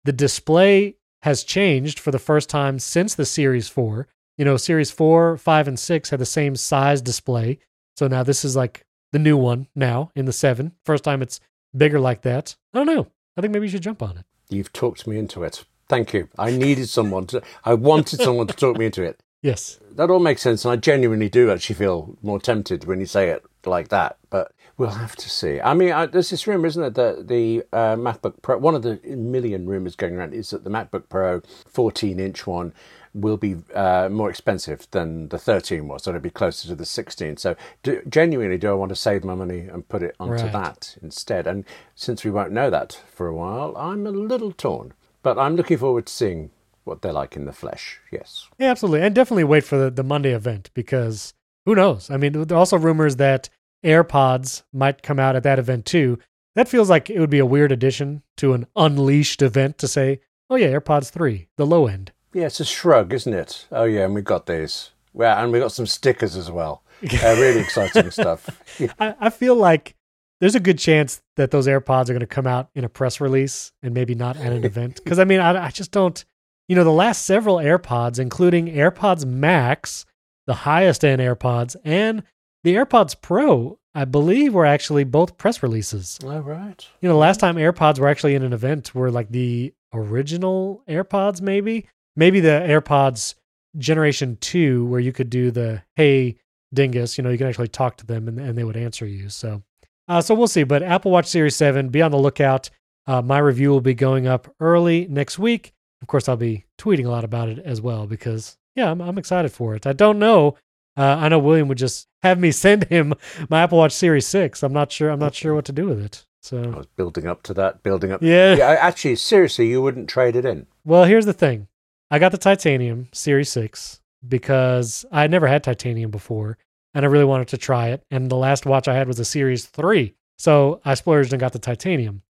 The 0.05 0.13
display 0.13 0.95
has 1.23 1.43
changed 1.43 1.99
for 1.99 2.11
the 2.11 2.19
first 2.19 2.49
time 2.49 2.79
since 2.79 3.15
the 3.15 3.25
Series 3.25 3.67
4. 3.67 4.07
You 4.37 4.45
know, 4.45 4.57
Series 4.57 4.91
4, 4.91 5.37
5, 5.37 5.67
and 5.67 5.79
6 5.79 6.09
had 6.09 6.19
the 6.19 6.25
same 6.25 6.55
size 6.55 7.01
display. 7.01 7.59
So 7.97 8.07
now 8.07 8.23
this 8.23 8.45
is 8.45 8.55
like 8.55 8.85
the 9.11 9.19
new 9.19 9.35
one 9.35 9.67
now 9.75 10.11
in 10.15 10.25
the 10.25 10.33
7. 10.33 10.73
First 10.85 11.03
time 11.03 11.21
it's 11.21 11.39
bigger 11.75 11.99
like 11.99 12.21
that. 12.21 12.55
I 12.73 12.77
don't 12.77 12.87
know. 12.87 13.07
I 13.37 13.41
think 13.41 13.53
maybe 13.53 13.65
you 13.65 13.71
should 13.71 13.83
jump 13.83 14.01
on 14.01 14.17
it. 14.17 14.25
You've 14.49 14.73
talked 14.73 15.05
me 15.07 15.17
into 15.17 15.43
it. 15.43 15.65
Thank 15.87 16.13
you. 16.13 16.29
I 16.37 16.51
needed 16.51 16.87
someone 16.87 17.25
to. 17.27 17.41
I 17.65 17.73
wanted 17.73 18.21
someone 18.21 18.47
to 18.47 18.53
talk 18.53 18.77
me 18.77 18.85
into 18.85 19.03
it. 19.03 19.21
Yes. 19.41 19.79
That 19.95 20.09
all 20.09 20.19
makes 20.19 20.41
sense, 20.41 20.65
and 20.65 20.73
I 20.73 20.75
genuinely 20.75 21.29
do 21.29 21.49
actually 21.49 21.77
feel 21.77 22.17
more 22.21 22.41
tempted 22.41 22.83
when 22.83 22.99
you 22.99 23.05
say 23.05 23.29
it 23.29 23.45
like 23.65 23.89
that. 23.89 24.17
But 24.29 24.51
we'll 24.77 24.89
have 24.91 25.15
to 25.17 25.29
see. 25.29 25.59
I 25.59 25.73
mean, 25.73 25.91
I, 25.91 26.05
there's 26.05 26.29
this 26.29 26.47
rumor, 26.47 26.67
isn't 26.67 26.83
it, 26.83 26.93
that 26.95 27.27
the 27.27 27.63
uh, 27.73 27.95
MacBook 27.95 28.41
Pro, 28.41 28.57
one 28.57 28.75
of 28.75 28.83
the 28.83 28.99
million 29.05 29.67
rumors 29.67 29.95
going 29.95 30.15
around, 30.15 30.33
is 30.33 30.49
that 30.51 30.63
the 30.63 30.69
MacBook 30.69 31.09
Pro 31.09 31.41
14 31.67 32.19
inch 32.19 32.45
one 32.47 32.73
will 33.15 33.37
be 33.37 33.55
uh, 33.73 34.07
more 34.09 34.29
expensive 34.29 34.87
than 34.91 35.29
the 35.29 35.39
13 35.39 35.87
was, 35.87 36.03
so 36.03 36.11
it'll 36.11 36.21
be 36.21 36.29
closer 36.29 36.67
to 36.67 36.75
the 36.75 36.85
16. 36.85 37.37
So, 37.37 37.55
do, 37.81 38.01
genuinely, 38.07 38.59
do 38.59 38.69
I 38.69 38.73
want 38.73 38.89
to 38.89 38.95
save 38.95 39.23
my 39.23 39.33
money 39.33 39.61
and 39.61 39.87
put 39.89 40.03
it 40.03 40.15
onto 40.19 40.43
Right. 40.43 40.51
that 40.53 40.95
instead? 41.01 41.47
And 41.47 41.65
since 41.95 42.23
we 42.23 42.29
won't 42.29 42.51
know 42.51 42.69
that 42.69 43.01
for 43.11 43.27
a 43.27 43.33
while, 43.33 43.75
I'm 43.75 44.05
a 44.05 44.11
little 44.11 44.51
torn. 44.51 44.93
But 45.23 45.39
I'm 45.39 45.55
looking 45.55 45.79
forward 45.79 46.05
to 46.05 46.13
seeing 46.13 46.51
what 46.83 47.01
they're 47.01 47.11
like 47.11 47.35
in 47.35 47.45
the 47.45 47.51
flesh. 47.51 47.99
Yes. 48.11 48.47
Yeah, 48.59 48.69
absolutely. 48.71 49.01
And 49.01 49.13
definitely 49.15 49.43
wait 49.43 49.63
for 49.63 49.77
the, 49.77 49.89
the 49.89 50.03
Monday 50.03 50.31
event 50.33 50.69
because 50.75 51.33
who 51.65 51.75
knows? 51.75 52.09
I 52.09 52.17
mean, 52.17 52.33
there 52.33 52.55
are 52.55 52.59
also 52.59 52.77
rumors 52.77 53.17
that 53.17 53.49
AirPods 53.83 54.63
might 54.73 55.03
come 55.03 55.19
out 55.19 55.35
at 55.35 55.43
that 55.43 55.59
event 55.59 55.85
too. 55.85 56.19
That 56.55 56.67
feels 56.67 56.89
like 56.89 57.09
it 57.09 57.19
would 57.19 57.29
be 57.29 57.39
a 57.39 57.45
weird 57.45 57.71
addition 57.71 58.23
to 58.37 58.53
an 58.53 58.67
unleashed 58.75 59.41
event 59.41 59.77
to 59.77 59.87
say, 59.87 60.19
oh, 60.49 60.55
yeah, 60.55 60.67
AirPods 60.67 61.09
3, 61.09 61.47
the 61.57 61.65
low 61.65 61.87
end. 61.87 62.11
Yeah, 62.33 62.47
it's 62.47 62.59
a 62.59 62.65
shrug, 62.65 63.13
isn't 63.13 63.33
it? 63.33 63.67
Oh, 63.71 63.85
yeah, 63.85 64.05
and 64.05 64.15
we 64.15 64.21
got 64.21 64.45
these. 64.45 64.91
Yeah, 65.13 65.41
and 65.41 65.51
we 65.51 65.59
got 65.59 65.71
some 65.71 65.85
stickers 65.85 66.35
as 66.35 66.51
well. 66.51 66.83
Uh, 67.01 67.35
really 67.37 67.61
exciting 67.61 68.11
stuff. 68.11 68.49
I, 68.99 69.15
I 69.19 69.29
feel 69.29 69.55
like 69.55 69.95
there's 70.39 70.55
a 70.55 70.59
good 70.59 70.79
chance 70.79 71.21
that 71.37 71.51
those 71.51 71.67
AirPods 71.67 72.09
are 72.09 72.13
going 72.13 72.19
to 72.19 72.27
come 72.27 72.47
out 72.47 72.69
in 72.75 72.83
a 72.83 72.89
press 72.89 73.21
release 73.21 73.71
and 73.81 73.93
maybe 73.93 74.15
not 74.15 74.37
at 74.37 74.51
an 74.51 74.65
event. 74.65 75.01
Because 75.03 75.19
I 75.19 75.23
mean, 75.23 75.39
I, 75.39 75.67
I 75.67 75.69
just 75.69 75.91
don't. 75.91 76.23
You 76.67 76.75
know, 76.75 76.83
the 76.83 76.91
last 76.91 77.25
several 77.25 77.55
AirPods, 77.57 78.19
including 78.19 78.67
AirPods 78.67 79.25
Max, 79.25 80.05
the 80.49 80.55
highest 80.55 81.05
end 81.05 81.21
AirPods, 81.21 81.75
and 81.85 82.23
the 82.63 82.73
AirPods 82.73 83.15
Pro, 83.21 83.77
I 83.93 84.05
believe 84.05 84.55
were 84.55 84.65
actually 84.65 85.03
both 85.03 85.37
press 85.37 85.61
releases. 85.61 86.17
All 86.23 86.41
right. 86.41 86.87
You 87.01 87.07
know, 87.07 87.13
the 87.13 87.19
last 87.19 87.39
time 87.39 87.55
AirPods 87.55 87.99
were 87.99 88.07
actually 88.07 88.33
in 88.33 88.41
an 88.41 88.51
event 88.51 88.95
were 88.95 89.11
like 89.11 89.29
the 89.29 89.71
original 89.93 90.81
AirPods, 90.89 91.39
maybe. 91.39 91.87
Maybe 92.15 92.39
the 92.39 92.65
AirPods 92.67 93.35
generation 93.77 94.39
two, 94.41 94.87
where 94.87 94.99
you 94.99 95.13
could 95.13 95.29
do 95.29 95.51
the 95.51 95.83
hey 95.95 96.37
dingus, 96.73 97.15
you 97.15 97.23
know, 97.23 97.29
you 97.29 97.37
can 97.37 97.45
actually 97.45 97.67
talk 97.67 97.97
to 97.97 98.07
them 98.07 98.27
and, 98.27 98.39
and 98.39 98.57
they 98.57 98.63
would 98.63 98.75
answer 98.75 99.05
you. 99.05 99.29
So 99.29 99.61
uh, 100.07 100.21
so 100.21 100.33
we'll 100.33 100.47
see. 100.47 100.63
But 100.63 100.81
Apple 100.81 101.11
Watch 101.11 101.27
Series 101.27 101.55
7, 101.55 101.89
be 101.89 102.01
on 102.01 102.09
the 102.09 102.17
lookout. 102.17 102.71
Uh, 103.05 103.21
my 103.21 103.37
review 103.37 103.69
will 103.69 103.81
be 103.81 103.93
going 103.93 104.25
up 104.25 104.51
early 104.59 105.05
next 105.07 105.37
week. 105.37 105.73
Of 106.01 106.07
course, 106.07 106.27
I'll 106.27 106.35
be 106.35 106.65
tweeting 106.79 107.05
a 107.05 107.09
lot 107.09 107.23
about 107.23 107.49
it 107.49 107.59
as 107.59 107.79
well 107.79 108.07
because, 108.07 108.57
yeah, 108.79 108.91
I'm, 108.91 109.01
I'm 109.01 109.17
excited 109.17 109.51
for 109.51 109.75
it. 109.75 109.85
I 109.85 109.93
don't 109.93 110.19
know. 110.19 110.55
Uh, 110.97 111.15
I 111.19 111.29
know 111.29 111.39
William 111.39 111.67
would 111.67 111.77
just 111.77 112.07
have 112.23 112.39
me 112.39 112.51
send 112.65 112.85
him 112.85 113.13
my 113.49 113.61
Apple 113.61 113.77
Watch 113.77 113.91
Series 113.93 114.25
6. 114.27 114.63
I'm 114.63 114.73
not 114.73 114.91
sure. 114.91 115.09
I'm 115.11 115.19
not 115.19 115.35
sure 115.35 115.53
what 115.55 115.65
to 115.65 115.71
do 115.71 115.87
with 115.87 115.99
it. 116.03 116.25
I 116.25 116.27
So, 116.41 116.61
was 116.71 116.85
building 116.95 117.27
up 117.27 117.43
to 117.43 117.53
that, 117.55 117.83
building 117.83 118.11
up. 118.11 118.21
yeah. 118.21 118.55
Yeah, 118.55 118.69
actually, 118.79 119.15
seriously, 119.17 119.67
you 119.69 119.81
wouldn't 119.81 120.09
trade 120.09 120.35
it 120.35 120.45
in. 120.45 120.65
Well, 120.85 121.03
here's 121.05 121.25
the 121.25 121.33
thing 121.33 121.67
I 122.11 122.17
got 122.19 122.31
the 122.31 122.37
titanium 122.37 123.07
Series 123.13 123.49
6 123.49 123.99
because 124.27 125.05
I 125.11 125.21
had 125.21 125.31
never 125.31 125.47
had 125.47 125.63
titanium 125.63 126.11
before 126.11 126.57
and 126.93 127.05
I 127.05 127.09
really 127.09 127.25
wanted 127.25 127.49
to 127.49 127.57
try 127.57 127.89
it. 127.89 128.03
And 128.09 128.29
the 128.29 128.35
last 128.37 128.65
watch 128.65 128.87
I 128.87 128.95
had 128.95 129.07
was 129.07 129.19
a 129.19 129.25
Series 129.25 129.65
3. 129.65 130.13
So 130.37 130.81
I 130.85 130.93
splurged 130.95 131.33
and 131.33 131.39
got 131.39 131.53
the 131.53 131.59
titanium. 131.59 132.21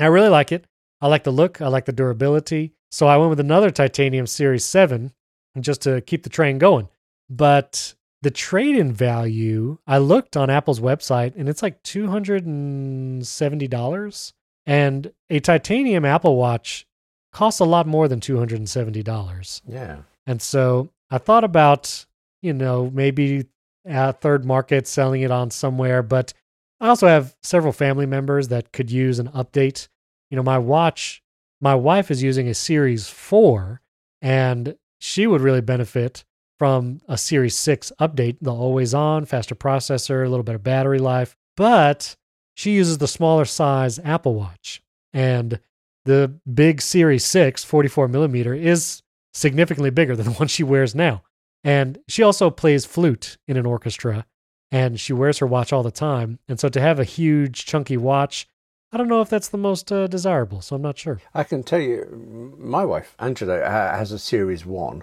I 0.00 0.06
really 0.06 0.28
like 0.28 0.52
it. 0.52 0.66
I 1.00 1.06
like 1.08 1.24
the 1.24 1.30
look, 1.32 1.60
I 1.62 1.68
like 1.68 1.84
the 1.86 1.92
durability. 1.92 2.72
So 2.90 3.06
I 3.06 3.16
went 3.16 3.30
with 3.30 3.40
another 3.40 3.70
titanium 3.70 4.26
Series 4.26 4.64
7 4.64 5.12
just 5.60 5.82
to 5.82 6.00
keep 6.00 6.22
the 6.22 6.30
train 6.30 6.58
going. 6.58 6.88
But 7.28 7.94
the 8.22 8.30
trade 8.30 8.76
in 8.76 8.92
value, 8.92 9.78
I 9.86 9.98
looked 9.98 10.36
on 10.36 10.50
Apple's 10.50 10.80
website 10.80 11.34
and 11.36 11.48
it's 11.48 11.62
like 11.62 11.82
$270. 11.82 14.32
And 14.64 15.12
a 15.28 15.40
titanium 15.40 16.04
Apple 16.04 16.36
Watch 16.36 16.86
costs 17.32 17.58
a 17.60 17.64
lot 17.64 17.86
more 17.86 18.06
than 18.06 18.20
$270. 18.20 19.62
Yeah. 19.66 20.02
And 20.26 20.40
so 20.40 20.90
I 21.10 21.18
thought 21.18 21.44
about, 21.44 22.06
you 22.42 22.52
know, 22.52 22.90
maybe 22.94 23.46
a 23.84 24.12
third 24.12 24.44
market 24.44 24.86
selling 24.86 25.22
it 25.22 25.32
on 25.32 25.50
somewhere, 25.50 26.02
but 26.02 26.32
I 26.80 26.88
also 26.88 27.08
have 27.08 27.36
several 27.42 27.72
family 27.72 28.06
members 28.06 28.48
that 28.48 28.72
could 28.72 28.90
use 28.90 29.18
an 29.18 29.28
update. 29.28 29.88
You 30.30 30.36
know, 30.36 30.42
my 30.42 30.58
watch, 30.58 31.22
my 31.60 31.74
wife 31.74 32.10
is 32.10 32.22
using 32.22 32.48
a 32.48 32.54
Series 32.54 33.08
4 33.08 33.80
and 34.20 34.76
she 35.02 35.26
would 35.26 35.40
really 35.40 35.60
benefit 35.60 36.24
from 36.60 37.00
a 37.08 37.18
Series 37.18 37.56
6 37.56 37.90
update, 38.00 38.36
the 38.40 38.54
always 38.54 38.94
on, 38.94 39.24
faster 39.24 39.56
processor, 39.56 40.24
a 40.24 40.28
little 40.28 40.44
better 40.44 40.60
battery 40.60 41.00
life, 41.00 41.34
but 41.56 42.14
she 42.54 42.74
uses 42.74 42.98
the 42.98 43.08
smaller 43.08 43.44
size 43.44 43.98
Apple 44.04 44.36
Watch. 44.36 44.80
And 45.12 45.58
the 46.04 46.38
big 46.54 46.80
Series 46.80 47.24
6, 47.24 47.64
44 47.64 48.06
millimeter, 48.06 48.54
is 48.54 49.02
significantly 49.34 49.90
bigger 49.90 50.14
than 50.16 50.26
the 50.26 50.32
one 50.32 50.46
she 50.46 50.62
wears 50.62 50.94
now. 50.94 51.22
And 51.64 51.98
she 52.06 52.22
also 52.22 52.48
plays 52.48 52.84
flute 52.84 53.38
in 53.48 53.56
an 53.56 53.66
orchestra 53.66 54.24
and 54.70 55.00
she 55.00 55.12
wears 55.12 55.38
her 55.38 55.46
watch 55.46 55.72
all 55.72 55.82
the 55.82 55.90
time. 55.90 56.38
And 56.48 56.60
so 56.60 56.68
to 56.68 56.80
have 56.80 57.00
a 57.00 57.04
huge, 57.04 57.66
chunky 57.66 57.96
watch, 57.96 58.46
I 58.92 58.98
don't 58.98 59.08
know 59.08 59.22
if 59.22 59.30
that's 59.30 59.48
the 59.48 59.58
most 59.58 59.90
uh, 59.90 60.06
desirable. 60.06 60.60
So 60.60 60.76
I'm 60.76 60.82
not 60.82 60.98
sure. 60.98 61.20
I 61.34 61.44
can 61.44 61.62
tell 61.62 61.80
you, 61.80 62.54
my 62.58 62.84
wife, 62.84 63.14
Angela, 63.18 63.58
has 63.68 64.12
a 64.12 64.18
Series 64.18 64.66
1. 64.66 65.02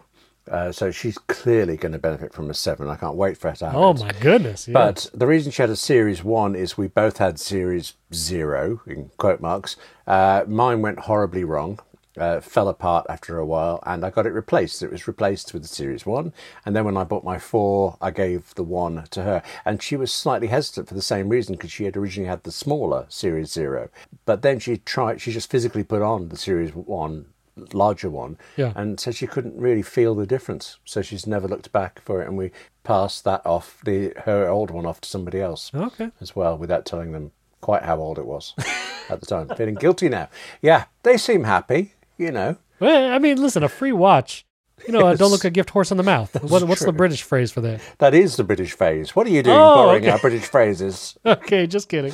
Uh, 0.49 0.71
so 0.71 0.89
she's 0.89 1.17
clearly 1.17 1.78
going 1.78 1.91
to 1.91 1.99
benefit 1.99 2.34
from 2.34 2.49
a 2.49 2.54
7. 2.56 2.88
I 2.89 2.95
can't 2.95 3.15
wait 3.15 3.38
for 3.38 3.49
her 3.49 3.56
to 3.58 3.65
have 3.67 3.75
Oh 3.75 3.91
it. 3.91 3.99
my 3.99 4.12
goodness. 4.19 4.67
Yeah. 4.67 4.73
But 4.73 5.10
the 5.13 5.28
reason 5.28 5.52
she 5.52 5.62
had 5.62 5.69
a 5.69 5.75
Series 5.75 6.23
1 6.23 6.56
is 6.56 6.78
we 6.78 6.88
both 6.88 7.17
had 7.17 7.39
Series 7.39 7.93
0, 8.13 8.82
in 8.88 9.12
quote 9.17 9.41
marks. 9.41 9.75
Uh, 10.08 10.43
mine 10.47 10.82
went 10.82 10.99
horribly 11.02 11.43
wrong, 11.43 11.80
uh, 12.17 12.41
fell 12.41 12.67
apart 12.67 13.06
after 13.10 13.38
a 13.38 13.45
while, 13.45 13.82
and 13.86 14.04
I 14.04 14.10
got 14.10 14.26
it 14.26 14.34
replaced. 14.34 14.82
It 14.84 14.91
was 14.91 15.08
replaced 15.08 15.54
with 15.54 15.62
the 15.62 15.67
Series 15.67 16.06
1. 16.06 16.34
And 16.65 16.76
then 16.76 16.86
when 16.86 16.98
I 16.98 17.04
bought 17.04 17.24
my 17.24 17.38
4, 17.39 17.98
I 18.02 18.12
gave 18.12 18.54
the 18.56 18.63
1 18.63 19.06
to 19.12 19.24
her. 19.24 19.43
And 19.65 19.82
she 19.82 19.95
was 19.95 20.12
slightly 20.12 20.48
hesitant 20.48 20.88
for 20.88 20.95
the 20.95 21.02
same 21.02 21.30
reason 21.30 21.56
because 21.56 21.72
she 21.72 21.86
had 21.86 21.95
originally 21.95 22.30
had 22.30 22.43
the 22.43 22.52
smaller 22.52 23.06
Series 23.10 23.52
0. 23.52 23.89
But 24.26 24.41
then 24.41 24.60
she 24.60 24.78
tried, 24.78 25.22
she 25.22 25.32
just 25.32 25.50
physically 25.52 25.84
put 25.84 26.02
on 26.02 26.30
the 26.30 26.38
Series 26.38 26.74
1 26.74 27.26
larger 27.74 28.10
one 28.10 28.38
Yeah. 28.56 28.72
and 28.74 28.98
so 29.02 29.12
she 29.12 29.28
couldn't 29.28 29.58
really 29.60 29.82
feel 29.82 30.15
the 30.15 30.26
difference 30.26 30.78
so 30.86 31.02
she's 31.02 31.28
never 31.28 31.45
looked 31.45 31.74
back 31.74 32.00
for 32.06 32.22
it 32.22 32.28
and 32.30 32.38
we 32.38 32.52
passed 32.86 33.26
that 33.26 33.45
off 33.45 33.82
the 33.84 34.13
her 34.24 34.48
old 34.48 34.72
one 34.72 34.86
off 34.86 35.02
to 35.02 35.10
somebody 35.10 35.41
else 35.41 35.69
okay. 35.76 36.12
as 36.22 36.34
well 36.38 36.58
without 36.58 36.86
telling 36.86 37.12
them 37.12 37.32
quite 37.60 37.84
how 37.84 37.98
old 37.98 38.17
it 38.17 38.26
was 38.26 38.54
at 39.10 39.19
the 39.19 39.26
time 39.26 39.50
feeling 39.58 39.76
guilty 39.76 40.08
now 40.08 40.30
yeah 40.62 40.86
they 41.04 41.17
seem 41.17 41.43
happy 41.43 41.95
you 42.19 42.32
know 42.32 42.58
Well, 42.79 43.12
I 43.13 43.17
mean, 43.17 43.41
listen, 43.41 43.63
a 43.63 43.69
free 43.69 43.91
watch. 43.91 44.45
You 44.88 44.93
know, 44.93 45.08
uh, 45.08 45.15
don't 45.15 45.32
look 45.32 45.43
a 45.43 45.49
gift 45.49 45.71
horse 45.71 45.91
in 45.91 45.97
the 45.97 46.03
mouth. 46.03 46.32
What, 46.49 46.63
what's 46.63 46.86
the. 46.86 46.93
British 46.93 47.23
phrase 47.23 47.51
for 47.51 47.60
that? 47.62 47.82
that 47.97 48.13
is 48.13 48.36
the 48.38 48.43
british 48.45 48.73
phrase 48.73 49.13
what 49.15 49.27
are 49.27 49.29
you 49.29 49.43
doing 49.43 49.58
Oh, 49.58 49.75
borrowing 49.75 50.03
okay. 50.03 50.12
our 50.12 50.19
british 50.19 50.43
phrases 50.45 51.17
Okay, 51.25 51.67
just 51.67 51.89
kidding. 51.89 52.13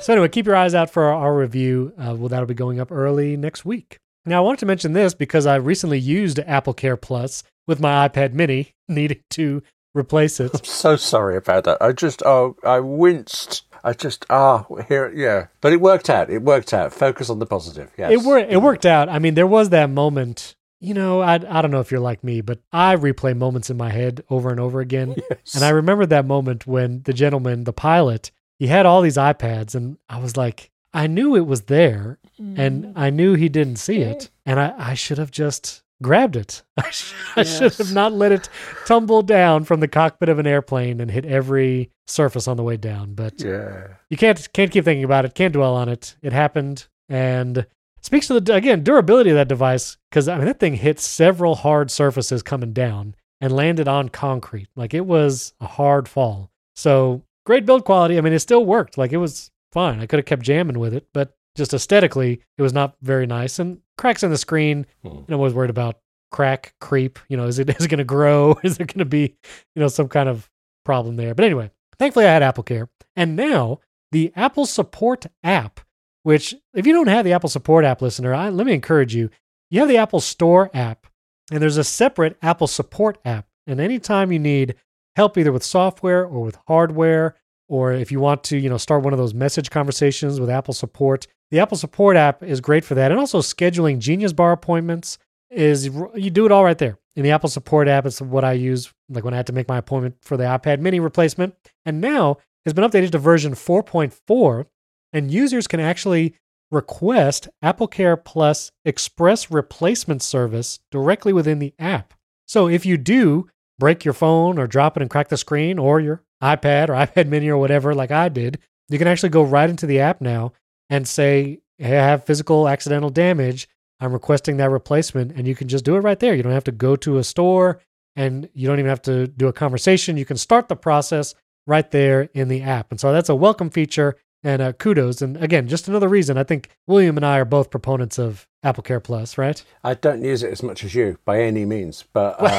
so 0.00 0.12
anyway, 0.12 0.28
keep 0.28 0.46
your 0.46 0.54
eyes 0.56 0.74
out 0.74 0.90
for 0.90 1.04
our, 1.04 1.14
our 1.14 1.36
review. 1.36 1.92
Uh, 1.98 2.14
well, 2.16 2.28
that'll 2.28 2.46
be 2.46 2.54
going 2.54 2.78
up 2.80 2.92
early 2.92 3.36
next 3.36 3.64
week. 3.64 3.98
Now, 4.24 4.38
I 4.38 4.40
wanted 4.44 4.58
to 4.60 4.66
mention 4.66 4.92
this 4.92 5.14
because 5.14 5.46
I 5.46 5.56
recently 5.56 5.98
used 6.00 6.38
Apple 6.40 6.74
Care 6.74 6.96
Plus 6.96 7.42
with 7.66 7.78
my 7.80 8.08
iPad 8.08 8.32
Mini, 8.32 8.72
needing 8.88 9.22
to 9.30 9.62
replace 9.94 10.38
it. 10.40 10.50
I'm 10.54 10.64
so 10.64 10.96
sorry 10.96 11.36
about 11.36 11.64
that 11.64 11.78
i 11.80 11.90
just 11.92 12.22
oh 12.24 12.54
i 12.62 12.78
winced 12.80 13.62
i 13.86 13.92
just 13.92 14.26
ah 14.28 14.66
here 14.88 15.10
yeah 15.14 15.46
but 15.62 15.72
it 15.72 15.80
worked 15.80 16.10
out 16.10 16.28
it 16.28 16.42
worked 16.42 16.72
out 16.74 16.92
focus 16.92 17.30
on 17.30 17.38
the 17.38 17.46
positive 17.46 17.90
yes 17.96 18.10
It 18.10 18.20
worked. 18.20 18.50
It 18.52 18.58
worked 18.58 18.84
out. 18.86 19.08
I 19.08 19.18
mean, 19.18 19.34
there 19.34 19.46
was 19.46 19.70
that 19.70 19.88
moment. 19.90 20.54
You 20.80 20.92
know, 20.92 21.22
I 21.22 21.34
I 21.36 21.62
don't 21.62 21.70
know 21.70 21.80
if 21.80 21.90
you're 21.90 22.08
like 22.10 22.22
me, 22.22 22.42
but 22.42 22.58
I 22.72 22.96
replay 22.96 23.34
moments 23.36 23.70
in 23.70 23.76
my 23.78 23.90
head 23.90 24.22
over 24.28 24.50
and 24.50 24.60
over 24.60 24.80
again. 24.80 25.14
Yes. 25.30 25.54
And 25.54 25.64
I 25.64 25.70
remember 25.70 26.04
that 26.06 26.26
moment 26.26 26.66
when 26.66 27.02
the 27.04 27.14
gentleman, 27.14 27.64
the 27.64 27.72
pilot, 27.72 28.30
he 28.58 28.66
had 28.66 28.84
all 28.86 29.00
these 29.02 29.16
iPads, 29.16 29.74
and 29.74 29.96
I 30.08 30.18
was 30.18 30.36
like, 30.36 30.70
I 30.92 31.06
knew 31.06 31.34
it 31.36 31.46
was 31.46 31.62
there, 31.62 32.18
and 32.38 32.92
I 32.96 33.08
knew 33.10 33.34
he 33.34 33.48
didn't 33.48 33.76
see 33.76 34.00
it, 34.12 34.28
and 34.44 34.60
I, 34.60 34.74
I 34.90 34.94
should 34.94 35.18
have 35.18 35.30
just 35.30 35.82
grabbed 36.02 36.36
it. 36.36 36.62
I, 36.76 36.90
sh- 36.90 37.14
I 37.36 37.42
should 37.42 37.74
have 37.74 37.92
not 37.92 38.12
let 38.12 38.32
it 38.32 38.48
tumble 38.84 39.22
down 39.22 39.64
from 39.64 39.80
the 39.80 39.88
cockpit 39.88 40.28
of 40.28 40.38
an 40.38 40.46
airplane 40.46 41.00
and 41.00 41.10
hit 41.10 41.24
every 41.24 41.90
surface 42.06 42.46
on 42.48 42.56
the 42.56 42.62
way 42.62 42.76
down. 42.76 43.14
But 43.14 43.40
yeah 43.40 43.88
you 44.08 44.16
can't 44.16 44.52
can't 44.52 44.70
keep 44.70 44.84
thinking 44.84 45.04
about 45.04 45.24
it. 45.24 45.34
Can't 45.34 45.52
dwell 45.52 45.74
on 45.74 45.88
it. 45.88 46.16
It 46.22 46.32
happened, 46.32 46.86
and 47.08 47.66
speaks 48.02 48.28
to 48.28 48.38
the 48.40 48.54
again 48.54 48.84
durability 48.84 49.30
of 49.30 49.36
that 49.36 49.48
device 49.48 49.96
because 50.10 50.28
I 50.28 50.36
mean 50.36 50.46
that 50.46 50.60
thing 50.60 50.74
hit 50.74 51.00
several 51.00 51.56
hard 51.56 51.90
surfaces 51.90 52.42
coming 52.42 52.72
down 52.72 53.14
and 53.40 53.54
landed 53.54 53.88
on 53.88 54.08
concrete. 54.08 54.68
Like 54.76 54.94
it 54.94 55.06
was 55.06 55.54
a 55.60 55.66
hard 55.66 56.08
fall. 56.08 56.50
So 56.74 57.22
great 57.44 57.66
build 57.66 57.84
quality. 57.84 58.18
I 58.18 58.20
mean, 58.20 58.32
it 58.32 58.40
still 58.40 58.64
worked. 58.64 58.96
Like 58.96 59.12
it 59.12 59.18
was 59.18 59.50
fine. 59.72 60.00
I 60.00 60.06
could 60.06 60.18
have 60.18 60.26
kept 60.26 60.42
jamming 60.42 60.78
with 60.78 60.94
it, 60.94 61.06
but 61.12 61.34
just 61.56 61.74
aesthetically, 61.74 62.40
it 62.58 62.62
was 62.62 62.72
not 62.72 62.96
very 63.02 63.26
nice. 63.26 63.58
And 63.58 63.80
cracks 63.98 64.22
in 64.22 64.30
the 64.30 64.38
screen. 64.38 64.86
Hmm. 65.02 65.08
You 65.08 65.24
know, 65.28 65.38
I 65.38 65.40
was 65.40 65.54
worried 65.54 65.70
about 65.70 65.98
crack 66.30 66.74
creep. 66.80 67.18
You 67.28 67.36
know, 67.36 67.46
is 67.46 67.58
it 67.58 67.68
is 67.78 67.84
it 67.84 67.88
going 67.88 67.98
to 67.98 68.04
grow? 68.04 68.58
Is 68.62 68.76
there 68.76 68.86
going 68.86 68.98
to 68.98 69.04
be 69.04 69.34
you 69.74 69.80
know 69.80 69.88
some 69.88 70.08
kind 70.08 70.28
of 70.28 70.48
problem 70.84 71.16
there? 71.16 71.34
But 71.34 71.44
anyway, 71.44 71.70
thankfully 71.98 72.26
I 72.26 72.32
had 72.32 72.42
Apple 72.42 72.64
Care, 72.64 72.88
and 73.14 73.36
now 73.36 73.80
the 74.12 74.32
Apple 74.36 74.66
Support 74.66 75.26
app. 75.42 75.80
Which, 76.22 76.56
if 76.74 76.88
you 76.88 76.92
don't 76.92 77.06
have 77.06 77.24
the 77.24 77.34
Apple 77.34 77.48
Support 77.48 77.84
app, 77.84 78.02
listener, 78.02 78.34
I, 78.34 78.48
let 78.48 78.66
me 78.66 78.72
encourage 78.72 79.14
you. 79.14 79.30
You 79.70 79.78
have 79.78 79.88
the 79.88 79.98
Apple 79.98 80.18
Store 80.18 80.70
app, 80.74 81.06
and 81.52 81.62
there's 81.62 81.76
a 81.76 81.84
separate 81.84 82.36
Apple 82.42 82.66
Support 82.66 83.18
app. 83.24 83.46
And 83.68 83.78
anytime 83.78 84.32
you 84.32 84.40
need 84.40 84.74
help 85.14 85.38
either 85.38 85.52
with 85.52 85.62
software 85.62 86.24
or 86.26 86.42
with 86.42 86.58
hardware, 86.66 87.36
or 87.68 87.92
if 87.92 88.10
you 88.10 88.18
want 88.18 88.42
to, 88.44 88.58
you 88.58 88.68
know, 88.68 88.76
start 88.76 89.04
one 89.04 89.12
of 89.12 89.20
those 89.20 89.34
message 89.34 89.70
conversations 89.70 90.40
with 90.40 90.50
Apple 90.50 90.74
Support, 90.74 91.28
the 91.50 91.60
Apple 91.60 91.76
Support 91.76 92.16
app 92.16 92.42
is 92.42 92.60
great 92.60 92.84
for 92.84 92.94
that. 92.94 93.10
And 93.10 93.20
also 93.20 93.40
scheduling 93.40 93.98
Genius 93.98 94.32
Bar 94.32 94.52
appointments 94.52 95.18
is 95.50 95.86
you 95.86 96.30
do 96.30 96.46
it 96.46 96.52
all 96.52 96.64
right 96.64 96.78
there. 96.78 96.98
In 97.14 97.22
the 97.22 97.30
Apple 97.30 97.48
Support 97.48 97.88
app, 97.88 98.04
it's 98.04 98.20
what 98.20 98.44
I 98.44 98.52
use 98.52 98.92
like 99.08 99.24
when 99.24 99.34
I 99.34 99.38
had 99.38 99.46
to 99.46 99.52
make 99.52 99.68
my 99.68 99.78
appointment 99.78 100.16
for 100.22 100.36
the 100.36 100.44
iPad 100.44 100.80
mini 100.80 101.00
replacement. 101.00 101.54
And 101.84 102.00
now 102.00 102.38
it's 102.64 102.74
been 102.74 102.88
updated 102.88 103.12
to 103.12 103.18
version 103.18 103.54
4.4, 103.54 104.66
and 105.12 105.30
users 105.30 105.66
can 105.66 105.80
actually 105.80 106.34
request 106.70 107.48
Apple 107.62 107.86
Care 107.86 108.16
Plus 108.16 108.72
Express 108.84 109.50
Replacement 109.50 110.20
Service 110.20 110.80
directly 110.90 111.32
within 111.32 111.60
the 111.60 111.74
app. 111.78 112.12
So 112.46 112.68
if 112.68 112.84
you 112.84 112.96
do 112.96 113.48
break 113.78 114.04
your 114.04 114.14
phone 114.14 114.58
or 114.58 114.66
drop 114.66 114.96
it 114.96 115.02
and 115.02 115.10
crack 115.10 115.28
the 115.28 115.36
screen 115.36 115.78
or 115.78 116.00
your 116.00 116.22
iPad 116.42 116.88
or 116.88 116.94
iPad 117.06 117.28
mini 117.28 117.48
or 117.48 117.58
whatever, 117.58 117.94
like 117.94 118.10
I 118.10 118.28
did, 118.28 118.58
you 118.88 118.98
can 118.98 119.08
actually 119.08 119.28
go 119.28 119.42
right 119.42 119.70
into 119.70 119.86
the 119.86 120.00
app 120.00 120.20
now 120.20 120.52
and 120.90 121.06
say, 121.06 121.60
hey, 121.78 121.98
I 121.98 122.06
have 122.06 122.24
physical 122.24 122.68
accidental 122.68 123.10
damage. 123.10 123.68
I'm 124.00 124.12
requesting 124.12 124.58
that 124.58 124.70
replacement. 124.70 125.32
And 125.32 125.46
you 125.46 125.54
can 125.54 125.68
just 125.68 125.84
do 125.84 125.96
it 125.96 126.00
right 126.00 126.18
there. 126.18 126.34
You 126.34 126.42
don't 126.42 126.52
have 126.52 126.64
to 126.64 126.72
go 126.72 126.96
to 126.96 127.18
a 127.18 127.24
store 127.24 127.80
and 128.14 128.48
you 128.54 128.66
don't 128.66 128.78
even 128.78 128.88
have 128.88 129.02
to 129.02 129.26
do 129.26 129.48
a 129.48 129.52
conversation. 129.52 130.16
You 130.16 130.24
can 130.24 130.36
start 130.36 130.68
the 130.68 130.76
process 130.76 131.34
right 131.66 131.90
there 131.90 132.28
in 132.34 132.48
the 132.48 132.62
app. 132.62 132.90
And 132.90 133.00
so 133.00 133.12
that's 133.12 133.28
a 133.28 133.34
welcome 133.34 133.70
feature 133.70 134.16
and 134.46 134.62
uh, 134.62 134.72
kudos. 134.72 135.20
And 135.20 135.36
again, 135.42 135.66
just 135.66 135.88
another 135.88 136.08
reason 136.08 136.38
I 136.38 136.44
think 136.44 136.70
William 136.86 137.16
and 137.16 137.26
I 137.26 137.38
are 137.38 137.44
both 137.44 137.68
proponents 137.68 138.16
of 138.16 138.46
Apple 138.62 138.84
Care 138.84 139.00
Plus, 139.00 139.36
right? 139.36 139.62
I 139.82 139.94
don't 139.94 140.22
use 140.22 140.44
it 140.44 140.52
as 140.52 140.62
much 140.62 140.84
as 140.84 140.94
you 140.94 141.18
by 141.24 141.42
any 141.42 141.64
means, 141.64 142.04
but 142.12 142.40
um, 142.40 142.46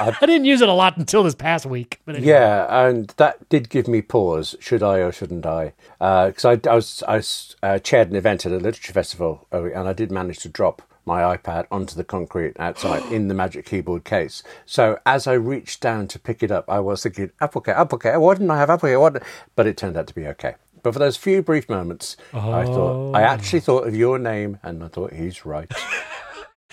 I, 0.00 0.16
I, 0.20 0.26
didn't 0.26 0.44
use 0.44 0.60
it 0.60 0.68
a 0.68 0.72
lot 0.72 0.96
until 0.96 1.24
this 1.24 1.34
past 1.34 1.66
week. 1.66 2.00
Anyway. 2.06 2.24
Yeah, 2.24 2.86
and 2.86 3.08
that 3.16 3.48
did 3.48 3.68
give 3.68 3.88
me 3.88 4.02
pause. 4.02 4.54
Should 4.60 4.84
I 4.84 4.98
or 4.98 5.10
shouldn't 5.10 5.44
I? 5.44 5.72
Because 5.98 6.44
uh, 6.44 6.50
I, 6.50 6.70
I, 6.70 6.74
was 6.76 7.02
I 7.08 7.16
was, 7.16 7.56
uh, 7.60 7.78
chaired 7.80 8.10
an 8.10 8.16
event 8.16 8.46
at 8.46 8.52
a 8.52 8.56
literature 8.56 8.92
festival, 8.92 9.48
uh, 9.52 9.64
and 9.64 9.88
I 9.88 9.92
did 9.92 10.12
manage 10.12 10.38
to 10.40 10.48
drop 10.48 10.82
my 11.04 11.36
iPad 11.36 11.66
onto 11.72 11.96
the 11.96 12.04
concrete 12.04 12.54
outside 12.60 13.02
in 13.10 13.26
the 13.26 13.34
Magic 13.34 13.66
Keyboard 13.66 14.04
case. 14.04 14.44
So 14.64 15.00
as 15.04 15.26
I 15.26 15.32
reached 15.32 15.80
down 15.80 16.06
to 16.06 16.20
pick 16.20 16.44
it 16.44 16.52
up, 16.52 16.70
I 16.70 16.78
was 16.78 17.02
thinking, 17.02 17.32
Apple 17.40 17.60
Care, 17.60 17.76
Apple 17.76 17.98
Care, 17.98 18.20
why 18.20 18.34
didn't 18.34 18.52
I 18.52 18.58
have 18.58 18.70
Apple 18.70 18.88
Care? 18.88 19.00
What? 19.00 19.20
But 19.56 19.66
it 19.66 19.76
turned 19.76 19.96
out 19.96 20.06
to 20.06 20.14
be 20.14 20.28
okay. 20.28 20.54
But 20.82 20.92
for 20.92 20.98
those 20.98 21.16
few 21.16 21.42
brief 21.42 21.68
moments, 21.68 22.16
oh. 22.32 22.52
I 22.52 22.64
thought 22.64 23.12
I 23.14 23.22
actually 23.22 23.60
thought 23.60 23.86
of 23.86 23.94
your 23.94 24.18
name, 24.18 24.58
and 24.62 24.82
I 24.82 24.88
thought 24.88 25.12
he's 25.12 25.46
right. 25.46 25.72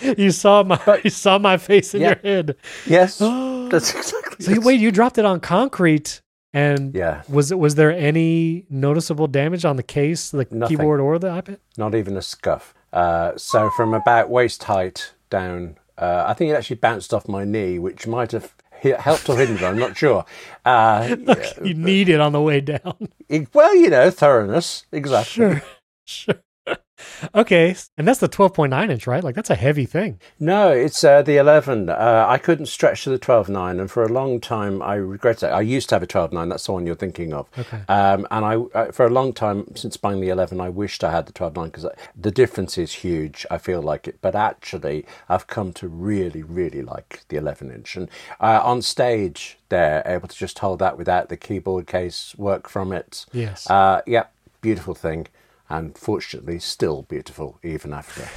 you 0.00 0.30
saw 0.30 0.62
my 0.62 1.00
you 1.04 1.10
saw 1.10 1.38
my 1.38 1.56
face 1.56 1.94
in 1.94 2.00
yeah. 2.00 2.08
your 2.08 2.16
head. 2.34 2.56
Yes, 2.86 3.18
that's 3.70 3.94
exactly. 3.94 4.44
So 4.44 4.60
wait, 4.60 4.80
you 4.80 4.90
dropped 4.90 5.18
it 5.18 5.24
on 5.24 5.40
concrete, 5.40 6.22
and 6.52 6.94
yeah, 6.94 7.22
was 7.28 7.52
it 7.52 7.58
was 7.58 7.76
there 7.76 7.92
any 7.92 8.66
noticeable 8.68 9.28
damage 9.28 9.64
on 9.64 9.76
the 9.76 9.82
case, 9.82 10.30
the 10.30 10.46
Nothing. 10.50 10.76
keyboard, 10.76 11.00
or 11.00 11.18
the 11.18 11.28
iPad? 11.28 11.58
Not 11.76 11.94
even 11.94 12.16
a 12.16 12.22
scuff. 12.22 12.74
Uh, 12.92 13.32
so 13.36 13.70
from 13.70 13.94
about 13.94 14.28
waist 14.28 14.64
height 14.64 15.12
down, 15.28 15.78
uh, 15.96 16.24
I 16.26 16.34
think 16.34 16.50
it 16.50 16.54
actually 16.54 16.76
bounced 16.76 17.14
off 17.14 17.28
my 17.28 17.44
knee, 17.44 17.78
which 17.78 18.06
might 18.06 18.32
have 18.32 18.54
helped 18.82 19.28
or 19.28 19.36
hindered. 19.36 19.62
I'm 19.62 19.78
not 19.78 19.96
sure. 19.96 20.24
Uh, 20.64 21.16
you 21.64 21.74
need 21.74 22.08
it 22.08 22.20
on 22.20 22.32
the 22.32 22.40
way 22.40 22.60
down. 22.60 23.08
well, 23.52 23.74
you 23.74 23.90
know, 23.90 24.10
thoroughness. 24.10 24.86
Exactly. 24.92 25.30
Sure. 25.32 25.62
Sure. 26.06 26.42
Okay, 27.34 27.74
and 27.96 28.06
that's 28.06 28.20
the 28.20 28.28
12.9 28.28 28.90
inch, 28.90 29.06
right? 29.06 29.22
Like 29.22 29.34
that's 29.34 29.50
a 29.50 29.54
heavy 29.54 29.86
thing. 29.86 30.20
No, 30.38 30.70
it's 30.70 31.02
uh, 31.02 31.22
the 31.22 31.36
11. 31.36 31.88
Uh, 31.88 32.26
I 32.28 32.38
couldn't 32.38 32.66
stretch 32.66 33.04
to 33.04 33.10
the 33.10 33.18
12.9, 33.18 33.80
and 33.80 33.90
for 33.90 34.04
a 34.04 34.08
long 34.08 34.40
time, 34.40 34.82
I 34.82 34.94
regret 34.94 35.42
it. 35.42 35.46
I 35.46 35.60
used 35.60 35.88
to 35.90 35.94
have 35.94 36.02
a 36.02 36.06
12.9. 36.06 36.48
That's 36.48 36.66
the 36.66 36.72
one 36.72 36.86
you're 36.86 36.94
thinking 36.94 37.32
of. 37.32 37.48
Okay. 37.58 37.80
Um, 37.88 38.26
and 38.30 38.44
I, 38.44 38.56
uh, 38.56 38.92
for 38.92 39.06
a 39.06 39.10
long 39.10 39.32
time 39.32 39.74
since 39.76 39.96
buying 39.96 40.20
the 40.20 40.28
11, 40.28 40.60
I 40.60 40.68
wished 40.68 41.04
I 41.04 41.10
had 41.10 41.26
the 41.26 41.32
12.9 41.32 41.64
because 41.64 41.86
the 42.16 42.30
difference 42.30 42.78
is 42.78 42.92
huge. 42.92 43.46
I 43.50 43.58
feel 43.58 43.82
like 43.82 44.08
it, 44.08 44.18
but 44.20 44.34
actually, 44.34 45.06
I've 45.28 45.46
come 45.46 45.72
to 45.74 45.88
really, 45.88 46.42
really 46.42 46.82
like 46.82 47.24
the 47.28 47.36
11 47.36 47.70
inch. 47.70 47.96
And 47.96 48.08
uh, 48.40 48.60
on 48.62 48.82
stage, 48.82 49.58
they're 49.68 50.02
able 50.06 50.28
to 50.28 50.36
just 50.36 50.58
hold 50.58 50.78
that 50.80 50.98
without 50.98 51.28
the 51.28 51.36
keyboard 51.36 51.86
case 51.86 52.34
work 52.36 52.68
from 52.68 52.92
it. 52.92 53.26
Yes. 53.32 53.68
Uh, 53.70 54.02
yeah, 54.06 54.26
beautiful 54.60 54.94
thing 54.94 55.26
and 55.70 55.96
fortunately 55.96 56.58
still 56.58 57.04
beautiful 57.04 57.58
even 57.62 57.94
after. 57.94 58.28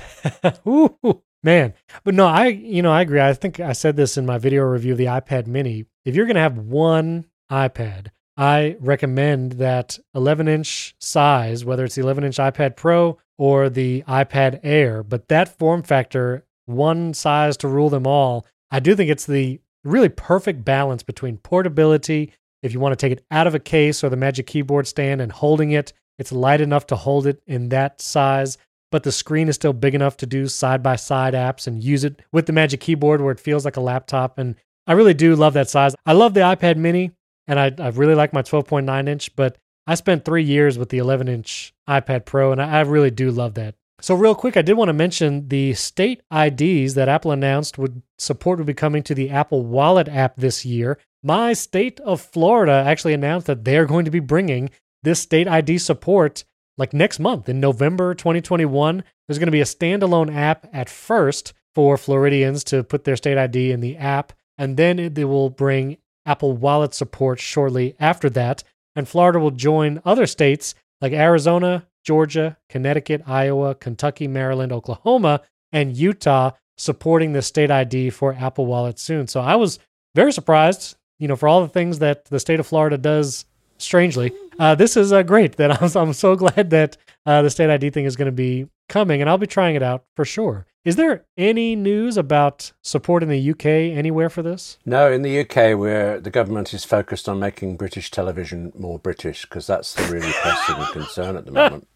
Ooh, 0.68 1.24
man. 1.44 1.74
But 2.04 2.14
no, 2.14 2.28
I 2.28 2.48
you 2.48 2.82
know, 2.82 2.92
I 2.92 3.02
agree. 3.02 3.20
I 3.20 3.34
think 3.34 3.60
I 3.60 3.74
said 3.74 3.98
this 3.98 4.18
in 4.18 4.26
my 4.26 4.38
video 4.38 4.64
review 4.64 4.94
of 4.94 4.98
the 5.00 5.06
iPad 5.06 5.48
mini. 5.48 5.86
If 6.06 6.16
you're 6.16 6.28
gonna 6.28 6.40
have 6.40 6.58
one 6.58 7.26
iPad, 7.52 8.08
I 8.38 8.78
recommend 8.80 9.54
that 9.54 10.00
11 10.16 10.48
inch 10.48 10.96
size, 11.00 11.66
whether 11.66 11.84
it's 11.84 11.96
the 11.96 12.02
11 12.02 12.24
inch 12.24 12.38
iPad 12.38 12.76
Pro 12.76 13.18
or 13.38 13.70
the 13.70 14.04
iPad 14.08 14.60
Air, 14.64 15.04
but 15.04 15.28
that 15.28 15.58
form 15.58 15.84
factor, 15.84 16.46
one 16.66 17.14
size 17.14 17.58
to 17.58 17.68
rule 17.68 17.90
them 17.90 18.08
all, 18.08 18.46
I 18.72 18.80
do 18.80 18.96
think 18.96 19.10
it's 19.10 19.26
the 19.26 19.60
really 19.84 20.10
perfect 20.10 20.64
balance 20.64 21.04
between 21.04 21.38
portability, 21.38 22.32
if 22.62 22.74
you 22.74 22.80
want 22.80 22.98
to 22.98 23.06
take 23.06 23.12
it 23.12 23.26
out 23.30 23.48
of 23.48 23.54
a 23.54 23.60
case 23.60 24.04
or 24.04 24.10
the 24.10 24.16
Magic 24.16 24.48
Keyboard 24.48 24.88
stand 24.88 25.20
and 25.22 25.32
holding 25.32 25.72
it 25.72 25.94
it's 26.18 26.32
light 26.32 26.62
enough 26.62 26.88
to 26.88 26.96
hold 26.96 27.28
it 27.28 27.42
in 27.48 27.70
that 27.70 28.02
size, 28.02 28.58
but 28.92 29.04
the 29.04 29.12
screen 29.12 29.48
is 29.48 29.56
still 29.56 29.74
big 29.74 29.96
enough 29.96 30.18
to 30.18 30.26
do 30.26 30.48
side 30.48 30.84
by 30.84 30.96
side 30.96 31.34
apps 31.34 31.68
and 31.68 31.84
use 31.84 32.04
it 32.04 32.22
with 32.32 32.46
the 32.46 32.54
Magic 32.54 32.80
Keyboard 32.80 33.22
where 33.22 33.32
it 33.32 33.40
feels 33.40 33.66
like 33.66 33.78
a 33.78 33.82
laptop. 33.82 34.38
And 34.38 34.56
I 34.86 34.94
really 34.94 35.14
do 35.14 35.36
love 35.36 35.54
that 35.54 35.70
size. 35.70 35.96
I 36.06 36.14
love 36.14 36.34
the 36.34 36.42
iPad 36.42 36.78
mini 36.78 37.12
and 37.48 37.60
I, 37.60 37.72
I 37.80 37.90
really 37.90 38.16
like 38.16 38.34
my 38.34 38.42
12.9 38.42 39.08
inch, 39.10 39.36
but 39.36 39.58
I 39.88 39.96
spent 39.96 40.24
three 40.24 40.44
years 40.44 40.78
with 40.78 40.90
the 40.90 41.00
11 41.00 41.28
inch 41.28 41.74
iPad 41.90 42.26
Pro 42.26 42.52
and 42.52 42.62
I, 42.62 42.80
I 42.80 42.82
really 42.82 43.12
do 43.12 43.32
love 43.32 43.56
that. 43.56 43.76
So, 44.04 44.16
real 44.16 44.36
quick, 44.36 44.58
I 44.58 44.62
did 44.62 44.74
want 44.74 44.90
to 44.90 44.94
mention 44.94 45.48
the 45.48 45.74
state 45.76 46.24
IDs 46.30 46.96
that 46.96 47.08
Apple 47.08 47.32
announced 47.32 47.78
would 47.78 48.02
support 48.18 48.58
would 48.58 48.68
be 48.68 48.74
coming 48.74 49.02
to 49.04 49.16
the 49.16 49.30
Apple 49.30 49.66
Wallet 49.66 50.10
app 50.10 50.36
this 50.36 50.66
year. 50.66 50.98
My 51.24 51.54
state 51.54 52.02
of 52.02 52.20
Florida 52.20 52.84
actually 52.86 53.14
announced 53.14 53.48
that 53.48 53.64
they're 53.64 53.86
going 53.86 54.04
to 54.04 54.12
be 54.12 54.20
bringing 54.20 54.72
this 55.04 55.20
state 55.20 55.48
ID 55.48 55.78
support 55.78 56.44
like 56.78 56.94
next 56.94 57.20
month 57.20 57.48
in 57.48 57.60
November 57.60 58.16
2021. 58.16 59.04
There's 59.28 59.40
going 59.40 59.48
to 59.48 59.52
be 59.52 59.62
a 59.62 59.66
standalone 59.66 60.36
app 60.36 60.68
at 60.74 60.90
first 60.90 61.54
for 61.76 61.98
Floridians 61.98 62.64
to 62.66 62.84
put 62.84 63.04
their 63.04 63.16
state 63.16 63.38
ID 63.38 63.72
in 63.72 63.82
the 63.82 63.98
app, 63.98 64.34
and 64.58 64.78
then 64.78 65.14
they 65.14 65.26
will 65.26 65.50
bring 65.50 65.98
Apple 66.26 66.54
Wallet 66.54 66.94
support 66.94 67.40
shortly 67.40 67.96
after 68.00 68.30
that. 68.32 68.64
And 68.96 69.08
Florida 69.08 69.40
will 69.40 69.52
join 69.52 70.02
other 70.06 70.28
states 70.28 70.76
like 71.02 71.14
Arizona, 71.14 71.88
Georgia, 72.04 72.58
Connecticut, 72.70 73.24
Iowa, 73.26 73.76
Kentucky, 73.76 74.28
Maryland, 74.28 74.72
Oklahoma, 74.72 75.42
and 75.72 75.98
Utah 75.98 76.52
supporting 76.78 77.34
the 77.34 77.42
state 77.42 77.72
ID 77.72 78.12
for 78.12 78.34
Apple 78.34 78.66
Wallet 78.66 79.00
soon. 79.00 79.28
So 79.28 79.42
I 79.42 79.56
was 79.56 79.80
very 80.16 80.32
surprised, 80.32 80.96
you 81.18 81.28
know, 81.28 81.36
for 81.36 81.48
all 81.48 81.62
the 81.62 81.68
things 81.68 82.00
that 82.00 82.26
the 82.26 82.40
state 82.40 82.60
of 82.60 82.68
Florida 82.68 82.98
does 82.98 83.46
strangely. 83.84 84.32
Uh, 84.60 84.76
this 84.76 84.96
is 84.98 85.12
uh, 85.12 85.24
great 85.24 85.58
that 85.58 85.82
I'm, 85.82 85.90
I'm 85.96 86.14
so 86.14 86.36
glad 86.36 86.70
that 86.70 86.98
uh, 87.26 87.42
the 87.42 87.50
state 87.50 87.70
ID 87.70 87.90
thing 87.90 88.06
is 88.06 88.16
going 88.16 88.28
to 88.28 88.32
be 88.32 88.68
coming, 88.90 89.22
and 89.22 89.30
I'll 89.30 89.38
be 89.38 89.48
trying 89.48 89.76
it 89.76 89.84
out 89.84 90.06
for 90.16 90.26
sure. 90.26 90.66
Is 90.86 90.98
there 90.98 91.24
any 91.38 91.78
news 91.78 92.18
about 92.18 92.74
support 92.82 93.24
in 93.24 93.30
the 93.30 93.52
UK 93.52 93.66
anywhere 93.66 94.30
for 94.30 94.44
this? 94.44 94.78
No, 94.86 95.10
in 95.10 95.22
the 95.22 95.40
UK, 95.40 95.80
where 95.80 96.20
the 96.20 96.30
government 96.30 96.74
is 96.74 96.84
focused 96.84 97.30
on 97.30 97.40
making 97.40 97.78
British 97.78 98.12
television 98.12 98.74
more 98.78 99.00
British, 99.00 99.44
because 99.44 99.66
that's 99.66 99.94
the 99.94 100.12
really 100.12 100.32
pressing 100.42 100.76
concern 100.92 101.38
at 101.38 101.46
the 101.46 101.52
moment. 101.52 101.88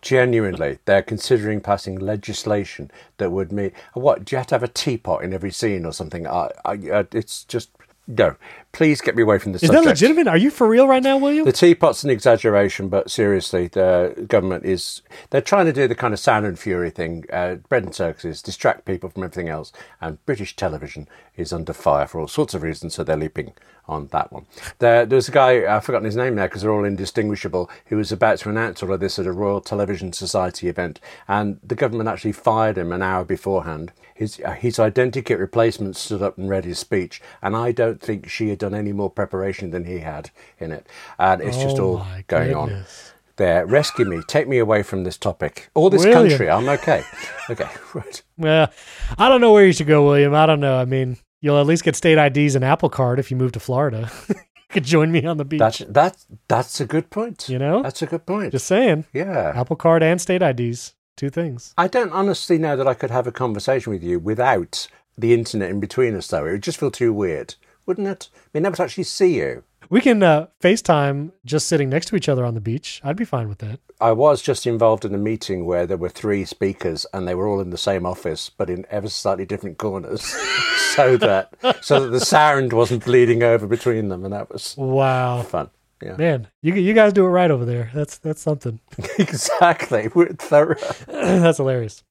Genuinely, 0.00 0.78
they're 0.86 1.02
considering 1.02 1.60
passing 1.60 1.98
legislation 1.98 2.90
that 3.18 3.30
would 3.30 3.52
mean 3.52 3.72
what? 3.92 4.24
Do 4.24 4.34
you 4.34 4.38
have 4.38 4.46
to 4.48 4.54
have 4.54 4.62
a 4.62 4.68
teapot 4.68 5.22
in 5.22 5.34
every 5.34 5.50
scene 5.50 5.84
or 5.84 5.92
something? 5.92 6.26
I, 6.26 6.50
I, 6.64 6.72
uh, 6.90 7.04
it's 7.12 7.44
just 7.44 7.70
no, 8.06 8.36
please 8.72 9.00
get 9.00 9.14
me 9.14 9.22
away 9.22 9.38
from 9.38 9.52
this. 9.52 9.62
Is 9.62 9.68
subject. 9.68 9.84
that 9.84 9.90
legitimate? 9.90 10.26
Are 10.26 10.36
you 10.36 10.50
for 10.50 10.66
real 10.66 10.88
right 10.88 11.02
now, 11.02 11.16
William? 11.18 11.44
The 11.44 11.52
teapot's 11.52 12.02
an 12.02 12.10
exaggeration, 12.10 12.88
but 12.88 13.10
seriously, 13.10 13.68
the 13.68 14.26
government 14.26 14.64
is 14.64 15.02
they're 15.30 15.40
trying 15.40 15.66
to 15.66 15.72
do 15.72 15.86
the 15.86 15.94
kind 15.94 16.12
of 16.12 16.18
sound 16.18 16.44
and 16.44 16.58
fury 16.58 16.90
thing. 16.90 17.24
Uh, 17.32 17.56
bread 17.56 17.84
and 17.84 17.94
circuses 17.94 18.42
distract 18.42 18.84
people 18.84 19.08
from 19.08 19.22
everything 19.22 19.48
else, 19.48 19.72
and 20.00 20.24
British 20.26 20.56
television 20.56 21.08
is 21.36 21.52
under 21.52 21.72
fire 21.72 22.06
for 22.06 22.20
all 22.20 22.28
sorts 22.28 22.54
of 22.54 22.62
reasons, 22.62 22.94
so 22.94 23.04
they're 23.04 23.16
leaping 23.16 23.52
on 23.88 24.06
that 24.08 24.32
one. 24.32 24.46
There, 24.78 25.04
there's 25.04 25.28
a 25.28 25.32
guy 25.32 25.64
I've 25.64 25.84
forgotten 25.84 26.06
his 26.06 26.16
name 26.16 26.34
now 26.34 26.46
because 26.46 26.62
they're 26.62 26.72
all 26.72 26.84
indistinguishable. 26.84 27.70
Who 27.86 27.96
was 27.96 28.12
about 28.12 28.38
to 28.38 28.48
announce 28.48 28.82
all 28.82 28.92
of 28.92 29.00
this 29.00 29.18
at 29.18 29.26
a 29.26 29.32
Royal 29.32 29.60
Television 29.60 30.12
Society 30.12 30.68
event, 30.68 31.00
and 31.28 31.58
the 31.62 31.74
government 31.74 32.08
actually 32.08 32.32
fired 32.32 32.78
him 32.78 32.92
an 32.92 33.02
hour 33.02 33.24
beforehand 33.24 33.92
his, 34.22 34.40
uh, 34.44 34.52
his 34.52 34.76
identikit 34.76 35.38
replacement 35.38 35.96
stood 35.96 36.22
up 36.22 36.38
and 36.38 36.48
read 36.48 36.64
his 36.64 36.78
speech, 36.78 37.20
and 37.42 37.56
I 37.56 37.72
don't 37.72 38.00
think 38.00 38.28
she 38.28 38.48
had 38.48 38.58
done 38.58 38.74
any 38.74 38.92
more 38.92 39.10
preparation 39.10 39.70
than 39.70 39.84
he 39.84 39.98
had 39.98 40.30
in 40.58 40.72
it. 40.72 40.86
And 41.18 41.42
it's 41.42 41.56
oh 41.58 41.62
just 41.62 41.78
all 41.78 42.06
going 42.28 42.52
goodness. 42.52 43.10
on. 43.10 43.12
There, 43.36 43.66
rescue 43.66 44.04
me, 44.04 44.20
take 44.28 44.46
me 44.46 44.58
away 44.58 44.82
from 44.82 45.04
this 45.04 45.16
topic 45.16 45.70
or 45.74 45.90
this 45.90 46.04
William. 46.04 46.28
country. 46.28 46.50
I'm 46.50 46.68
okay. 46.68 47.02
Okay, 47.50 47.68
right. 47.94 48.22
Well, 48.38 48.72
I 49.18 49.28
don't 49.28 49.40
know 49.40 49.52
where 49.52 49.66
you 49.66 49.72
should 49.72 49.88
go, 49.88 50.06
William. 50.06 50.32
I 50.32 50.46
don't 50.46 50.60
know. 50.60 50.78
I 50.78 50.84
mean, 50.84 51.16
you'll 51.42 51.58
at 51.60 51.66
least 51.66 51.84
get 51.84 51.94
state 51.94 52.16
IDs 52.16 52.54
and 52.54 52.64
Apple 52.64 52.88
Card 52.88 53.18
if 53.18 53.30
you 53.30 53.36
move 53.36 53.52
to 53.52 53.60
Florida. 53.60 54.10
you 54.28 54.34
could 54.70 54.84
join 54.84 55.12
me 55.12 55.26
on 55.26 55.36
the 55.36 55.44
beach. 55.44 55.58
That's 55.58 55.82
that's 55.88 56.26
that's 56.48 56.80
a 56.80 56.86
good 56.86 57.10
point. 57.10 57.50
You 57.50 57.58
know, 57.58 57.82
that's 57.82 58.00
a 58.00 58.06
good 58.06 58.24
point. 58.24 58.52
Just 58.52 58.66
saying. 58.66 59.04
Yeah, 59.12 59.52
Apple 59.54 59.76
Card 59.76 60.02
and 60.02 60.18
state 60.18 60.40
IDs. 60.40 60.94
Two 61.14 61.28
things. 61.28 61.74
I 61.76 61.88
don't 61.88 62.12
honestly 62.12 62.56
know 62.56 62.74
that 62.74 62.88
I 62.88 62.94
could 62.94 63.10
have 63.10 63.26
a 63.26 63.32
conversation 63.32 63.92
with 63.92 64.02
you 64.02 64.18
without 64.18 64.88
the 65.18 65.34
internet 65.34 65.68
in 65.68 65.78
between 65.78 66.16
us, 66.16 66.28
though. 66.28 66.46
It 66.46 66.52
would 66.52 66.62
just 66.62 66.80
feel 66.80 66.90
too 66.90 67.12
weird, 67.12 67.54
wouldn't 67.84 68.08
it? 68.08 68.30
I 68.34 68.38
mean, 68.54 68.62
never 68.62 68.76
to 68.76 68.84
actually 68.84 69.04
see 69.04 69.36
you. 69.36 69.62
We 69.90 70.00
can 70.00 70.22
uh, 70.22 70.46
FaceTime 70.62 71.32
just 71.44 71.66
sitting 71.68 71.90
next 71.90 72.06
to 72.06 72.16
each 72.16 72.28
other 72.28 72.44
on 72.44 72.54
the 72.54 72.60
beach. 72.60 73.00
I'd 73.04 73.16
be 73.16 73.24
fine 73.24 73.48
with 73.48 73.58
that. 73.58 73.80
I 74.00 74.12
was 74.12 74.40
just 74.42 74.66
involved 74.66 75.04
in 75.04 75.14
a 75.14 75.18
meeting 75.18 75.64
where 75.66 75.86
there 75.86 75.96
were 75.96 76.08
three 76.08 76.44
speakers 76.44 77.06
and 77.12 77.28
they 77.28 77.34
were 77.34 77.46
all 77.46 77.60
in 77.60 77.70
the 77.70 77.78
same 77.78 78.04
office 78.06 78.48
but 78.50 78.68
in 78.68 78.84
ever 78.90 79.08
slightly 79.08 79.44
different 79.46 79.78
corners 79.78 80.22
so 80.96 81.16
that 81.18 81.54
so 81.82 82.00
that 82.00 82.10
the 82.10 82.18
sound 82.20 82.72
wasn't 82.72 83.04
bleeding 83.04 83.42
over 83.44 83.66
between 83.66 84.08
them 84.08 84.24
and 84.24 84.32
that 84.32 84.50
was 84.50 84.74
Wow. 84.76 85.42
fun. 85.42 85.70
Yeah. 86.02 86.16
Man, 86.16 86.48
you 86.62 86.74
you 86.74 86.94
guys 86.94 87.12
do 87.12 87.24
it 87.24 87.28
right 87.28 87.50
over 87.50 87.64
there. 87.64 87.90
That's 87.94 88.18
that's 88.18 88.40
something. 88.42 88.80
exactly. 89.18 90.08
We're 90.12 90.32
thorough. 90.32 90.74
That's 91.06 91.58
hilarious. 91.58 92.02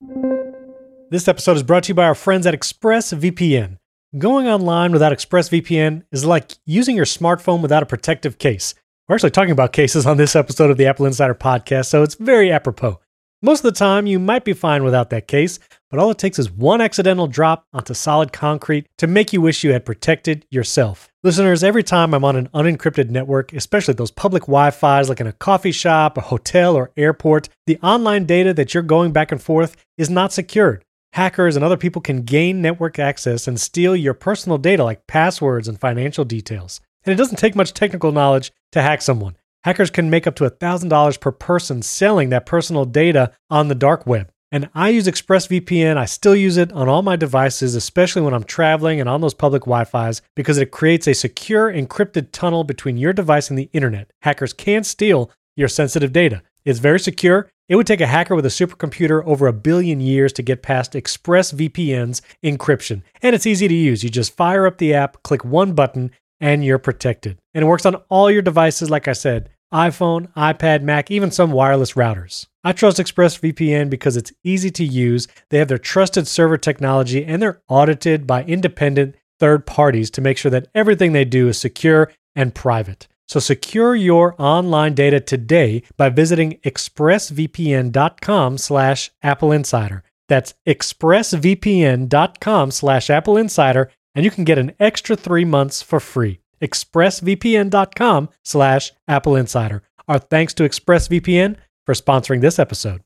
This 1.09 1.27
episode 1.27 1.57
is 1.57 1.63
brought 1.63 1.83
to 1.83 1.87
you 1.89 1.95
by 1.95 2.05
our 2.05 2.15
friends 2.15 2.47
at 2.47 2.53
ExpressVPN. 2.53 3.79
Going 4.17 4.45
online 4.45 4.91
without 4.91 5.13
ExpressVPN 5.13 6.03
is 6.11 6.25
like 6.25 6.51
using 6.65 6.97
your 6.97 7.05
smartphone 7.05 7.61
without 7.61 7.81
a 7.81 7.85
protective 7.85 8.37
case. 8.39 8.73
We're 9.07 9.15
actually 9.15 9.31
talking 9.31 9.53
about 9.53 9.71
cases 9.71 10.05
on 10.05 10.17
this 10.17 10.35
episode 10.35 10.69
of 10.69 10.75
the 10.75 10.85
Apple 10.85 11.05
Insider 11.05 11.33
podcast, 11.33 11.85
so 11.85 12.03
it's 12.03 12.15
very 12.15 12.51
apropos. 12.51 12.99
Most 13.41 13.59
of 13.59 13.73
the 13.73 13.79
time, 13.79 14.07
you 14.07 14.19
might 14.19 14.43
be 14.43 14.51
fine 14.51 14.83
without 14.83 15.11
that 15.11 15.29
case, 15.29 15.59
but 15.89 15.97
all 15.97 16.11
it 16.11 16.17
takes 16.17 16.37
is 16.39 16.51
one 16.51 16.81
accidental 16.81 17.25
drop 17.25 17.65
onto 17.71 17.93
solid 17.93 18.33
concrete 18.33 18.85
to 18.97 19.07
make 19.07 19.31
you 19.31 19.39
wish 19.39 19.63
you 19.63 19.71
had 19.71 19.85
protected 19.85 20.45
yourself. 20.51 21.07
Listeners, 21.23 21.63
every 21.63 21.81
time 21.81 22.13
I'm 22.13 22.25
on 22.25 22.35
an 22.35 22.49
unencrypted 22.53 23.09
network, 23.09 23.53
especially 23.53 23.93
those 23.93 24.11
public 24.11 24.43
Wi 24.43 24.71
Fi's 24.71 25.07
like 25.07 25.21
in 25.21 25.27
a 25.27 25.31
coffee 25.31 25.71
shop, 25.71 26.17
a 26.17 26.21
hotel, 26.21 26.75
or 26.75 26.91
airport, 26.97 27.47
the 27.65 27.79
online 27.81 28.25
data 28.25 28.53
that 28.55 28.73
you're 28.73 28.83
going 28.83 29.13
back 29.13 29.31
and 29.31 29.41
forth 29.41 29.77
is 29.97 30.09
not 30.09 30.33
secured. 30.33 30.83
Hackers 31.13 31.57
and 31.57 31.65
other 31.65 31.77
people 31.77 32.01
can 32.01 32.21
gain 32.21 32.61
network 32.61 32.97
access 32.97 33.47
and 33.47 33.59
steal 33.59 33.95
your 33.95 34.13
personal 34.13 34.57
data 34.57 34.83
like 34.83 35.07
passwords 35.07 35.67
and 35.67 35.79
financial 35.79 36.23
details. 36.23 36.79
And 37.03 37.11
it 37.11 37.17
doesn't 37.17 37.37
take 37.37 37.55
much 37.55 37.73
technical 37.73 38.13
knowledge 38.13 38.51
to 38.71 38.81
hack 38.81 39.01
someone. 39.01 39.35
Hackers 39.65 39.91
can 39.91 40.09
make 40.09 40.25
up 40.25 40.35
to 40.35 40.49
$1,000 40.49 41.19
per 41.19 41.31
person 41.31 41.81
selling 41.81 42.29
that 42.29 42.45
personal 42.45 42.85
data 42.85 43.33
on 43.49 43.67
the 43.67 43.75
dark 43.75 44.07
web. 44.07 44.31
And 44.53 44.69
I 44.73 44.89
use 44.89 45.07
ExpressVPN. 45.07 45.97
I 45.97 46.05
still 46.05 46.35
use 46.35 46.57
it 46.57 46.71
on 46.71 46.87
all 46.87 47.01
my 47.01 47.15
devices, 47.15 47.75
especially 47.75 48.21
when 48.21 48.33
I'm 48.33 48.43
traveling 48.43 48.99
and 48.99 49.09
on 49.09 49.21
those 49.21 49.33
public 49.33 49.63
Wi 49.63 49.83
Fi's, 49.85 50.21
because 50.35 50.57
it 50.57 50.71
creates 50.71 51.07
a 51.07 51.13
secure 51.13 51.71
encrypted 51.71 52.29
tunnel 52.31 52.63
between 52.63 52.97
your 52.97 53.13
device 53.13 53.49
and 53.49 53.57
the 53.59 53.69
internet. 53.73 54.11
Hackers 54.21 54.53
can't 54.53 54.85
steal 54.85 55.29
your 55.55 55.67
sensitive 55.67 56.11
data. 56.11 56.41
It's 56.65 56.79
very 56.79 56.99
secure. 56.99 57.49
It 57.71 57.77
would 57.77 57.87
take 57.87 58.01
a 58.01 58.05
hacker 58.05 58.35
with 58.35 58.45
a 58.45 58.49
supercomputer 58.49 59.23
over 59.25 59.47
a 59.47 59.53
billion 59.53 60.01
years 60.01 60.33
to 60.33 60.41
get 60.41 60.61
past 60.61 60.91
ExpressVPN's 60.91 62.21
encryption. 62.43 63.01
And 63.21 63.33
it's 63.33 63.45
easy 63.45 63.69
to 63.69 63.73
use. 63.73 64.03
You 64.03 64.09
just 64.09 64.35
fire 64.35 64.67
up 64.67 64.77
the 64.77 64.93
app, 64.93 65.23
click 65.23 65.45
one 65.45 65.71
button, 65.71 66.11
and 66.41 66.65
you're 66.65 66.79
protected. 66.79 67.39
And 67.53 67.63
it 67.63 67.67
works 67.67 67.85
on 67.85 67.95
all 68.09 68.29
your 68.29 68.41
devices, 68.41 68.89
like 68.89 69.07
I 69.07 69.13
said 69.13 69.51
iPhone, 69.73 70.33
iPad, 70.33 70.81
Mac, 70.81 71.09
even 71.11 71.31
some 71.31 71.53
wireless 71.53 71.93
routers. 71.93 72.45
I 72.61 72.73
trust 72.73 72.97
ExpressVPN 72.97 73.89
because 73.89 74.17
it's 74.17 74.33
easy 74.43 74.69
to 74.71 74.83
use. 74.83 75.29
They 75.49 75.59
have 75.59 75.69
their 75.69 75.77
trusted 75.77 76.27
server 76.27 76.57
technology 76.57 77.23
and 77.23 77.41
they're 77.41 77.61
audited 77.69 78.27
by 78.27 78.43
independent 78.43 79.15
third 79.39 79.65
parties 79.65 80.11
to 80.11 80.21
make 80.21 80.37
sure 80.37 80.51
that 80.51 80.67
everything 80.75 81.13
they 81.13 81.23
do 81.23 81.47
is 81.47 81.57
secure 81.57 82.11
and 82.35 82.53
private. 82.53 83.07
So 83.31 83.39
secure 83.39 83.95
your 83.95 84.35
online 84.37 84.93
data 84.93 85.21
today 85.21 85.83
by 85.95 86.09
visiting 86.09 86.59
expressvpn.com 86.65 88.57
slash 88.57 89.09
Apple 89.23 89.53
Insider. 89.53 90.03
That's 90.27 90.53
expressvpn.com 90.67 92.71
slash 92.71 93.09
Apple 93.09 93.37
Insider, 93.37 93.89
and 94.13 94.25
you 94.25 94.31
can 94.31 94.43
get 94.43 94.57
an 94.57 94.73
extra 94.81 95.15
three 95.15 95.45
months 95.45 95.81
for 95.81 96.01
free. 96.01 96.41
expressvpn.com 96.61 98.29
slash 98.43 98.91
Apple 99.07 99.37
Insider. 99.37 99.81
Our 100.09 100.19
thanks 100.19 100.53
to 100.55 100.63
ExpressVPN 100.63 101.55
for 101.85 101.93
sponsoring 101.93 102.41
this 102.41 102.59
episode. 102.59 102.99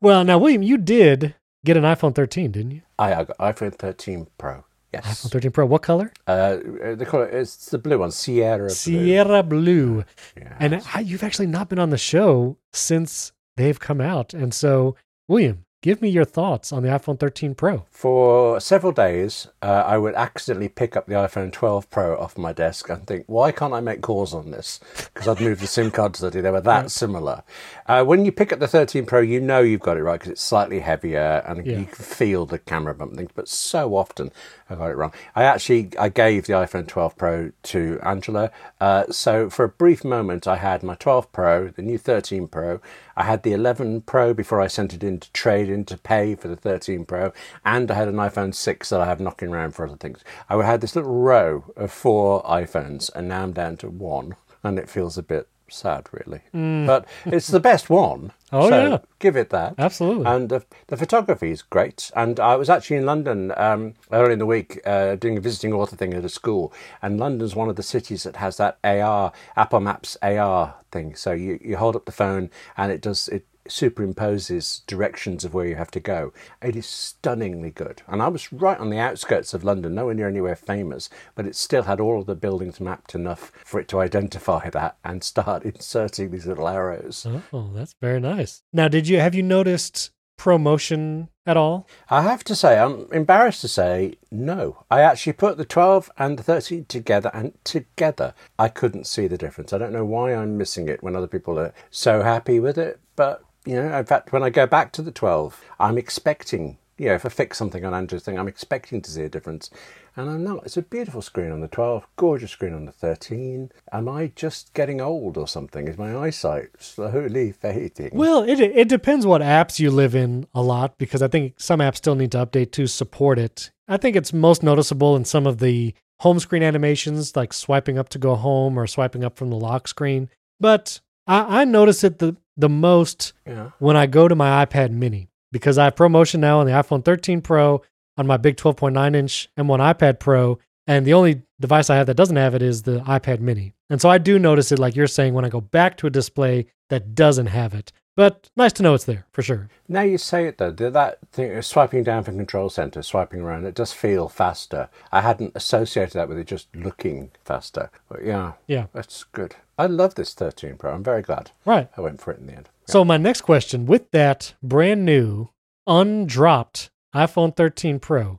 Well, 0.00 0.22
now, 0.22 0.38
William, 0.38 0.62
you 0.62 0.78
did 0.78 1.34
get 1.64 1.76
an 1.76 1.82
iPhone 1.82 2.14
13, 2.14 2.52
didn't 2.52 2.70
you? 2.70 2.82
I, 3.00 3.14
I 3.14 3.24
got 3.24 3.36
iPhone 3.38 3.74
13 3.74 4.28
Pro. 4.38 4.64
Yes. 4.92 5.24
iPhone 5.24 5.30
13 5.30 5.50
Pro. 5.52 5.66
What 5.66 5.82
color? 5.82 6.12
Uh, 6.26 6.58
they 6.94 7.04
call 7.04 7.22
it, 7.22 7.32
it's 7.32 7.66
the 7.70 7.78
blue 7.78 7.98
one, 7.98 8.10
Sierra 8.10 8.66
Blue. 8.66 8.68
Sierra 8.70 9.42
Blue. 9.42 10.04
Yeah. 10.36 10.56
And 10.60 10.82
I, 10.94 11.00
you've 11.00 11.22
actually 11.22 11.46
not 11.46 11.68
been 11.68 11.78
on 11.78 11.90
the 11.90 11.98
show 11.98 12.56
since 12.72 13.32
they've 13.56 13.78
come 13.80 14.00
out. 14.00 14.34
And 14.34 14.52
so, 14.52 14.96
William, 15.28 15.64
give 15.82 16.00
me 16.00 16.08
your 16.08 16.24
thoughts 16.24 16.72
on 16.72 16.82
the 16.82 16.88
iPhone 16.90 17.18
13 17.18 17.54
Pro. 17.54 17.84
For 17.90 18.60
several 18.60 18.92
days, 18.92 19.48
uh, 19.62 19.82
I 19.86 19.98
would 19.98 20.14
accidentally 20.14 20.68
pick 20.68 20.96
up 20.96 21.06
the 21.06 21.14
iPhone 21.14 21.52
12 21.52 21.90
Pro 21.90 22.16
off 22.18 22.38
my 22.38 22.52
desk 22.52 22.88
and 22.88 23.04
think, 23.06 23.24
why 23.26 23.50
can't 23.50 23.72
I 23.74 23.80
make 23.80 24.00
calls 24.00 24.32
on 24.32 24.50
this? 24.52 24.78
Because 25.12 25.26
I'd 25.26 25.40
moved 25.40 25.60
the 25.60 25.66
SIM 25.66 25.90
card 25.90 26.14
to 26.14 26.30
the 26.30 26.40
They 26.42 26.50
were 26.50 26.60
that 26.60 26.90
similar. 27.02 27.42
Uh, 27.86 28.04
when 28.04 28.24
you 28.24 28.30
pick 28.32 28.52
up 28.52 28.60
the 28.60 28.68
13 28.68 29.06
Pro, 29.06 29.20
you 29.20 29.40
know 29.40 29.60
you've 29.60 29.80
got 29.80 29.96
it 29.96 30.02
right 30.04 30.20
because 30.20 30.30
it's 30.32 30.42
slightly 30.42 30.78
heavier 30.80 31.42
and 31.46 31.66
Yeah. 31.66 31.78
you 31.78 31.84
can 31.86 31.94
feel 32.04 32.46
the 32.46 32.58
camera 32.60 32.94
bump 32.94 33.16
things. 33.16 33.30
But 33.34 33.48
so 33.48 33.96
often 33.96 34.30
I 34.72 34.74
got 34.74 34.90
it 34.90 34.96
wrong. 34.96 35.12
I 35.34 35.44
actually 35.44 35.90
I 35.98 36.08
gave 36.08 36.46
the 36.46 36.54
iPhone 36.54 36.88
12 36.88 37.16
Pro 37.16 37.52
to 37.64 38.00
Angela. 38.02 38.50
Uh, 38.80 39.04
so 39.10 39.50
for 39.50 39.66
a 39.66 39.68
brief 39.68 40.02
moment, 40.02 40.46
I 40.46 40.56
had 40.56 40.82
my 40.82 40.94
12 40.94 41.30
Pro, 41.30 41.68
the 41.68 41.82
new 41.82 41.98
13 41.98 42.48
Pro. 42.48 42.80
I 43.14 43.24
had 43.24 43.42
the 43.42 43.52
11 43.52 44.02
Pro 44.02 44.32
before 44.32 44.62
I 44.62 44.68
sent 44.68 44.94
it 44.94 45.04
in 45.04 45.20
to 45.20 45.30
trade 45.32 45.68
in 45.68 45.84
to 45.84 45.98
pay 45.98 46.34
for 46.34 46.48
the 46.48 46.56
13 46.56 47.04
Pro, 47.04 47.32
and 47.64 47.90
I 47.90 47.94
had 47.94 48.08
an 48.08 48.16
iPhone 48.16 48.54
6 48.54 48.88
that 48.88 49.00
I 49.00 49.06
have 49.06 49.20
knocking 49.20 49.50
around 49.50 49.72
for 49.74 49.86
other 49.86 49.96
things. 49.96 50.24
I 50.48 50.56
had 50.64 50.80
this 50.80 50.96
little 50.96 51.14
row 51.14 51.64
of 51.76 51.92
four 51.92 52.42
iPhones, 52.44 53.10
and 53.14 53.28
now 53.28 53.42
I'm 53.42 53.52
down 53.52 53.76
to 53.78 53.90
one, 53.90 54.36
and 54.62 54.78
it 54.78 54.88
feels 54.88 55.18
a 55.18 55.22
bit 55.22 55.48
sad, 55.72 56.08
really. 56.12 56.40
But 56.52 57.06
it's 57.26 57.48
the 57.48 57.60
best 57.60 57.90
one. 57.90 58.32
Oh, 58.54 58.68
so 58.68 58.86
yeah. 58.86 58.98
give 59.18 59.34
it 59.34 59.48
that. 59.48 59.76
Absolutely. 59.78 60.26
And 60.26 60.50
the, 60.50 60.62
the 60.88 60.96
photography 60.98 61.52
is 61.52 61.62
great. 61.62 62.10
And 62.14 62.38
I 62.38 62.56
was 62.56 62.68
actually 62.68 62.98
in 62.98 63.06
London 63.06 63.50
um, 63.56 63.94
early 64.12 64.34
in 64.34 64.38
the 64.38 64.44
week 64.44 64.78
uh, 64.84 65.16
doing 65.16 65.38
a 65.38 65.40
visiting 65.40 65.72
author 65.72 65.96
thing 65.96 66.12
at 66.12 66.22
a 66.22 66.28
school. 66.28 66.70
And 67.00 67.18
London's 67.18 67.56
one 67.56 67.70
of 67.70 67.76
the 67.76 67.82
cities 67.82 68.24
that 68.24 68.36
has 68.36 68.58
that 68.58 68.76
AR, 68.84 69.32
Apple 69.56 69.80
Maps 69.80 70.18
AR 70.20 70.74
thing. 70.90 71.14
So 71.14 71.32
you, 71.32 71.58
you 71.62 71.78
hold 71.78 71.96
up 71.96 72.04
the 72.04 72.12
phone 72.12 72.50
and 72.76 72.92
it 72.92 73.00
does, 73.00 73.26
it 73.28 73.46
superimposes 73.68 74.84
directions 74.86 75.44
of 75.44 75.54
where 75.54 75.66
you 75.66 75.76
have 75.76 75.90
to 75.92 76.00
go. 76.00 76.32
It 76.60 76.76
is 76.76 76.86
stunningly 76.86 77.70
good. 77.70 78.02
And 78.06 78.22
I 78.22 78.28
was 78.28 78.52
right 78.52 78.78
on 78.78 78.90
the 78.90 78.98
outskirts 78.98 79.54
of 79.54 79.64
London, 79.64 79.94
nowhere 79.94 80.14
near 80.14 80.28
anywhere 80.28 80.56
famous, 80.56 81.08
but 81.34 81.46
it 81.46 81.56
still 81.56 81.84
had 81.84 82.00
all 82.00 82.20
of 82.20 82.26
the 82.26 82.34
buildings 82.34 82.80
mapped 82.80 83.14
enough 83.14 83.52
for 83.64 83.80
it 83.80 83.88
to 83.88 84.00
identify 84.00 84.68
that 84.70 84.96
and 85.04 85.22
start 85.22 85.62
inserting 85.64 86.30
these 86.30 86.46
little 86.46 86.68
arrows. 86.68 87.26
Oh, 87.52 87.70
that's 87.74 87.94
very 88.00 88.20
nice. 88.20 88.62
Now, 88.72 88.88
did 88.88 89.08
you 89.08 89.18
have 89.18 89.34
you 89.34 89.42
noticed 89.42 90.10
promotion 90.36 91.28
at 91.46 91.56
all? 91.56 91.86
I 92.10 92.22
have 92.22 92.42
to 92.44 92.56
say, 92.56 92.78
I'm 92.78 93.06
embarrassed 93.12 93.60
to 93.60 93.68
say 93.68 94.14
no. 94.30 94.84
I 94.90 95.00
actually 95.00 95.34
put 95.34 95.56
the 95.56 95.64
12 95.64 96.10
and 96.18 96.38
the 96.38 96.42
13 96.42 96.86
together, 96.86 97.30
and 97.32 97.52
together 97.64 98.34
I 98.58 98.68
couldn't 98.68 99.06
see 99.06 99.28
the 99.28 99.38
difference. 99.38 99.72
I 99.72 99.78
don't 99.78 99.92
know 99.92 100.04
why 100.04 100.34
I'm 100.34 100.58
missing 100.58 100.88
it 100.88 101.02
when 101.02 101.14
other 101.14 101.28
people 101.28 101.58
are 101.58 101.72
so 101.90 102.22
happy 102.22 102.58
with 102.58 102.76
it, 102.76 102.98
but 103.14 103.44
you 103.64 103.76
know, 103.76 103.98
in 103.98 104.04
fact, 104.04 104.32
when 104.32 104.42
I 104.42 104.50
go 104.50 104.66
back 104.66 104.92
to 104.92 105.02
the 105.02 105.12
12, 105.12 105.62
I'm 105.78 105.98
expecting, 105.98 106.78
you 106.98 107.06
know, 107.06 107.14
if 107.14 107.24
I 107.24 107.28
fix 107.28 107.58
something 107.58 107.84
on 107.84 107.94
Andrew's 107.94 108.24
thing, 108.24 108.38
I'm 108.38 108.48
expecting 108.48 109.00
to 109.02 109.10
see 109.10 109.22
a 109.22 109.28
difference. 109.28 109.70
And 110.16 110.28
I'm 110.28 110.44
not. 110.44 110.64
It's 110.66 110.76
a 110.76 110.82
beautiful 110.82 111.22
screen 111.22 111.50
on 111.50 111.60
the 111.60 111.68
12, 111.68 112.06
gorgeous 112.16 112.50
screen 112.50 112.74
on 112.74 112.84
the 112.84 112.92
13. 112.92 113.70
Am 113.92 114.08
I 114.08 114.32
just 114.34 114.74
getting 114.74 115.00
old 115.00 115.38
or 115.38 115.48
something? 115.48 115.88
Is 115.88 115.96
my 115.96 116.16
eyesight 116.16 116.70
slowly 116.78 117.52
fading? 117.60 118.10
Well, 118.12 118.42
it 118.42 118.60
it 118.60 118.88
depends 118.88 119.24
what 119.24 119.40
apps 119.40 119.78
you 119.78 119.90
live 119.90 120.14
in 120.14 120.46
a 120.54 120.62
lot 120.62 120.98
because 120.98 121.22
I 121.22 121.28
think 121.28 121.54
some 121.58 121.80
apps 121.80 121.96
still 121.96 122.14
need 122.14 122.32
to 122.32 122.44
update 122.44 122.72
to 122.72 122.86
support 122.86 123.38
it. 123.38 123.70
I 123.88 123.96
think 123.96 124.16
it's 124.16 124.32
most 124.32 124.62
noticeable 124.62 125.16
in 125.16 125.24
some 125.24 125.46
of 125.46 125.58
the 125.58 125.94
home 126.20 126.38
screen 126.38 126.62
animations, 126.62 127.34
like 127.34 127.52
swiping 127.52 127.98
up 127.98 128.08
to 128.10 128.18
go 128.18 128.34
home 128.34 128.78
or 128.78 128.86
swiping 128.86 129.24
up 129.24 129.36
from 129.36 129.50
the 129.50 129.56
lock 129.56 129.88
screen. 129.88 130.28
But 130.60 131.00
I, 131.26 131.62
I 131.62 131.64
notice 131.64 132.04
it 132.04 132.18
the 132.18 132.36
the 132.56 132.68
most 132.68 133.32
yeah. 133.46 133.70
when 133.78 133.96
I 133.96 134.06
go 134.06 134.28
to 134.28 134.34
my 134.34 134.64
iPad 134.64 134.90
mini 134.90 135.28
because 135.52 135.78
I 135.78 135.84
have 135.84 135.96
promotion 135.96 136.40
now 136.40 136.60
on 136.60 136.66
the 136.66 136.72
iPhone 136.72 137.04
13 137.04 137.40
Pro, 137.40 137.82
on 138.16 138.26
my 138.26 138.36
big 138.36 138.56
12.9 138.56 139.16
inch 139.16 139.48
M1 139.56 139.94
iPad 139.94 140.18
Pro, 140.18 140.58
and 140.86 141.06
the 141.06 141.14
only 141.14 141.42
device 141.60 141.90
I 141.90 141.96
have 141.96 142.06
that 142.06 142.16
doesn't 142.16 142.36
have 142.36 142.54
it 142.54 142.62
is 142.62 142.82
the 142.82 143.00
iPad 143.00 143.40
mini. 143.40 143.72
And 143.88 144.00
so 144.00 144.08
I 144.08 144.18
do 144.18 144.38
notice 144.38 144.72
it, 144.72 144.78
like 144.78 144.96
you're 144.96 145.06
saying, 145.06 145.34
when 145.34 145.44
I 145.44 145.48
go 145.48 145.60
back 145.60 145.96
to 145.98 146.06
a 146.06 146.10
display 146.10 146.66
that 146.88 147.14
doesn't 147.14 147.46
have 147.46 147.74
it. 147.74 147.92
But 148.14 148.50
nice 148.56 148.74
to 148.74 148.82
know 148.82 148.92
it's 148.92 149.04
there 149.04 149.24
for 149.32 149.40
sure. 149.40 149.70
Now 149.88 150.02
you 150.02 150.18
say 150.18 150.46
it 150.46 150.58
though, 150.58 150.70
that 150.70 151.18
thing, 151.32 151.56
uh, 151.56 151.62
swiping 151.62 152.02
down 152.02 152.24
from 152.24 152.36
control 152.36 152.68
center, 152.68 153.00
swiping 153.02 153.40
around, 153.40 153.64
it 153.64 153.74
does 153.74 153.92
feel 153.94 154.28
faster. 154.28 154.90
I 155.10 155.22
hadn't 155.22 155.52
associated 155.54 156.12
that 156.14 156.28
with 156.28 156.38
it 156.38 156.46
just 156.46 156.68
looking 156.76 157.30
faster. 157.42 157.90
But 158.10 158.24
yeah, 158.24 158.52
Yeah. 158.66 158.86
that's 158.92 159.24
good. 159.24 159.56
I 159.82 159.86
love 159.86 160.14
this 160.14 160.32
13 160.32 160.76
Pro. 160.76 160.92
I'm 160.92 161.02
very 161.02 161.22
glad 161.22 161.50
Right. 161.64 161.88
I 161.96 162.00
went 162.00 162.20
for 162.20 162.30
it 162.30 162.38
in 162.38 162.46
the 162.46 162.54
end. 162.54 162.68
So 162.86 163.04
my 163.04 163.16
next 163.16 163.40
question 163.40 163.84
with 163.84 164.12
that 164.12 164.54
brand 164.62 165.04
new, 165.04 165.48
undropped 165.88 166.90
iPhone 167.12 167.56
13 167.56 167.98
Pro, 167.98 168.38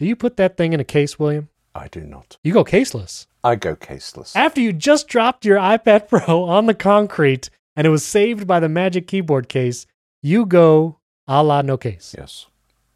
do 0.00 0.06
you 0.06 0.16
put 0.16 0.36
that 0.36 0.56
thing 0.56 0.72
in 0.72 0.80
a 0.80 0.84
case, 0.84 1.16
William? 1.16 1.48
I 1.76 1.86
do 1.86 2.00
not. 2.00 2.38
You 2.42 2.52
go 2.52 2.64
caseless. 2.64 3.28
I 3.44 3.54
go 3.54 3.76
caseless. 3.76 4.34
After 4.34 4.60
you 4.60 4.72
just 4.72 5.06
dropped 5.06 5.44
your 5.44 5.58
iPad 5.58 6.08
Pro 6.26 6.42
on 6.42 6.66
the 6.66 6.74
concrete 6.74 7.50
and 7.76 7.86
it 7.86 7.90
was 7.90 8.04
saved 8.04 8.48
by 8.48 8.58
the 8.58 8.68
Magic 8.68 9.06
Keyboard 9.06 9.48
case, 9.48 9.86
you 10.24 10.44
go 10.44 10.98
a 11.28 11.44
la 11.44 11.62
no 11.62 11.76
case. 11.76 12.16
Yes. 12.18 12.46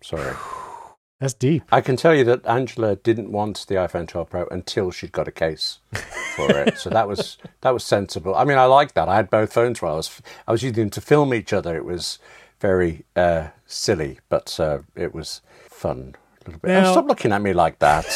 Sorry. 0.02 0.34
That's 1.20 1.34
deep. 1.34 1.62
I 1.70 1.80
can 1.80 1.94
tell 1.94 2.12
you 2.12 2.24
that 2.24 2.44
Angela 2.44 2.96
didn't 2.96 3.30
want 3.30 3.66
the 3.68 3.76
iPhone 3.76 4.08
12 4.08 4.28
Pro 4.28 4.46
until 4.50 4.90
she'd 4.90 5.12
got 5.12 5.28
a 5.28 5.32
case 5.32 5.78
for 6.36 6.50
it. 6.58 6.78
so 6.78 6.90
that 6.90 7.08
was 7.08 7.38
that 7.62 7.70
was 7.72 7.84
sensible. 7.84 8.34
I 8.34 8.44
mean, 8.44 8.58
I 8.58 8.64
like 8.66 8.94
that. 8.94 9.08
I 9.08 9.16
had 9.16 9.30
both 9.30 9.52
phones 9.52 9.80
while 9.82 9.94
I 9.94 9.96
was 9.96 10.20
I 10.46 10.52
was 10.52 10.62
using 10.62 10.84
them 10.84 10.90
to 10.90 11.00
film 11.00 11.32
each 11.34 11.52
other. 11.52 11.76
It 11.76 11.84
was 11.84 12.18
very 12.60 13.04
uh, 13.16 13.48
silly, 13.66 14.18
but 14.28 14.58
uh, 14.60 14.78
it 14.96 15.14
was 15.14 15.40
fun 15.68 16.14
a 16.40 16.44
little 16.46 16.60
bit. 16.60 16.84
Oh, 16.84 16.92
stop 16.92 17.06
looking 17.06 17.32
at 17.32 17.42
me 17.42 17.52
like 17.52 17.78
that. 17.80 18.06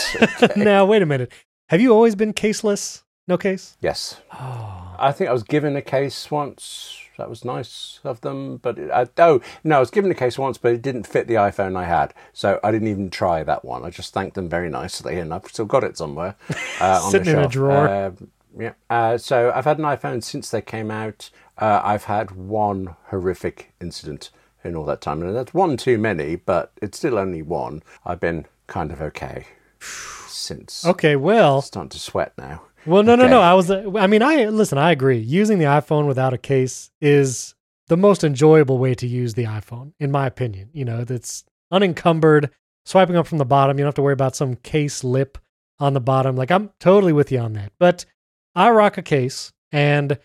Okay. 0.43 0.62
now, 0.62 0.85
wait 0.85 1.03
a 1.03 1.07
minute. 1.07 1.33
Have 1.69 1.81
you 1.81 1.93
always 1.93 2.14
been 2.14 2.33
caseless? 2.33 3.03
No 3.27 3.37
case? 3.37 3.77
yes. 3.81 4.21
Oh. 4.33 4.75
I 4.99 5.12
think 5.12 5.29
I 5.31 5.33
was 5.33 5.43
given 5.45 5.77
a 5.77 5.83
case 5.83 6.31
once. 6.31 6.97
That 7.19 7.29
was 7.29 7.45
nice 7.45 7.99
of 8.05 8.21
them, 8.21 8.59
but 8.59 8.79
it, 8.79 8.91
I, 8.93 9.09
oh 9.19 9.41
no, 9.64 9.77
I 9.77 9.81
was 9.81 9.91
given 9.91 10.11
a 10.11 10.14
case 10.14 10.39
once, 10.39 10.57
but 10.57 10.73
it 10.73 10.83
didn't 10.83 11.07
fit 11.07 11.27
the 11.27 11.35
iPhone 11.35 11.77
I 11.77 11.85
had, 11.85 12.14
so 12.33 12.61
I 12.62 12.71
didn't 12.71 12.87
even 12.89 13.11
try 13.11 13.43
that 13.43 13.64
one. 13.64 13.85
I 13.85 13.91
just 13.91 14.14
thanked 14.14 14.37
them 14.37 14.49
very 14.49 14.71
nicely, 14.71 15.19
and 15.19 15.35
I've 15.35 15.47
still 15.47 15.64
got 15.64 15.83
it 15.83 15.99
somewhere 15.99 16.37
uh, 16.81 17.01
on 17.03 17.11
Sitting 17.11 17.35
the 17.35 17.41
in 17.41 17.45
a 17.45 17.49
drawer. 17.49 17.89
Uh, 17.89 18.11
yeah. 18.57 18.73
Uh, 18.89 19.19
so 19.19 19.53
I've 19.55 19.64
had 19.64 19.79
an 19.79 19.85
iPhone 19.85 20.23
since 20.23 20.49
they 20.51 20.62
came 20.62 20.91
out. 20.93 21.31
Uh, 21.59 21.81
I've 21.85 22.05
had 22.05 22.31
one 22.31 22.95
horrific 23.07 23.73
incident 23.81 24.31
in 24.62 24.77
all 24.77 24.85
that 24.85 25.01
time, 25.01 25.21
and 25.21 25.35
that's 25.35 25.53
one 25.53 25.77
too 25.77 25.99
many, 25.99 26.37
but 26.37 26.73
it's 26.81 26.99
still 26.99 27.19
only 27.19 27.43
one. 27.43 27.83
I've 28.07 28.21
been 28.21 28.47
kind 28.69 28.93
of 28.93 29.03
okay 29.03 29.47
since. 29.81 30.87
Okay, 30.87 31.16
well, 31.16 31.62
Starting 31.62 31.91
to 31.91 31.99
sweat 31.99 32.33
now. 32.39 32.62
Well, 32.87 33.03
no, 33.03 33.16
no, 33.16 33.24
Okay. 33.24 33.31
no. 33.31 33.41
I 33.41 33.55
was. 33.55 33.70
uh, 33.70 33.91
I 33.97 34.07
mean, 34.07 34.22
I 34.22 34.47
listen. 34.47 34.79
I 34.79 34.91
agree. 34.93 35.18
Using 35.18 35.59
the 35.59 35.64
iPhone 35.66 36.07
without 36.07 36.33
a 36.33 36.39
case 36.39 36.91
is 37.01 37.55
the 37.89 37.97
most 37.97 38.24
enjoyable 38.24 38.79
way 38.79 38.95
to 38.95 39.07
use 39.07 39.35
the 39.35 39.45
iPhone, 39.45 39.93
in 39.99 40.11
my 40.11 40.26
opinion. 40.26 40.70
You 40.72 40.85
know, 40.85 41.05
that's 41.05 41.45
unencumbered. 41.70 42.51
Swiping 42.85 43.16
up 43.16 43.26
from 43.26 43.39
the 43.39 43.45
bottom, 43.45 43.76
you 43.79 43.83
don't 43.83 43.89
have 43.89 43.95
to 43.97 44.03
worry 44.03 44.14
about 44.14 44.35
some 44.35 44.57
case 44.57 45.05
lip 45.05 45.37
on 45.79 45.93
the 45.93 46.01
bottom. 46.01 46.37
Like 46.37 46.51
I'm 46.51 46.70
totally 46.81 47.12
with 47.12 47.31
you 47.31 47.39
on 47.39 47.53
that. 47.53 47.72
But 47.79 48.07
I 48.55 48.70
rock 48.70 48.97
a 48.97 49.03
case, 49.03 49.53
and 49.72 50.18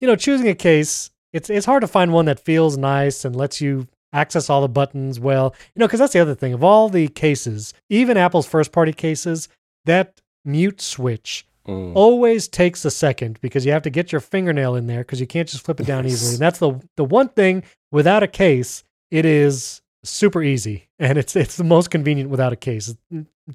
you 0.00 0.06
know, 0.06 0.16
choosing 0.16 0.48
a 0.48 0.54
case, 0.54 1.10
it's 1.32 1.48
it's 1.48 1.64
hard 1.66 1.80
to 1.80 1.86
find 1.88 2.12
one 2.12 2.26
that 2.26 2.38
feels 2.44 2.76
nice 2.76 3.24
and 3.24 3.34
lets 3.34 3.60
you 3.62 3.88
access 4.12 4.50
all 4.50 4.60
the 4.60 4.68
buttons 4.68 5.18
well. 5.18 5.54
You 5.74 5.80
know, 5.80 5.86
because 5.86 6.00
that's 6.00 6.12
the 6.12 6.20
other 6.20 6.34
thing. 6.34 6.52
Of 6.52 6.62
all 6.62 6.88
the 6.90 7.08
cases, 7.08 7.72
even 7.88 8.16
Apple's 8.18 8.46
first 8.46 8.72
party 8.72 8.92
cases, 8.92 9.48
that 9.86 10.20
mute 10.44 10.80
switch 10.82 11.46
Mm. 11.68 11.94
always 11.94 12.48
takes 12.48 12.84
a 12.84 12.90
second 12.90 13.38
because 13.40 13.66
you 13.66 13.72
have 13.72 13.82
to 13.82 13.90
get 13.90 14.12
your 14.12 14.20
fingernail 14.20 14.74
in 14.76 14.86
there 14.86 15.00
because 15.00 15.20
you 15.20 15.26
can't 15.26 15.48
just 15.48 15.64
flip 15.64 15.78
it 15.80 15.86
down 15.86 16.06
easily. 16.06 16.32
And 16.32 16.40
that's 16.40 16.58
the 16.58 16.80
the 16.96 17.04
one 17.04 17.28
thing 17.28 17.62
without 17.92 18.22
a 18.22 18.28
case, 18.28 18.82
it 19.10 19.24
is 19.24 19.82
super 20.02 20.42
easy 20.42 20.88
and 20.98 21.18
it's 21.18 21.36
it's 21.36 21.56
the 21.56 21.64
most 21.64 21.90
convenient 21.90 22.30
without 22.30 22.52
a 22.52 22.56
case. 22.56 22.94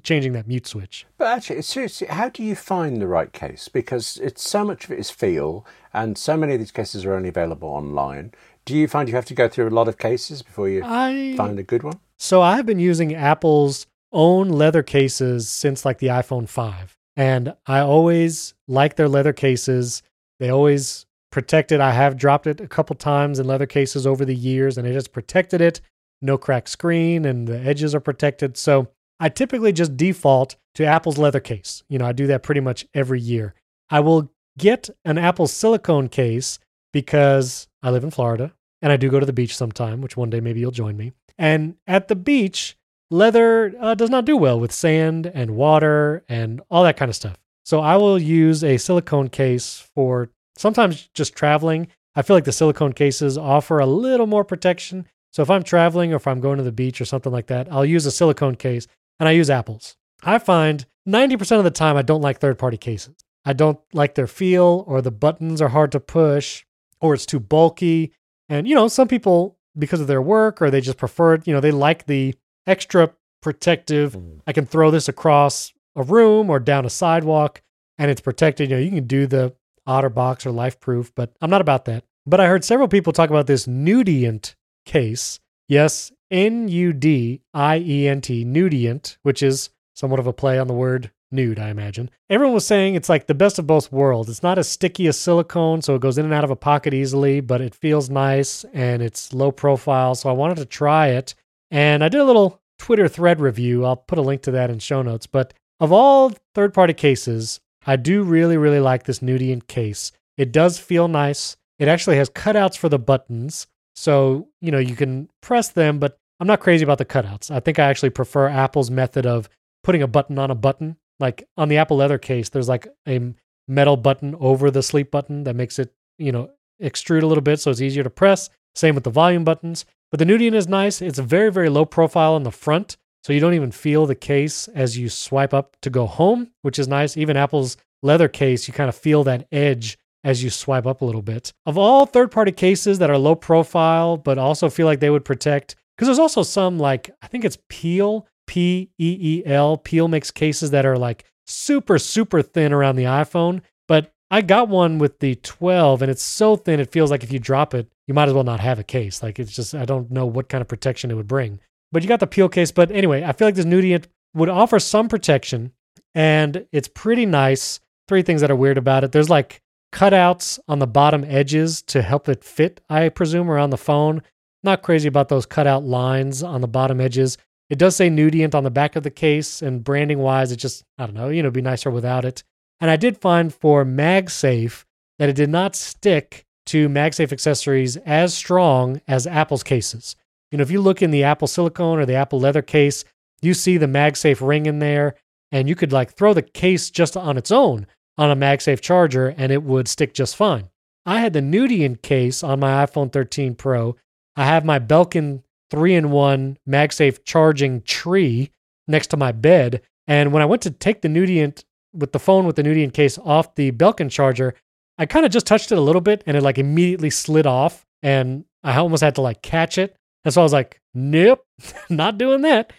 Changing 0.02 0.34
that 0.34 0.46
mute 0.46 0.66
switch. 0.66 1.06
But 1.16 1.28
actually, 1.28 1.62
seriously, 1.62 2.06
how 2.08 2.28
do 2.28 2.42
you 2.42 2.54
find 2.54 3.00
the 3.00 3.06
right 3.06 3.32
case? 3.32 3.68
Because 3.68 4.18
it's 4.18 4.46
so 4.46 4.62
much 4.62 4.84
of 4.84 4.90
it 4.90 4.98
is 4.98 5.10
feel, 5.10 5.64
and 5.94 6.18
so 6.18 6.36
many 6.36 6.52
of 6.52 6.58
these 6.58 6.70
cases 6.70 7.06
are 7.06 7.14
only 7.14 7.30
available 7.30 7.68
online. 7.70 8.32
Do 8.66 8.76
you 8.76 8.88
find 8.88 9.08
you 9.08 9.14
have 9.14 9.24
to 9.26 9.34
go 9.34 9.48
through 9.48 9.68
a 9.68 9.70
lot 9.70 9.88
of 9.88 9.96
cases 9.96 10.42
before 10.42 10.68
you 10.68 10.82
I 10.84 11.34
find 11.38 11.58
a 11.58 11.62
good 11.62 11.82
one? 11.82 11.98
So 12.18 12.42
I've 12.42 12.66
been 12.66 12.78
using 12.78 13.14
Apple's 13.14 13.86
own 14.12 14.48
leather 14.48 14.82
cases 14.82 15.48
since 15.48 15.84
like 15.84 15.98
the 15.98 16.08
iPhone 16.08 16.48
5. 16.48 16.95
And 17.16 17.54
I 17.66 17.80
always 17.80 18.54
like 18.68 18.96
their 18.96 19.08
leather 19.08 19.32
cases. 19.32 20.02
They 20.38 20.50
always 20.50 21.06
protect 21.32 21.72
it. 21.72 21.80
I 21.80 21.92
have 21.92 22.16
dropped 22.16 22.46
it 22.46 22.60
a 22.60 22.68
couple 22.68 22.96
times 22.96 23.38
in 23.38 23.46
leather 23.46 23.66
cases 23.66 24.06
over 24.06 24.24
the 24.24 24.34
years 24.34 24.78
and 24.78 24.86
it 24.86 24.94
has 24.94 25.08
protected 25.08 25.60
it. 25.60 25.80
No 26.22 26.38
cracked 26.38 26.68
screen 26.68 27.24
and 27.24 27.46
the 27.46 27.58
edges 27.58 27.94
are 27.94 28.00
protected. 28.00 28.56
So 28.56 28.88
I 29.18 29.28
typically 29.28 29.72
just 29.72 29.96
default 29.96 30.56
to 30.74 30.84
Apple's 30.84 31.18
leather 31.18 31.40
case. 31.40 31.82
You 31.88 31.98
know, 31.98 32.06
I 32.06 32.12
do 32.12 32.26
that 32.28 32.42
pretty 32.42 32.60
much 32.60 32.86
every 32.94 33.20
year. 33.20 33.54
I 33.90 34.00
will 34.00 34.30
get 34.58 34.90
an 35.04 35.18
Apple 35.18 35.46
silicone 35.46 36.08
case 36.08 36.58
because 36.92 37.68
I 37.82 37.90
live 37.90 38.04
in 38.04 38.10
Florida 38.10 38.54
and 38.82 38.92
I 38.92 38.96
do 38.96 39.10
go 39.10 39.20
to 39.20 39.26
the 39.26 39.32
beach 39.32 39.56
sometime, 39.56 40.00
which 40.00 40.16
one 40.16 40.30
day 40.30 40.40
maybe 40.40 40.60
you'll 40.60 40.70
join 40.70 40.96
me. 40.96 41.12
And 41.38 41.76
at 41.86 42.08
the 42.08 42.16
beach, 42.16 42.76
leather 43.10 43.74
uh, 43.80 43.94
does 43.94 44.10
not 44.10 44.24
do 44.24 44.36
well 44.36 44.58
with 44.58 44.72
sand 44.72 45.30
and 45.32 45.52
water 45.52 46.24
and 46.28 46.60
all 46.70 46.84
that 46.84 46.96
kind 46.96 47.08
of 47.08 47.16
stuff. 47.16 47.36
So 47.64 47.80
I 47.80 47.96
will 47.96 48.18
use 48.18 48.62
a 48.62 48.76
silicone 48.76 49.28
case 49.28 49.88
for 49.94 50.30
sometimes 50.56 51.08
just 51.14 51.34
traveling. 51.34 51.88
I 52.14 52.22
feel 52.22 52.36
like 52.36 52.44
the 52.44 52.52
silicone 52.52 52.92
cases 52.92 53.36
offer 53.36 53.78
a 53.78 53.86
little 53.86 54.26
more 54.26 54.44
protection. 54.44 55.06
So 55.32 55.42
if 55.42 55.50
I'm 55.50 55.62
traveling 55.62 56.12
or 56.12 56.16
if 56.16 56.26
I'm 56.26 56.40
going 56.40 56.58
to 56.58 56.64
the 56.64 56.72
beach 56.72 57.00
or 57.00 57.04
something 57.04 57.32
like 57.32 57.48
that, 57.48 57.70
I'll 57.70 57.84
use 57.84 58.06
a 58.06 58.10
silicone 58.10 58.54
case 58.54 58.86
and 59.18 59.28
I 59.28 59.32
use 59.32 59.50
Apple's. 59.50 59.96
I 60.22 60.38
find 60.38 60.86
90% 61.08 61.58
of 61.58 61.64
the 61.64 61.70
time 61.70 61.96
I 61.96 62.02
don't 62.02 62.22
like 62.22 62.38
third 62.38 62.58
party 62.58 62.76
cases. 62.76 63.16
I 63.44 63.52
don't 63.52 63.78
like 63.92 64.14
their 64.14 64.26
feel 64.26 64.84
or 64.86 65.02
the 65.02 65.10
buttons 65.10 65.60
are 65.60 65.68
hard 65.68 65.92
to 65.92 66.00
push 66.00 66.64
or 67.00 67.14
it's 67.14 67.26
too 67.26 67.40
bulky. 67.40 68.12
And, 68.48 68.66
you 68.66 68.74
know, 68.74 68.88
some 68.88 69.08
people, 69.08 69.58
because 69.78 70.00
of 70.00 70.06
their 70.06 70.22
work 70.22 70.62
or 70.62 70.70
they 70.70 70.80
just 70.80 70.98
prefer 70.98 71.34
it, 71.34 71.46
you 71.46 71.52
know, 71.52 71.60
they 71.60 71.70
like 71.70 72.06
the 72.06 72.34
extra 72.66 73.12
protective. 73.40 74.12
Mm. 74.14 74.40
I 74.46 74.52
can 74.52 74.66
throw 74.66 74.90
this 74.90 75.08
across 75.08 75.72
a 75.94 76.02
room 76.02 76.50
or 76.50 76.58
down 76.58 76.84
a 76.84 76.90
sidewalk 76.90 77.62
and 77.98 78.10
it's 78.10 78.20
protected. 78.20 78.70
You 78.70 78.76
know, 78.76 78.82
you 78.82 78.90
can 78.90 79.06
do 79.06 79.26
the 79.26 79.54
OtterBox 79.86 80.46
or 80.46 80.50
LifeProof, 80.50 81.12
but 81.14 81.32
I'm 81.40 81.50
not 81.50 81.60
about 81.60 81.84
that. 81.86 82.04
But 82.26 82.40
I 82.40 82.48
heard 82.48 82.64
several 82.64 82.88
people 82.88 83.12
talk 83.12 83.30
about 83.30 83.46
this 83.46 83.66
Nudient 83.66 84.54
case. 84.84 85.38
Yes, 85.68 86.12
N 86.30 86.68
U 86.68 86.92
D 86.92 87.42
I 87.54 87.78
E 87.78 88.08
N 88.08 88.20
T, 88.20 88.44
Nudient, 88.44 89.16
which 89.22 89.42
is 89.42 89.70
somewhat 89.94 90.20
of 90.20 90.26
a 90.26 90.32
play 90.32 90.58
on 90.58 90.66
the 90.66 90.74
word 90.74 91.10
nude, 91.30 91.58
I 91.58 91.70
imagine. 91.70 92.10
Everyone 92.30 92.54
was 92.54 92.66
saying 92.66 92.94
it's 92.94 93.08
like 93.08 93.26
the 93.26 93.34
best 93.34 93.58
of 93.58 93.66
both 93.66 93.92
worlds. 93.92 94.28
It's 94.28 94.42
not 94.42 94.58
as 94.58 94.68
sticky 94.68 95.06
as 95.06 95.18
silicone, 95.18 95.82
so 95.82 95.94
it 95.94 96.00
goes 96.00 96.18
in 96.18 96.24
and 96.24 96.34
out 96.34 96.44
of 96.44 96.50
a 96.50 96.56
pocket 96.56 96.94
easily, 96.94 97.40
but 97.40 97.60
it 97.60 97.74
feels 97.74 98.10
nice 98.10 98.64
and 98.72 99.02
it's 99.02 99.32
low 99.32 99.50
profile. 99.50 100.14
So 100.14 100.28
I 100.28 100.32
wanted 100.32 100.56
to 100.58 100.66
try 100.66 101.08
it. 101.08 101.34
And 101.70 102.04
I 102.04 102.08
did 102.08 102.20
a 102.20 102.24
little 102.24 102.60
Twitter 102.78 103.08
thread 103.08 103.40
review. 103.40 103.84
I'll 103.84 103.96
put 103.96 104.18
a 104.18 104.22
link 104.22 104.42
to 104.42 104.50
that 104.52 104.70
in 104.70 104.78
show 104.78 105.02
notes. 105.02 105.26
But 105.26 105.54
of 105.80 105.92
all 105.92 106.32
third 106.54 106.74
party 106.74 106.94
cases, 106.94 107.60
I 107.86 107.96
do 107.96 108.22
really, 108.22 108.56
really 108.56 108.80
like 108.80 109.04
this 109.04 109.20
Nudient 109.20 109.66
case. 109.66 110.12
It 110.36 110.52
does 110.52 110.78
feel 110.78 111.08
nice. 111.08 111.56
It 111.78 111.88
actually 111.88 112.16
has 112.16 112.30
cutouts 112.30 112.76
for 112.76 112.88
the 112.88 112.98
buttons. 112.98 113.66
So, 113.94 114.48
you 114.60 114.70
know, 114.70 114.78
you 114.78 114.96
can 114.96 115.28
press 115.40 115.68
them, 115.68 115.98
but 115.98 116.18
I'm 116.40 116.46
not 116.46 116.60
crazy 116.60 116.84
about 116.84 116.98
the 116.98 117.04
cutouts. 117.04 117.50
I 117.50 117.60
think 117.60 117.78
I 117.78 117.84
actually 117.84 118.10
prefer 118.10 118.48
Apple's 118.48 118.90
method 118.90 119.26
of 119.26 119.48
putting 119.82 120.02
a 120.02 120.08
button 120.08 120.38
on 120.38 120.50
a 120.50 120.54
button. 120.54 120.96
Like 121.18 121.48
on 121.56 121.68
the 121.68 121.78
Apple 121.78 121.96
leather 121.96 122.18
case, 122.18 122.50
there's 122.50 122.68
like 122.68 122.86
a 123.08 123.32
metal 123.68 123.96
button 123.96 124.34
over 124.38 124.70
the 124.70 124.82
sleep 124.82 125.10
button 125.10 125.44
that 125.44 125.56
makes 125.56 125.78
it, 125.78 125.94
you 126.18 126.32
know, 126.32 126.50
extrude 126.82 127.22
a 127.22 127.26
little 127.26 127.42
bit 127.42 127.58
so 127.58 127.70
it's 127.70 127.80
easier 127.80 128.02
to 128.02 128.10
press. 128.10 128.50
Same 128.76 128.94
with 128.94 129.04
the 129.04 129.10
volume 129.10 129.42
buttons. 129.42 129.84
But 130.10 130.20
the 130.20 130.26
Nudient 130.26 130.54
is 130.54 130.68
nice. 130.68 131.02
It's 131.02 131.18
a 131.18 131.22
very, 131.22 131.50
very 131.50 131.68
low 131.68 131.84
profile 131.84 132.34
on 132.34 132.44
the 132.44 132.52
front. 132.52 132.96
So 133.24 133.32
you 133.32 133.40
don't 133.40 133.54
even 133.54 133.72
feel 133.72 134.06
the 134.06 134.14
case 134.14 134.68
as 134.68 134.96
you 134.96 135.08
swipe 135.08 135.52
up 135.52 135.76
to 135.82 135.90
go 135.90 136.06
home, 136.06 136.52
which 136.62 136.78
is 136.78 136.86
nice. 136.86 137.16
Even 137.16 137.36
Apple's 137.36 137.76
leather 138.02 138.28
case, 138.28 138.68
you 138.68 138.74
kind 138.74 138.88
of 138.88 138.94
feel 138.94 139.24
that 139.24 139.48
edge 139.50 139.98
as 140.22 140.44
you 140.44 140.50
swipe 140.50 140.86
up 140.86 141.00
a 141.00 141.04
little 141.04 141.22
bit. 141.22 141.52
Of 141.64 141.76
all 141.76 142.06
third 142.06 142.30
party 142.30 142.52
cases 142.52 143.00
that 143.00 143.10
are 143.10 143.18
low 143.18 143.34
profile, 143.34 144.16
but 144.16 144.38
also 144.38 144.68
feel 144.70 144.86
like 144.86 145.00
they 145.00 145.10
would 145.10 145.24
protect, 145.24 145.74
because 145.96 146.06
there's 146.08 146.18
also 146.18 146.42
some 146.42 146.78
like, 146.78 147.10
I 147.22 147.26
think 147.26 147.44
it's 147.44 147.58
Peel, 147.68 148.28
P 148.46 148.90
E 148.98 149.18
E 149.20 149.42
L. 149.46 149.76
Peel 149.76 150.06
makes 150.08 150.30
cases 150.30 150.70
that 150.70 150.86
are 150.86 150.98
like 150.98 151.24
super, 151.46 151.98
super 151.98 152.42
thin 152.42 152.72
around 152.72 152.96
the 152.96 153.04
iPhone. 153.04 153.62
But 153.88 154.12
I 154.30 154.42
got 154.42 154.68
one 154.68 154.98
with 154.98 155.20
the 155.20 155.36
12 155.36 156.02
and 156.02 156.10
it's 156.10 156.22
so 156.22 156.56
thin, 156.56 156.80
it 156.80 156.90
feels 156.90 157.10
like 157.10 157.22
if 157.22 157.32
you 157.32 157.38
drop 157.38 157.74
it, 157.74 157.88
you 158.06 158.14
might 158.14 158.28
as 158.28 158.34
well 158.34 158.44
not 158.44 158.60
have 158.60 158.78
a 158.78 158.84
case. 158.84 159.22
Like 159.22 159.38
it's 159.38 159.52
just, 159.54 159.74
I 159.74 159.84
don't 159.84 160.10
know 160.10 160.26
what 160.26 160.48
kind 160.48 160.62
of 160.62 160.68
protection 160.68 161.10
it 161.10 161.14
would 161.14 161.28
bring. 161.28 161.60
But 161.92 162.02
you 162.02 162.08
got 162.08 162.20
the 162.20 162.26
Peel 162.26 162.48
case. 162.48 162.72
But 162.72 162.90
anyway, 162.90 163.22
I 163.22 163.32
feel 163.32 163.46
like 163.46 163.54
this 163.54 163.64
Nudient 163.64 164.06
would 164.34 164.48
offer 164.48 164.78
some 164.78 165.08
protection 165.08 165.72
and 166.14 166.66
it's 166.72 166.88
pretty 166.88 167.26
nice. 167.26 167.80
Three 168.08 168.22
things 168.22 168.40
that 168.40 168.50
are 168.50 168.56
weird 168.56 168.78
about 168.78 169.02
it. 169.04 169.12
There's 169.12 169.30
like 169.30 169.60
cutouts 169.92 170.58
on 170.68 170.78
the 170.78 170.86
bottom 170.86 171.24
edges 171.24 171.82
to 171.82 172.02
help 172.02 172.28
it 172.28 172.44
fit, 172.44 172.80
I 172.88 173.08
presume, 173.08 173.50
around 173.50 173.70
the 173.70 173.76
phone. 173.76 174.22
Not 174.62 174.82
crazy 174.82 175.08
about 175.08 175.28
those 175.28 175.46
cutout 175.46 175.84
lines 175.84 176.42
on 176.42 176.60
the 176.60 176.68
bottom 176.68 177.00
edges. 177.00 177.38
It 177.68 177.78
does 177.78 177.96
say 177.96 178.08
Nudient 178.08 178.54
on 178.54 178.62
the 178.62 178.70
back 178.70 178.94
of 178.94 179.02
the 179.02 179.10
case, 179.10 179.60
and 179.60 179.82
branding 179.82 180.18
wise, 180.20 180.52
it 180.52 180.56
just, 180.56 180.84
I 180.98 181.06
don't 181.06 181.16
know, 181.16 181.28
you 181.28 181.42
know, 181.42 181.50
be 181.50 181.62
nicer 181.62 181.90
without 181.90 182.24
it. 182.24 182.44
And 182.80 182.90
I 182.90 182.96
did 182.96 183.18
find 183.18 183.52
for 183.52 183.84
MagSafe 183.84 184.84
that 185.18 185.28
it 185.28 185.36
did 185.36 185.50
not 185.50 185.74
stick 185.74 186.44
to 186.66 186.88
MagSafe 186.88 187.32
accessories 187.32 187.96
as 187.98 188.34
strong 188.34 189.00
as 189.08 189.26
Apple's 189.26 189.62
cases. 189.62 190.16
You 190.50 190.58
know, 190.58 190.62
if 190.62 190.70
you 190.70 190.80
look 190.80 191.02
in 191.02 191.10
the 191.10 191.24
Apple 191.24 191.48
silicone 191.48 191.98
or 191.98 192.06
the 192.06 192.14
Apple 192.14 192.40
leather 192.40 192.62
case, 192.62 193.04
you 193.40 193.54
see 193.54 193.76
the 193.76 193.86
MagSafe 193.86 194.46
ring 194.46 194.66
in 194.66 194.78
there, 194.78 195.14
and 195.52 195.68
you 195.68 195.74
could 195.74 195.92
like 195.92 196.12
throw 196.12 196.34
the 196.34 196.42
case 196.42 196.90
just 196.90 197.16
on 197.16 197.36
its 197.36 197.50
own, 197.50 197.86
on 198.18 198.30
a 198.30 198.36
MagSafe 198.36 198.80
charger 198.80 199.28
and 199.28 199.52
it 199.52 199.62
would 199.62 199.88
stick 199.88 200.14
just 200.14 200.36
fine. 200.36 200.68
I 201.04 201.20
had 201.20 201.32
the 201.32 201.40
Nudient 201.40 202.02
case 202.02 202.42
on 202.42 202.60
my 202.60 202.84
iPhone 202.84 203.12
13 203.12 203.54
Pro. 203.54 203.96
I 204.34 204.44
have 204.44 204.64
my 204.64 204.78
Belkin 204.78 205.42
3 205.70 205.94
in 205.94 206.10
1 206.10 206.58
MagSafe 206.68 207.24
charging 207.24 207.82
tree 207.82 208.50
next 208.88 209.08
to 209.08 209.16
my 209.16 209.32
bed. 209.32 209.82
And 210.06 210.32
when 210.32 210.42
I 210.42 210.46
went 210.46 210.62
to 210.62 210.70
take 210.70 211.02
the 211.02 211.08
Nudient 211.08 211.64
with 211.96 212.12
the 212.12 212.18
phone 212.18 212.46
with 212.46 212.56
the 212.56 212.62
Nudient 212.62 212.92
case 212.92 213.18
off 213.18 213.54
the 213.54 213.72
Belkin 213.72 214.10
charger, 214.10 214.54
I 214.98 215.06
kind 215.06 215.26
of 215.26 215.32
just 215.32 215.46
touched 215.46 215.72
it 215.72 215.78
a 215.78 215.82
little 215.82 216.00
bit 216.00 216.22
and 216.26 216.36
it 216.36 216.42
like 216.42 216.58
immediately 216.58 217.10
slid 217.10 217.46
off 217.46 217.84
and 218.02 218.44
I 218.62 218.76
almost 218.76 219.02
had 219.02 219.14
to 219.16 219.20
like 219.20 219.42
catch 219.42 219.78
it. 219.78 219.96
And 220.24 220.34
so 220.34 220.40
I 220.40 220.44
was 220.44 220.52
like, 220.52 220.80
nope, 220.94 221.44
not 221.90 222.18
doing 222.18 222.42
that. 222.42 222.72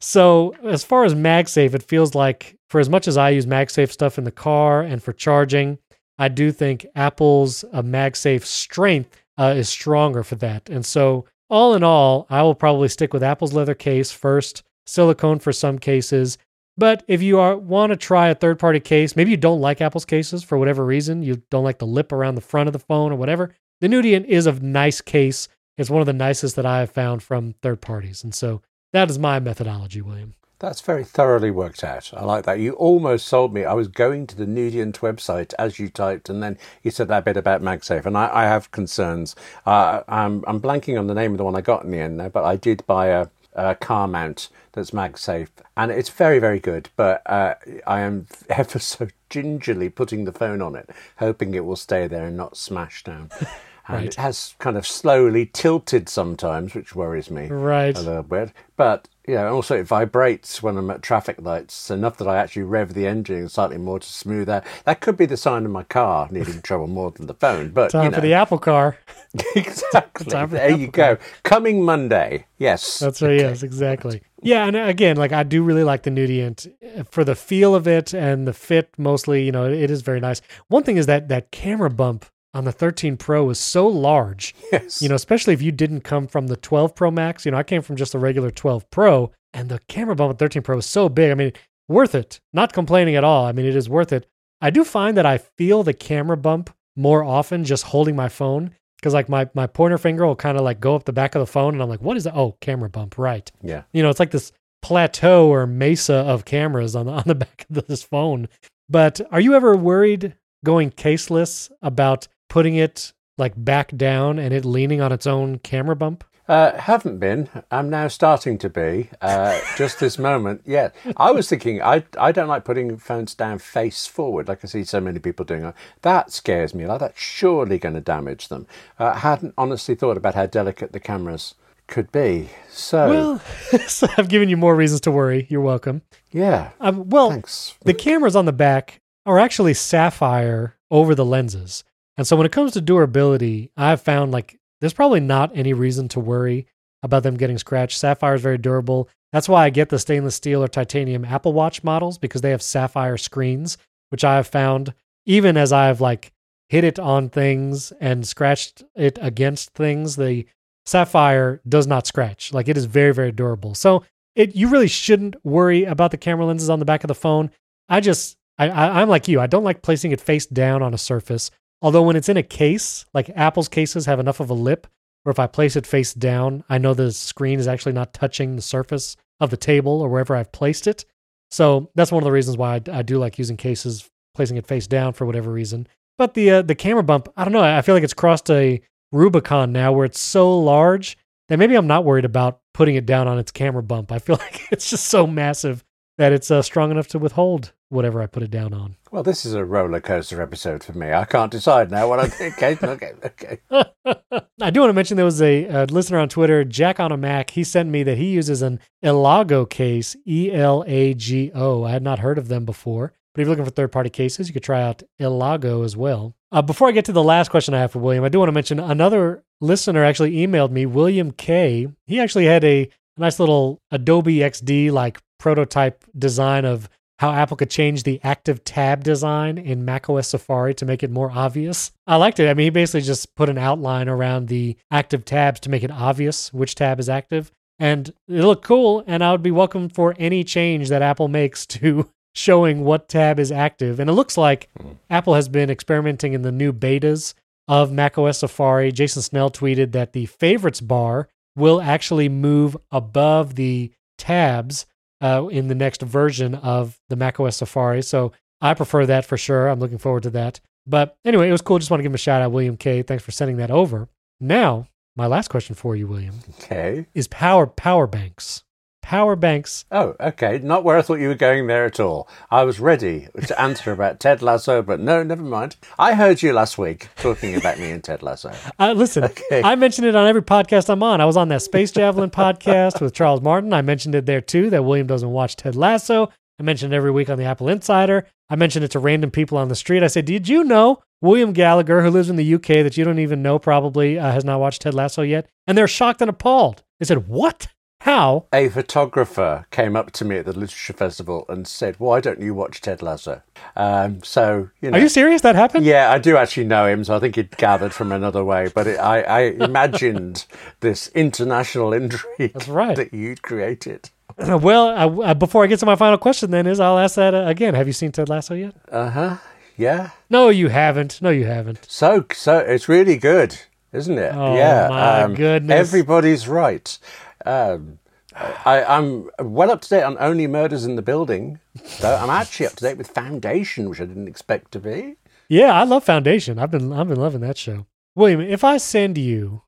So 0.00 0.54
as 0.64 0.84
far 0.84 1.04
as 1.04 1.14
MagSafe, 1.14 1.74
it 1.74 1.82
feels 1.82 2.14
like 2.14 2.56
for 2.68 2.80
as 2.80 2.88
much 2.88 3.08
as 3.08 3.16
I 3.16 3.30
use 3.30 3.46
MagSafe 3.46 3.90
stuff 3.90 4.18
in 4.18 4.24
the 4.24 4.30
car 4.30 4.82
and 4.82 5.02
for 5.02 5.12
charging, 5.12 5.78
I 6.18 6.28
do 6.28 6.52
think 6.52 6.86
Apple's 6.94 7.64
uh, 7.72 7.82
MagSafe 7.82 8.44
strength 8.44 9.16
uh, 9.38 9.54
is 9.56 9.68
stronger 9.68 10.22
for 10.22 10.34
that. 10.36 10.68
And 10.68 10.84
so 10.84 11.24
all 11.48 11.74
in 11.74 11.82
all, 11.82 12.26
I 12.28 12.42
will 12.42 12.54
probably 12.54 12.88
stick 12.88 13.12
with 13.12 13.22
Apple's 13.22 13.54
leather 13.54 13.74
case 13.74 14.12
first, 14.12 14.62
silicone 14.86 15.38
for 15.38 15.52
some 15.52 15.78
cases, 15.78 16.36
but 16.80 17.04
if 17.06 17.20
you 17.20 17.38
are 17.38 17.58
want 17.58 17.90
to 17.90 17.96
try 17.96 18.28
a 18.28 18.34
third 18.34 18.58
party 18.58 18.80
case, 18.80 19.14
maybe 19.14 19.30
you 19.30 19.36
don't 19.36 19.60
like 19.60 19.82
Apple's 19.82 20.06
cases 20.06 20.42
for 20.42 20.56
whatever 20.56 20.84
reason, 20.84 21.22
you 21.22 21.42
don't 21.50 21.62
like 21.62 21.78
the 21.78 21.86
lip 21.86 22.10
around 22.10 22.36
the 22.36 22.40
front 22.40 22.68
of 22.68 22.72
the 22.72 22.78
phone 22.78 23.12
or 23.12 23.16
whatever. 23.16 23.54
The 23.82 23.88
Nudient 23.88 24.24
is 24.24 24.46
a 24.46 24.52
nice 24.52 25.02
case. 25.02 25.46
It's 25.76 25.90
one 25.90 26.00
of 26.00 26.06
the 26.06 26.14
nicest 26.14 26.56
that 26.56 26.64
I 26.64 26.80
have 26.80 26.90
found 26.90 27.22
from 27.22 27.54
third 27.62 27.82
parties. 27.82 28.24
And 28.24 28.34
so 28.34 28.62
that 28.94 29.10
is 29.10 29.18
my 29.18 29.38
methodology, 29.40 30.00
William. 30.00 30.34
That's 30.58 30.80
very 30.80 31.04
thoroughly 31.04 31.50
worked 31.50 31.84
out. 31.84 32.10
I 32.14 32.24
like 32.24 32.44
that. 32.44 32.60
You 32.60 32.72
almost 32.72 33.26
sold 33.26 33.52
me. 33.52 33.64
I 33.64 33.74
was 33.74 33.88
going 33.88 34.26
to 34.28 34.36
the 34.36 34.46
Nudient's 34.46 35.00
website 35.00 35.54
as 35.58 35.78
you 35.78 35.88
typed, 35.88 36.28
and 36.28 36.42
then 36.42 36.58
you 36.82 36.90
said 36.90 37.08
that 37.08 37.24
bit 37.24 37.38
about 37.38 37.62
MagSafe, 37.62 38.04
and 38.04 38.16
I, 38.16 38.30
I 38.30 38.44
have 38.44 38.70
concerns. 38.70 39.34
Uh, 39.64 40.02
I'm, 40.06 40.44
I'm 40.46 40.60
blanking 40.60 40.98
on 40.98 41.06
the 41.06 41.14
name 41.14 41.32
of 41.32 41.38
the 41.38 41.44
one 41.44 41.56
I 41.56 41.62
got 41.62 41.84
in 41.84 41.90
the 41.90 41.98
end 41.98 42.20
there, 42.20 42.28
but 42.28 42.44
I 42.44 42.56
did 42.56 42.86
buy 42.86 43.06
a, 43.06 43.28
a 43.54 43.74
car 43.74 44.06
mount 44.08 44.48
that's 44.72 44.92
MagSafe, 44.92 45.48
and 45.76 45.90
it's 45.90 46.08
very, 46.10 46.38
very 46.38 46.60
good. 46.60 46.88
But 46.96 47.22
uh, 47.26 47.54
I 47.86 48.00
am 48.00 48.26
ever 48.48 48.78
so 48.78 49.08
gingerly 49.28 49.88
putting 49.88 50.24
the 50.24 50.32
phone 50.32 50.62
on 50.62 50.76
it, 50.76 50.90
hoping 51.18 51.54
it 51.54 51.64
will 51.64 51.76
stay 51.76 52.06
there 52.06 52.26
and 52.26 52.36
not 52.36 52.56
smash 52.56 53.02
down. 53.04 53.30
And 53.88 53.96
Right. 53.96 54.06
it 54.06 54.14
has 54.16 54.54
kind 54.60 54.76
of 54.76 54.86
slowly 54.86 55.46
tilted 55.52 56.08
sometimes, 56.08 56.74
which 56.76 56.94
worries 56.94 57.28
me 57.28 57.48
Right. 57.48 57.96
a 57.96 58.00
little 58.00 58.22
bit. 58.22 58.52
But 58.76 59.08
you 59.26 59.34
know, 59.34 59.54
also 59.54 59.78
it 59.78 59.86
vibrates 59.86 60.62
when 60.62 60.76
I'm 60.76 60.90
at 60.90 61.02
traffic 61.02 61.40
lights 61.40 61.90
enough 61.90 62.16
that 62.16 62.28
I 62.28 62.38
actually 62.38 62.62
rev 62.62 62.94
the 62.94 63.06
engine 63.06 63.48
slightly 63.48 63.78
more 63.78 64.00
to 64.00 64.08
smooth 64.08 64.48
out. 64.48 64.64
That 64.84 65.00
could 65.00 65.16
be 65.16 65.26
the 65.26 65.36
sign 65.36 65.64
of 65.64 65.70
my 65.70 65.82
car 65.84 66.28
needing 66.30 66.62
trouble 66.62 66.86
more 66.86 67.10
than 67.10 67.26
the 67.26 67.34
phone. 67.34 67.70
But 67.70 67.90
Time 67.90 68.04
you 68.04 68.10
know, 68.10 68.16
for 68.16 68.20
the 68.22 68.34
Apple 68.34 68.58
car. 68.58 68.98
exactly. 69.54 70.26
Time 70.26 70.48
for 70.48 70.54
the 70.54 70.60
there 70.60 70.76
you 70.76 70.88
go. 70.88 71.18
Coming 71.42 71.84
Monday. 71.84 72.46
Yes. 72.58 72.98
That's 72.98 73.22
right. 73.22 73.38
Yes, 73.38 73.62
exactly. 73.62 74.22
Yeah, 74.42 74.66
and 74.66 74.76
uh, 74.76 74.80
again, 74.80 75.16
like 75.16 75.32
I 75.32 75.42
do 75.42 75.62
really 75.62 75.84
like 75.84 76.02
the 76.02 76.10
Nudient 76.10 76.66
for 77.10 77.22
the 77.22 77.34
feel 77.34 77.74
of 77.74 77.86
it 77.86 78.14
and 78.14 78.48
the 78.48 78.52
fit. 78.52 78.90
Mostly, 78.98 79.44
you 79.44 79.52
know, 79.52 79.70
it 79.70 79.90
is 79.90 80.02
very 80.02 80.20
nice. 80.20 80.40
One 80.68 80.82
thing 80.82 80.96
is 80.96 81.06
that 81.06 81.28
that 81.28 81.50
camera 81.52 81.90
bump 81.90 82.26
on 82.54 82.64
the 82.64 82.72
13 82.72 83.16
Pro 83.16 83.48
is 83.50 83.58
so 83.58 83.86
large. 83.86 84.54
yes. 84.72 85.00
You 85.00 85.08
know, 85.08 85.14
especially 85.14 85.54
if 85.54 85.62
you 85.62 85.72
didn't 85.72 86.02
come 86.02 86.26
from 86.26 86.48
the 86.48 86.56
12 86.56 86.94
Pro 86.94 87.10
Max. 87.10 87.44
You 87.44 87.52
know, 87.52 87.58
I 87.58 87.62
came 87.62 87.82
from 87.82 87.96
just 87.96 88.12
the 88.12 88.18
regular 88.18 88.50
12 88.50 88.90
Pro, 88.90 89.30
and 89.52 89.68
the 89.68 89.80
camera 89.88 90.16
bump 90.16 90.32
at 90.32 90.38
13 90.38 90.62
Pro 90.62 90.78
is 90.78 90.86
so 90.86 91.08
big. 91.08 91.30
I 91.30 91.34
mean, 91.34 91.52
worth 91.88 92.14
it. 92.14 92.40
Not 92.52 92.72
complaining 92.72 93.16
at 93.16 93.24
all. 93.24 93.46
I 93.46 93.52
mean, 93.52 93.66
it 93.66 93.76
is 93.76 93.88
worth 93.88 94.12
it. 94.12 94.26
I 94.60 94.70
do 94.70 94.84
find 94.84 95.16
that 95.16 95.26
I 95.26 95.38
feel 95.38 95.82
the 95.82 95.94
camera 95.94 96.36
bump 96.36 96.70
more 96.96 97.24
often 97.24 97.64
just 97.64 97.84
holding 97.84 98.14
my 98.14 98.28
phone 98.28 98.72
because 98.96 99.14
like 99.14 99.28
my 99.28 99.48
my 99.54 99.66
pointer 99.66 99.96
finger 99.96 100.26
will 100.26 100.36
kind 100.36 100.58
of 100.58 100.64
like 100.64 100.80
go 100.80 100.94
up 100.94 101.04
the 101.04 101.12
back 101.12 101.34
of 101.34 101.40
the 101.40 101.46
phone, 101.46 101.74
and 101.74 101.82
I'm 101.82 101.88
like, 101.88 102.02
what 102.02 102.16
is 102.16 102.24
that? 102.24 102.36
Oh, 102.36 102.56
camera 102.60 102.90
bump, 102.90 103.16
right? 103.16 103.50
yeah. 103.62 103.82
you 103.92 104.02
know, 104.02 104.10
it's 104.10 104.20
like 104.20 104.30
this 104.30 104.52
plateau 104.82 105.48
or 105.48 105.66
mesa 105.66 106.14
of 106.14 106.44
cameras 106.44 106.96
on 106.96 107.06
the, 107.06 107.12
on 107.12 107.22
the 107.26 107.34
back 107.46 107.66
of 107.74 107.86
this 107.86 108.02
phone. 108.02 108.48
But 108.88 109.20
are 109.30 109.40
you 109.40 109.54
ever 109.54 109.76
worried 109.76 110.34
going 110.64 110.90
caseless 110.90 111.70
about 111.80 112.28
putting 112.50 112.74
it 112.76 113.14
like 113.38 113.54
back 113.56 113.96
down 113.96 114.38
and 114.38 114.52
it 114.52 114.66
leaning 114.66 115.00
on 115.00 115.10
its 115.12 115.26
own 115.26 115.58
camera 115.60 115.96
bump? 115.96 116.24
Uh, 116.46 116.76
haven't 116.76 117.18
been. 117.18 117.48
I'm 117.70 117.88
now 117.88 118.08
starting 118.08 118.58
to 118.58 118.68
be. 118.68 119.08
Uh, 119.22 119.60
just 119.76 120.00
this 120.00 120.18
moment, 120.18 120.62
yeah. 120.66 120.90
I 121.16 121.30
was 121.30 121.48
thinking, 121.48 121.80
I 121.80 122.02
I 122.18 122.32
don't 122.32 122.48
like 122.48 122.64
putting 122.64 122.96
phones 122.98 123.36
down 123.36 123.60
face 123.60 124.06
forward, 124.08 124.48
like 124.48 124.64
I 124.64 124.66
see 124.66 124.82
so 124.84 125.00
many 125.00 125.20
people 125.20 125.44
doing. 125.44 125.72
That 126.02 126.32
scares 126.32 126.74
me. 126.74 126.86
Like 126.86 126.98
that's 127.00 127.20
surely 127.20 127.78
going 127.78 127.94
to 127.94 128.00
damage 128.00 128.48
them. 128.48 128.66
Uh, 128.98 129.14
hadn't 129.14 129.54
honestly 129.56 129.94
thought 129.94 130.16
about 130.16 130.34
how 130.34 130.46
delicate 130.46 130.90
the 130.92 130.98
cameras 130.98 131.54
could 131.86 132.10
be. 132.10 132.50
So 132.68 133.08
Well, 133.08 133.78
so 133.86 134.08
I've 134.18 134.28
given 134.28 134.48
you 134.48 134.56
more 134.56 134.74
reasons 134.74 135.00
to 135.02 135.12
worry. 135.12 135.46
You're 135.48 135.60
welcome. 135.60 136.02
yeah, 136.32 136.70
Um, 136.80 137.08
well, 137.10 137.30
thanks. 137.30 137.76
the 137.84 137.94
cameras 137.94 138.34
on 138.34 138.46
the 138.46 138.52
back 138.52 139.00
are 139.24 139.38
actually 139.38 139.74
sapphire 139.74 140.76
over 140.90 141.14
the 141.14 141.24
lenses. 141.24 141.84
And 142.20 142.26
so 142.26 142.36
when 142.36 142.44
it 142.44 142.52
comes 142.52 142.72
to 142.72 142.82
durability, 142.82 143.70
I've 143.78 144.02
found 144.02 144.30
like 144.30 144.60
there's 144.82 144.92
probably 144.92 145.20
not 145.20 145.56
any 145.56 145.72
reason 145.72 146.06
to 146.08 146.20
worry 146.20 146.66
about 147.02 147.22
them 147.22 147.38
getting 147.38 147.56
scratched. 147.56 147.96
Sapphire 147.96 148.34
is 148.34 148.42
very 148.42 148.58
durable. 148.58 149.08
That's 149.32 149.48
why 149.48 149.64
I 149.64 149.70
get 149.70 149.88
the 149.88 149.98
stainless 149.98 150.34
steel 150.34 150.62
or 150.62 150.68
titanium 150.68 151.24
Apple 151.24 151.54
Watch 151.54 151.82
models 151.82 152.18
because 152.18 152.42
they 152.42 152.50
have 152.50 152.60
sapphire 152.60 153.16
screens, 153.16 153.78
which 154.10 154.22
I 154.22 154.36
have 154.36 154.46
found 154.46 154.92
even 155.24 155.56
as 155.56 155.72
I've 155.72 156.02
like 156.02 156.30
hit 156.68 156.84
it 156.84 156.98
on 156.98 157.30
things 157.30 157.90
and 158.02 158.28
scratched 158.28 158.82
it 158.94 159.18
against 159.22 159.70
things, 159.70 160.16
the 160.16 160.44
sapphire 160.84 161.62
does 161.66 161.86
not 161.86 162.06
scratch. 162.06 162.52
Like 162.52 162.68
it 162.68 162.76
is 162.76 162.84
very, 162.84 163.14
very 163.14 163.32
durable. 163.32 163.74
So 163.74 164.04
it 164.34 164.54
you 164.54 164.68
really 164.68 164.88
shouldn't 164.88 165.42
worry 165.42 165.84
about 165.84 166.10
the 166.10 166.18
camera 166.18 166.44
lenses 166.44 166.68
on 166.68 166.80
the 166.80 166.84
back 166.84 167.02
of 167.02 167.08
the 167.08 167.14
phone. 167.14 167.50
I 167.88 168.00
just 168.00 168.36
I, 168.58 168.68
I 168.68 169.00
I'm 169.00 169.08
like 169.08 169.26
you. 169.26 169.40
I 169.40 169.46
don't 169.46 169.64
like 169.64 169.80
placing 169.80 170.12
it 170.12 170.20
face 170.20 170.44
down 170.44 170.82
on 170.82 170.92
a 170.92 170.98
surface. 170.98 171.50
Although 171.82 172.02
when 172.02 172.16
it's 172.16 172.28
in 172.28 172.36
a 172.36 172.42
case, 172.42 173.06
like 173.14 173.30
Apple's 173.30 173.68
cases 173.68 174.06
have 174.06 174.20
enough 174.20 174.40
of 174.40 174.50
a 174.50 174.54
lip, 174.54 174.86
where 175.22 175.30
if 175.30 175.38
I 175.38 175.46
place 175.46 175.76
it 175.76 175.86
face 175.86 176.14
down, 176.14 176.64
I 176.68 176.78
know 176.78 176.94
the 176.94 177.12
screen 177.12 177.58
is 177.58 177.68
actually 177.68 177.92
not 177.92 178.14
touching 178.14 178.56
the 178.56 178.62
surface 178.62 179.16
of 179.38 179.50
the 179.50 179.56
table 179.56 180.00
or 180.00 180.08
wherever 180.08 180.36
I've 180.36 180.52
placed 180.52 180.86
it. 180.86 181.04
So 181.50 181.90
that's 181.94 182.12
one 182.12 182.22
of 182.22 182.26
the 182.26 182.32
reasons 182.32 182.56
why 182.56 182.76
I, 182.76 182.98
I 182.98 183.02
do 183.02 183.18
like 183.18 183.38
using 183.38 183.56
cases, 183.56 184.08
placing 184.34 184.56
it 184.56 184.66
face 184.66 184.86
down 184.86 185.12
for 185.12 185.26
whatever 185.26 185.50
reason. 185.50 185.86
But 186.18 186.34
the 186.34 186.50
uh, 186.50 186.62
the 186.62 186.74
camera 186.74 187.02
bump, 187.02 187.28
I 187.36 187.44
don't 187.44 187.52
know. 187.52 187.62
I 187.62 187.82
feel 187.82 187.94
like 187.94 188.04
it's 188.04 188.14
crossed 188.14 188.50
a 188.50 188.80
Rubicon 189.12 189.72
now 189.72 189.92
where 189.92 190.04
it's 190.04 190.20
so 190.20 190.58
large 190.58 191.16
that 191.48 191.58
maybe 191.58 191.74
I'm 191.74 191.86
not 191.86 192.04
worried 192.04 192.24
about 192.24 192.60
putting 192.74 192.94
it 192.94 193.06
down 193.06 193.26
on 193.26 193.38
its 193.38 193.50
camera 193.50 193.82
bump. 193.82 194.12
I 194.12 194.18
feel 194.18 194.36
like 194.38 194.68
it's 194.70 194.90
just 194.90 195.06
so 195.06 195.26
massive 195.26 195.82
that 196.18 196.32
it's 196.32 196.50
uh, 196.50 196.62
strong 196.62 196.90
enough 196.90 197.08
to 197.08 197.18
withhold 197.18 197.72
whatever 197.90 198.22
I 198.22 198.26
put 198.26 198.42
it 198.42 198.50
down 198.50 198.72
on. 198.72 198.96
Well, 199.10 199.22
this 199.22 199.44
is 199.44 199.52
a 199.54 199.64
roller 199.64 200.00
coaster 200.00 200.40
episode 200.40 200.82
for 200.82 200.92
me. 200.92 201.12
I 201.12 201.24
can't 201.24 201.50
decide 201.50 201.90
now 201.90 202.08
what 202.08 202.20
I 202.20 202.28
think. 202.28 202.54
Okay, 202.60 202.76
okay, 202.82 203.12
okay. 203.24 203.58
I 204.62 204.70
do 204.70 204.80
want 204.80 204.90
to 204.90 204.94
mention 204.94 205.16
there 205.16 205.24
was 205.24 205.42
a, 205.42 205.66
uh 205.66 205.86
listener 205.90 206.18
on 206.18 206.28
Twitter, 206.28 206.64
Jack 206.64 207.00
on 207.00 207.12
a 207.12 207.16
Mac. 207.16 207.50
He 207.50 207.64
sent 207.64 207.90
me 207.90 208.02
that 208.04 208.16
he 208.16 208.30
uses 208.30 208.62
an 208.62 208.80
Elago 209.04 209.68
case, 209.68 210.16
E 210.26 210.50
L 210.52 210.84
A 210.86 211.14
G 211.14 211.50
O. 211.54 211.84
I 211.84 211.90
had 211.90 212.02
not 212.02 212.20
heard 212.20 212.38
of 212.38 212.48
them 212.48 212.64
before. 212.64 213.12
But 213.34 213.40
if 213.40 213.46
you're 213.46 213.52
looking 213.52 213.64
for 213.64 213.70
third 213.70 213.92
party 213.92 214.10
cases, 214.10 214.48
you 214.48 214.52
could 214.52 214.62
try 214.62 214.82
out 214.82 215.02
Elago 215.20 215.84
as 215.84 215.96
well. 215.96 216.34
Uh, 216.52 216.62
before 216.62 216.88
I 216.88 216.92
get 216.92 217.04
to 217.06 217.12
the 217.12 217.22
last 217.22 217.48
question 217.50 217.74
I 217.74 217.80
have 217.80 217.92
for 217.92 218.00
William, 218.00 218.24
I 218.24 218.28
do 218.28 218.38
want 218.40 218.48
to 218.48 218.52
mention 218.52 218.80
another 218.80 219.44
listener 219.60 220.04
actually 220.04 220.32
emailed 220.32 220.70
me, 220.70 220.84
William 220.84 221.30
K. 221.30 221.88
He 222.06 222.18
actually 222.20 222.46
had 222.46 222.64
a 222.64 222.88
nice 223.16 223.38
little 223.38 223.80
Adobe 223.90 224.36
XD 224.36 224.90
like 224.90 225.20
prototype 225.38 226.04
design 226.18 226.64
of 226.64 226.88
how 227.20 227.32
Apple 227.32 227.58
could 227.58 227.68
change 227.68 228.02
the 228.02 228.18
active 228.24 228.64
tab 228.64 229.04
design 229.04 229.58
in 229.58 229.84
macOS 229.84 230.28
Safari 230.28 230.72
to 230.72 230.86
make 230.86 231.02
it 231.02 231.10
more 231.10 231.30
obvious. 231.30 231.92
I 232.06 232.16
liked 232.16 232.40
it. 232.40 232.48
I 232.48 232.54
mean, 232.54 232.64
he 232.64 232.70
basically 232.70 233.02
just 233.02 233.36
put 233.36 233.50
an 233.50 233.58
outline 233.58 234.08
around 234.08 234.48
the 234.48 234.78
active 234.90 235.26
tabs 235.26 235.60
to 235.60 235.68
make 235.68 235.82
it 235.82 235.90
obvious 235.90 236.50
which 236.50 236.74
tab 236.74 236.98
is 236.98 237.10
active. 237.10 237.52
And 237.78 238.08
it 238.26 238.42
looked 238.42 238.64
cool, 238.64 239.04
and 239.06 239.22
I 239.22 239.32
would 239.32 239.42
be 239.42 239.50
welcome 239.50 239.90
for 239.90 240.14
any 240.18 240.44
change 240.44 240.88
that 240.88 241.02
Apple 241.02 241.28
makes 241.28 241.66
to 241.76 242.08
showing 242.34 242.86
what 242.86 243.10
tab 243.10 243.38
is 243.38 243.52
active. 243.52 244.00
And 244.00 244.08
it 244.08 244.14
looks 244.14 244.38
like 244.38 244.70
hmm. 244.80 244.92
Apple 245.10 245.34
has 245.34 245.50
been 245.50 245.68
experimenting 245.68 246.32
in 246.32 246.40
the 246.40 246.50
new 246.50 246.72
betas 246.72 247.34
of 247.68 247.92
macOS 247.92 248.38
Safari. 248.38 248.92
Jason 248.92 249.20
Snell 249.20 249.50
tweeted 249.50 249.92
that 249.92 250.14
the 250.14 250.24
favorites 250.24 250.80
bar 250.80 251.28
will 251.54 251.82
actually 251.82 252.30
move 252.30 252.78
above 252.90 253.56
the 253.56 253.92
tabs 254.16 254.86
uh, 255.20 255.46
in 255.50 255.68
the 255.68 255.74
next 255.74 256.02
version 256.02 256.54
of 256.54 256.98
the 257.08 257.16
macOS 257.16 257.56
Safari. 257.56 258.02
So 258.02 258.32
I 258.60 258.74
prefer 258.74 259.06
that 259.06 259.24
for 259.24 259.36
sure. 259.36 259.68
I'm 259.68 259.80
looking 259.80 259.98
forward 259.98 260.22
to 260.24 260.30
that. 260.30 260.60
But 260.86 261.16
anyway, 261.24 261.48
it 261.48 261.52
was 261.52 261.62
cool. 261.62 261.78
Just 261.78 261.90
want 261.90 262.00
to 262.00 262.02
give 262.02 262.10
him 262.10 262.14
a 262.14 262.18
shout 262.18 262.42
out, 262.42 262.52
William 262.52 262.76
K. 262.76 263.02
Thanks 263.02 263.22
for 263.24 263.30
sending 263.30 263.56
that 263.58 263.70
over. 263.70 264.08
Now, 264.40 264.88
my 265.16 265.26
last 265.26 265.48
question 265.48 265.74
for 265.74 265.94
you, 265.94 266.06
William, 266.06 266.40
Okay. 266.62 267.06
is 267.14 267.28
power 267.28 267.66
power 267.66 268.06
banks. 268.06 268.64
Power 269.02 269.36
banks. 269.36 269.84
Oh, 269.90 270.14
okay. 270.20 270.58
Not 270.62 270.84
where 270.84 270.96
I 270.96 271.02
thought 271.02 271.20
you 271.20 271.28
were 271.28 271.34
going 271.34 271.66
there 271.66 271.84
at 271.84 272.00
all. 272.00 272.28
I 272.50 272.64
was 272.64 272.80
ready 272.80 273.28
to 273.46 273.60
answer 273.60 273.92
about 273.92 274.20
Ted 274.20 274.42
Lasso, 274.42 274.82
but 274.82 275.00
no, 275.00 275.22
never 275.22 275.42
mind. 275.42 275.76
I 275.98 276.14
heard 276.14 276.42
you 276.42 276.52
last 276.52 276.78
week 276.78 277.08
talking 277.16 277.54
about 277.56 277.78
me 277.78 277.90
and 277.90 278.02
Ted 278.02 278.22
Lasso. 278.22 278.52
Uh, 278.78 278.92
listen, 278.92 279.28
I 279.52 279.74
mentioned 279.74 280.06
it 280.06 280.16
on 280.16 280.26
every 280.26 280.42
podcast 280.42 280.88
I'm 280.88 281.02
on. 281.02 281.20
I 281.20 281.26
was 281.26 281.36
on 281.36 281.48
that 281.48 281.60
Space 281.60 281.92
Javelin 281.92 282.30
podcast 282.30 283.00
with 283.00 283.12
Charles 283.12 283.42
Martin. 283.42 283.74
I 283.74 283.82
mentioned 283.82 284.14
it 284.14 284.24
there 284.24 284.40
too 284.40 284.70
that 284.70 284.84
William 284.84 285.06
doesn't 285.06 285.30
watch 285.30 285.56
Ted 285.56 285.76
Lasso. 285.76 286.30
I 286.58 286.62
mentioned 286.62 286.92
it 286.92 286.96
every 286.96 287.10
week 287.10 287.28
on 287.28 287.36
the 287.36 287.44
Apple 287.44 287.68
Insider. 287.68 288.26
I 288.48 288.56
mentioned 288.56 288.84
it 288.84 288.90
to 288.92 288.98
random 288.98 289.30
people 289.30 289.58
on 289.58 289.68
the 289.68 289.74
street. 289.74 290.02
I 290.02 290.06
said, 290.08 290.24
Did 290.24 290.48
you 290.48 290.64
know 290.64 291.02
William 291.20 291.52
Gallagher, 291.52 292.02
who 292.02 292.10
lives 292.10 292.30
in 292.30 292.36
the 292.36 292.54
UK 292.54 292.66
that 292.84 292.96
you 292.96 293.04
don't 293.04 293.18
even 293.18 293.42
know 293.42 293.58
probably 293.58 294.18
uh, 294.18 294.32
has 294.32 294.44
not 294.44 294.60
watched 294.60 294.82
Ted 294.82 294.94
Lasso 294.94 295.22
yet? 295.22 295.46
And 295.66 295.76
they're 295.76 295.88
shocked 295.88 296.20
and 296.20 296.30
appalled. 296.30 296.82
They 296.98 297.06
said, 297.06 297.28
What? 297.28 297.68
How? 298.00 298.46
A 298.52 298.68
photographer 298.70 299.66
came 299.70 299.94
up 299.94 300.10
to 300.12 300.24
me 300.24 300.38
at 300.38 300.46
the 300.46 300.52
literature 300.52 300.94
festival 300.94 301.44
and 301.48 301.68
said, 301.68 301.96
"Why 301.98 302.20
don't 302.20 302.40
you 302.40 302.54
watch 302.54 302.80
Ted 302.80 303.02
Lasso?" 303.02 303.42
Um, 303.76 304.22
so, 304.22 304.70
you 304.80 304.90
know, 304.90 304.96
Are 304.96 305.00
you 305.00 305.08
serious? 305.10 305.42
That 305.42 305.54
happened? 305.54 305.84
yeah, 305.84 306.10
I 306.10 306.18
do 306.18 306.36
actually 306.38 306.64
know 306.64 306.86
him, 306.86 307.04
so 307.04 307.14
I 307.14 307.18
think 307.20 307.36
he'd 307.36 307.56
gathered 307.58 307.92
from 307.92 308.10
another 308.10 308.42
way. 308.42 308.70
But 308.74 308.86
it, 308.86 308.98
I, 308.98 309.20
I 309.22 309.40
imagined 309.40 310.46
this 310.80 311.08
international 311.08 311.92
intrigue 311.92 312.52
That's 312.54 312.68
right. 312.68 312.96
that 312.96 313.12
you'd 313.12 313.42
created. 313.42 314.08
well, 314.38 314.88
I, 314.88 315.30
uh, 315.30 315.34
before 315.34 315.62
I 315.64 315.66
get 315.66 315.78
to 315.80 315.86
my 315.86 315.96
final 315.96 316.16
question, 316.16 316.50
then 316.50 316.66
is 316.66 316.80
I'll 316.80 316.98
ask 316.98 317.16
that 317.16 317.34
uh, 317.34 317.44
again. 317.46 317.74
Have 317.74 317.86
you 317.86 317.92
seen 317.92 318.12
Ted 318.12 318.28
Lasso 318.30 318.54
yet? 318.54 318.74
Uh 318.90 319.10
huh. 319.10 319.36
Yeah. 319.76 320.10
No, 320.30 320.48
you 320.48 320.68
haven't. 320.68 321.20
No, 321.20 321.28
you 321.30 321.44
haven't. 321.44 321.86
So, 321.88 322.24
so 322.32 322.58
it's 322.58 322.88
really 322.88 323.16
good, 323.18 323.58
isn't 323.92 324.18
it? 324.18 324.32
Oh, 324.34 324.54
yeah. 324.54 324.88
my 325.28 325.34
goodness. 325.34 325.78
Everybody's 325.78 326.48
right. 326.48 326.98
Um, 327.44 327.98
I, 328.34 328.84
I'm 328.84 329.28
well 329.40 329.70
up 329.70 329.80
to 329.82 329.88
date 329.88 330.02
on 330.02 330.16
Only 330.20 330.46
Murders 330.46 330.84
in 330.84 330.96
the 330.96 331.02
Building. 331.02 331.58
Though 332.00 332.16
I'm 332.16 332.30
actually 332.30 332.66
up 332.66 332.76
to 332.76 332.84
date 332.84 332.98
with 332.98 333.08
Foundation, 333.08 333.88
which 333.88 334.00
I 334.00 334.04
didn't 334.04 334.28
expect 334.28 334.72
to 334.72 334.80
be. 334.80 335.16
Yeah, 335.48 335.72
I 335.72 335.82
love 335.84 336.04
Foundation. 336.04 336.58
I've 336.58 336.70
been 336.70 336.92
I've 336.92 337.08
been 337.08 337.20
loving 337.20 337.40
that 337.40 337.58
show. 337.58 337.86
William, 338.14 338.40
if 338.40 338.62
I 338.62 338.76
send 338.76 339.18
you, 339.18 339.62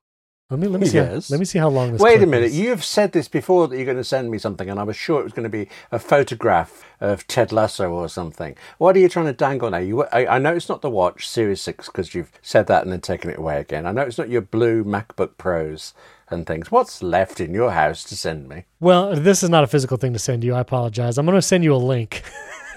let 0.49 0.59
me 0.59 0.67
let 0.67 0.79
me 0.81 0.87
see. 0.87 0.97
Yes. 0.97 1.29
Let 1.29 1.39
me 1.39 1.45
see 1.45 1.57
how 1.59 1.69
long 1.69 1.93
this. 1.93 2.01
Wait 2.01 2.21
a 2.21 2.25
minute. 2.25 2.47
is. 2.47 2.59
You've 2.59 2.83
said 2.83 3.11
this 3.11 3.27
before 3.27 3.67
that 3.67 3.75
you're 3.75 3.85
going 3.85 3.97
to 3.97 4.03
send 4.03 4.29
me 4.29 4.37
something, 4.37 4.69
and 4.69 4.79
I 4.79 4.83
was 4.83 4.95
sure 4.95 5.19
it 5.19 5.23
was 5.23 5.33
going 5.33 5.43
to 5.43 5.49
be 5.49 5.67
a 5.91 5.97
photograph 5.97 6.85
of 7.01 7.25
Ted 7.27 7.51
Lasso 7.51 7.91
or 7.91 8.07
something. 8.07 8.55
What 8.77 8.95
are 8.95 8.99
you 8.99 9.09
trying 9.09 9.25
to 9.25 9.33
dangle 9.33 9.71
now? 9.71 9.79
You, 9.79 10.03
I, 10.03 10.35
I 10.35 10.39
know 10.39 10.53
it's 10.53 10.69
not 10.69 10.81
the 10.81 10.89
watch 10.89 11.27
Series 11.27 11.59
Six 11.59 11.87
because 11.87 12.13
you've 12.13 12.31
said 12.41 12.67
that 12.67 12.83
and 12.83 12.91
then 12.91 13.01
taken 13.01 13.31
it 13.31 13.39
away 13.39 13.59
again. 13.59 13.85
I 13.85 13.91
know 13.91 14.03
it's 14.03 14.17
not 14.17 14.29
your 14.29 14.41
blue 14.41 14.83
MacBook 14.83 15.37
Pros 15.37 15.93
and 16.29 16.45
things. 16.45 16.71
What's 16.71 17.03
left 17.03 17.39
in 17.39 17.53
your 17.53 17.71
house 17.71 18.03
to 18.05 18.17
send 18.17 18.47
me? 18.47 18.65
Well, 18.79 19.15
this 19.15 19.43
is 19.43 19.49
not 19.49 19.63
a 19.63 19.67
physical 19.67 19.97
thing 19.97 20.13
to 20.13 20.19
send 20.19 20.43
you. 20.43 20.53
I 20.55 20.61
apologize. 20.61 21.17
I'm 21.17 21.25
going 21.25 21.37
to 21.37 21.41
send 21.41 21.63
you 21.63 21.75
a 21.75 21.77
link. 21.77 22.23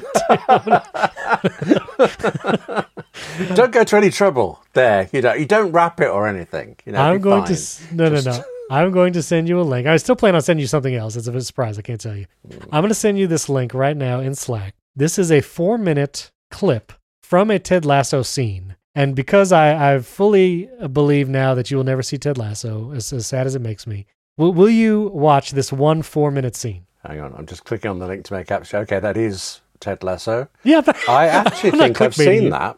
don't 3.55 3.71
go 3.71 3.84
to 3.84 3.97
any 3.97 4.09
trouble 4.09 4.63
there. 4.73 5.09
You 5.11 5.21
know, 5.21 5.34
you 5.34 5.45
don't 5.45 5.71
wrap 5.71 5.99
it 6.01 6.09
or 6.09 6.27
anything. 6.27 6.75
You 6.86 6.91
know, 6.91 7.01
I'm 7.01 7.21
going 7.21 7.45
fine. 7.45 7.55
to 7.55 7.95
no 7.95 8.09
no 8.09 8.21
no. 8.21 8.43
I'm 8.71 8.91
going 8.91 9.13
to 9.13 9.23
send 9.23 9.49
you 9.49 9.59
a 9.59 9.63
link. 9.63 9.88
I 9.88 9.97
still 9.97 10.15
plan 10.15 10.36
on 10.36 10.41
sending 10.41 10.61
you 10.61 10.67
something 10.67 10.93
else. 10.93 11.15
It's 11.15 11.25
a 11.27 11.32
bit 11.32 11.38
of 11.38 11.41
a 11.41 11.45
surprise. 11.45 11.80
I 11.80 11.82
can't 11.82 11.99
tell 11.99 12.15
you. 12.15 12.27
Mm. 12.47 12.65
I'm 12.65 12.82
going 12.82 12.89
to 12.89 12.95
send 12.95 13.17
you 13.17 13.25
this 13.25 13.49
link 13.49 13.73
right 13.73 13.97
now 13.97 14.19
in 14.19 14.36
Slack. 14.36 14.75
This 14.95 15.17
is 15.17 15.32
a 15.32 15.41
four 15.41 15.77
minute 15.80 16.30
clip 16.51 16.93
from 17.23 17.49
a 17.49 17.57
Ted 17.57 17.86
Lasso 17.86 18.21
scene. 18.21 18.75
And 18.96 19.16
because 19.16 19.52
I, 19.52 19.96
I 19.96 20.00
fully 20.00 20.70
believe 20.92 21.30
now 21.30 21.54
that 21.54 21.70
you 21.72 21.78
will 21.78 21.84
never 21.84 22.02
see 22.02 22.18
Ted 22.18 22.38
Lasso, 22.38 22.92
as, 22.94 23.14
as 23.14 23.28
sad 23.28 23.46
as 23.48 23.56
it 23.56 23.62
makes 23.62 23.86
me, 23.86 24.06
will, 24.38 24.52
will 24.54 24.70
you 24.70 25.10
watch 25.14 25.52
this 25.52 25.72
one 25.72 26.02
four 26.02 26.32
minute 26.32 26.56
scene? 26.56 26.86
Hang 27.06 27.20
on, 27.22 27.34
I'm 27.38 27.46
just 27.46 27.64
clicking 27.66 27.90
on 27.92 28.00
the 28.00 28.08
link 28.08 28.26
to 28.26 28.34
make 28.34 28.48
capture. 28.48 28.78
Okay, 28.80 29.00
that 29.00 29.16
is 29.16 29.62
Ted 29.80 30.04
Lasso. 30.04 30.50
Yeah, 30.64 30.82
but 30.82 30.98
I 31.10 31.28
actually 31.28 31.72
think 31.80 32.02
I've 32.02 32.16
seen 32.16 32.44
you. 32.44 32.50
that. 32.50 32.78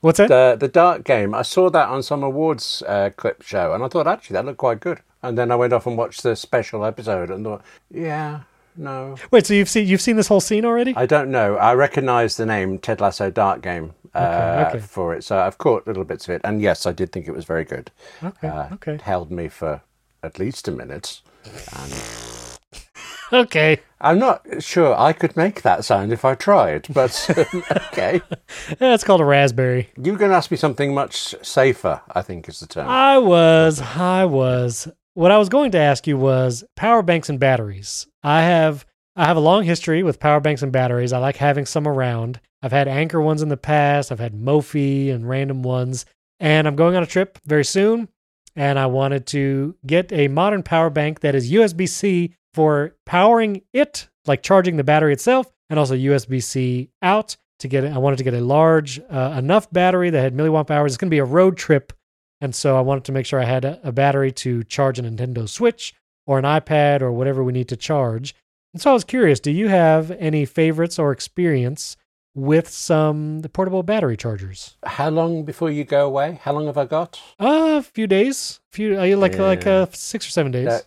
what's 0.00 0.18
that? 0.18 0.28
The 0.28 0.56
the 0.58 0.68
Dark 0.68 1.04
Game. 1.04 1.34
I 1.34 1.42
saw 1.42 1.70
that 1.70 1.88
on 1.88 2.02
some 2.02 2.22
awards 2.22 2.82
uh, 2.86 3.10
clip 3.16 3.42
show, 3.42 3.72
and 3.72 3.82
I 3.82 3.88
thought 3.88 4.06
actually 4.06 4.34
that 4.34 4.44
looked 4.44 4.58
quite 4.58 4.80
good. 4.80 5.00
And 5.22 5.38
then 5.38 5.50
I 5.50 5.56
went 5.56 5.72
off 5.72 5.86
and 5.86 5.96
watched 5.96 6.22
the 6.22 6.36
special 6.36 6.84
episode, 6.84 7.30
and 7.30 7.42
thought, 7.44 7.62
yeah, 7.90 8.40
no, 8.76 9.14
Wait, 9.30 9.46
so 9.46 9.54
you've 9.54 9.70
seen 9.70 9.86
you've 9.86 10.02
seen 10.02 10.16
this 10.16 10.28
whole 10.28 10.40
scene 10.40 10.64
already? 10.66 10.92
I 10.96 11.06
don't 11.06 11.30
know. 11.30 11.56
I 11.56 11.72
recognise 11.74 12.36
the 12.36 12.44
name 12.44 12.78
Ted 12.78 13.00
Lasso 13.00 13.30
Dark 13.30 13.62
Game 13.62 13.94
uh, 14.14 14.64
Okay, 14.68 14.78
okay. 14.78 14.86
for 14.86 15.14
it, 15.14 15.24
so 15.24 15.38
I've 15.38 15.58
caught 15.58 15.86
little 15.86 16.04
bits 16.04 16.28
of 16.28 16.34
it. 16.34 16.40
And 16.44 16.60
yes, 16.62 16.86
I 16.86 16.92
did 16.92 17.12
think 17.12 17.26
it 17.28 17.34
was 17.34 17.44
very 17.44 17.64
good. 17.64 17.90
Okay, 18.22 18.48
Uh, 18.48 18.68
okay, 18.74 18.94
It 18.94 19.02
held 19.02 19.30
me 19.30 19.48
for 19.48 19.82
at 20.22 20.38
least 20.38 20.68
a 20.68 20.70
minute. 20.70 21.20
And 21.76 21.92
okay. 23.32 23.80
I'm 24.00 24.18
not 24.18 24.62
sure 24.62 24.94
I 24.98 25.12
could 25.12 25.36
make 25.36 25.62
that 25.62 25.84
sound 25.84 26.12
if 26.12 26.24
I 26.24 26.34
tried, 26.34 26.86
but 26.90 27.26
okay. 27.92 28.20
Yeah, 28.80 28.94
it's 28.94 29.04
called 29.04 29.20
a 29.20 29.24
raspberry. 29.24 29.90
You 29.96 30.12
were 30.12 30.18
going 30.18 30.30
to 30.30 30.36
ask 30.36 30.50
me 30.50 30.56
something 30.56 30.94
much 30.94 31.34
safer, 31.42 32.00
I 32.14 32.22
think 32.22 32.48
is 32.48 32.60
the 32.60 32.66
term. 32.66 32.88
I 32.88 33.18
was, 33.18 33.80
I 33.80 34.24
was. 34.24 34.88
What 35.14 35.30
I 35.30 35.38
was 35.38 35.48
going 35.48 35.70
to 35.72 35.78
ask 35.78 36.06
you 36.06 36.16
was 36.18 36.64
power 36.76 37.00
banks 37.02 37.28
and 37.28 37.38
batteries. 37.38 38.06
I 38.22 38.42
have, 38.42 38.84
I 39.14 39.26
have 39.26 39.36
a 39.36 39.40
long 39.40 39.62
history 39.64 40.02
with 40.02 40.18
power 40.18 40.40
banks 40.40 40.60
and 40.62 40.72
batteries. 40.72 41.12
I 41.12 41.18
like 41.18 41.36
having 41.36 41.66
some 41.66 41.86
around. 41.86 42.40
I've 42.64 42.72
had 42.72 42.88
Anker 42.88 43.20
ones 43.20 43.42
in 43.42 43.48
the 43.48 43.56
past. 43.56 44.10
I've 44.10 44.18
had 44.18 44.34
Mophie 44.34 45.10
and 45.10 45.28
random 45.28 45.62
ones, 45.62 46.06
and 46.40 46.66
I'm 46.66 46.76
going 46.76 46.96
on 46.96 47.02
a 47.02 47.06
trip 47.06 47.38
very 47.44 47.64
soon. 47.64 48.08
And 48.56 48.78
I 48.78 48.86
wanted 48.86 49.26
to 49.28 49.74
get 49.86 50.12
a 50.12 50.28
modern 50.28 50.62
power 50.62 50.88
bank 50.88 51.20
that 51.20 51.34
is 51.34 51.52
USB 51.52 51.88
C 51.88 52.34
for 52.54 52.94
powering 53.04 53.62
it, 53.72 54.08
like 54.26 54.42
charging 54.42 54.76
the 54.76 54.84
battery 54.84 55.12
itself, 55.12 55.52
and 55.68 55.78
also 55.78 55.94
USB 55.94 56.42
C 56.42 56.90
out 57.02 57.36
to 57.58 57.68
get. 57.68 57.84
I 57.84 57.98
wanted 57.98 58.16
to 58.16 58.24
get 58.24 58.34
a 58.34 58.40
large 58.40 59.00
uh, 59.10 59.34
enough 59.36 59.70
battery 59.70 60.10
that 60.10 60.22
had 60.22 60.34
milliwatt 60.34 60.70
hours. 60.70 60.92
It's 60.92 60.96
going 60.96 61.08
to 61.08 61.14
be 61.14 61.18
a 61.18 61.24
road 61.24 61.56
trip 61.56 61.92
and 62.44 62.54
so 62.54 62.76
I 62.76 62.82
wanted 62.82 63.04
to 63.04 63.12
make 63.12 63.24
sure 63.24 63.40
I 63.40 63.46
had 63.46 63.64
a, 63.64 63.80
a 63.82 63.90
battery 63.90 64.30
to 64.32 64.64
charge 64.64 64.98
a 64.98 65.02
Nintendo 65.02 65.48
Switch 65.48 65.94
or 66.26 66.38
an 66.38 66.44
iPad 66.44 67.00
or 67.00 67.10
whatever 67.10 67.42
we 67.42 67.54
need 67.54 67.68
to 67.68 67.76
charge. 67.76 68.34
And 68.74 68.82
so 68.82 68.90
I 68.90 68.92
was 68.92 69.02
curious, 69.02 69.40
do 69.40 69.50
you 69.50 69.68
have 69.68 70.10
any 70.10 70.44
favorites 70.44 70.98
or 70.98 71.10
experience 71.10 71.96
with 72.34 72.68
some 72.68 73.42
portable 73.52 73.82
battery 73.82 74.16
chargers? 74.16 74.76
How 74.84 75.08
long 75.10 75.44
before 75.44 75.70
you 75.70 75.84
go 75.84 76.06
away? 76.06 76.40
How 76.42 76.52
long 76.52 76.66
have 76.66 76.78
I 76.78 76.84
got? 76.84 77.20
Uh, 77.38 77.76
a 77.78 77.82
few 77.82 78.06
days, 78.06 78.60
A 78.72 78.74
few 78.74 78.98
uh, 79.00 79.16
like 79.16 79.38
like 79.38 79.64
Yeah. 79.64 79.72
uh, 79.82 79.86
six 79.92 80.26
or 80.26 80.30
seven 80.30 80.52
days. 80.52 80.68
Uh, 80.68 80.80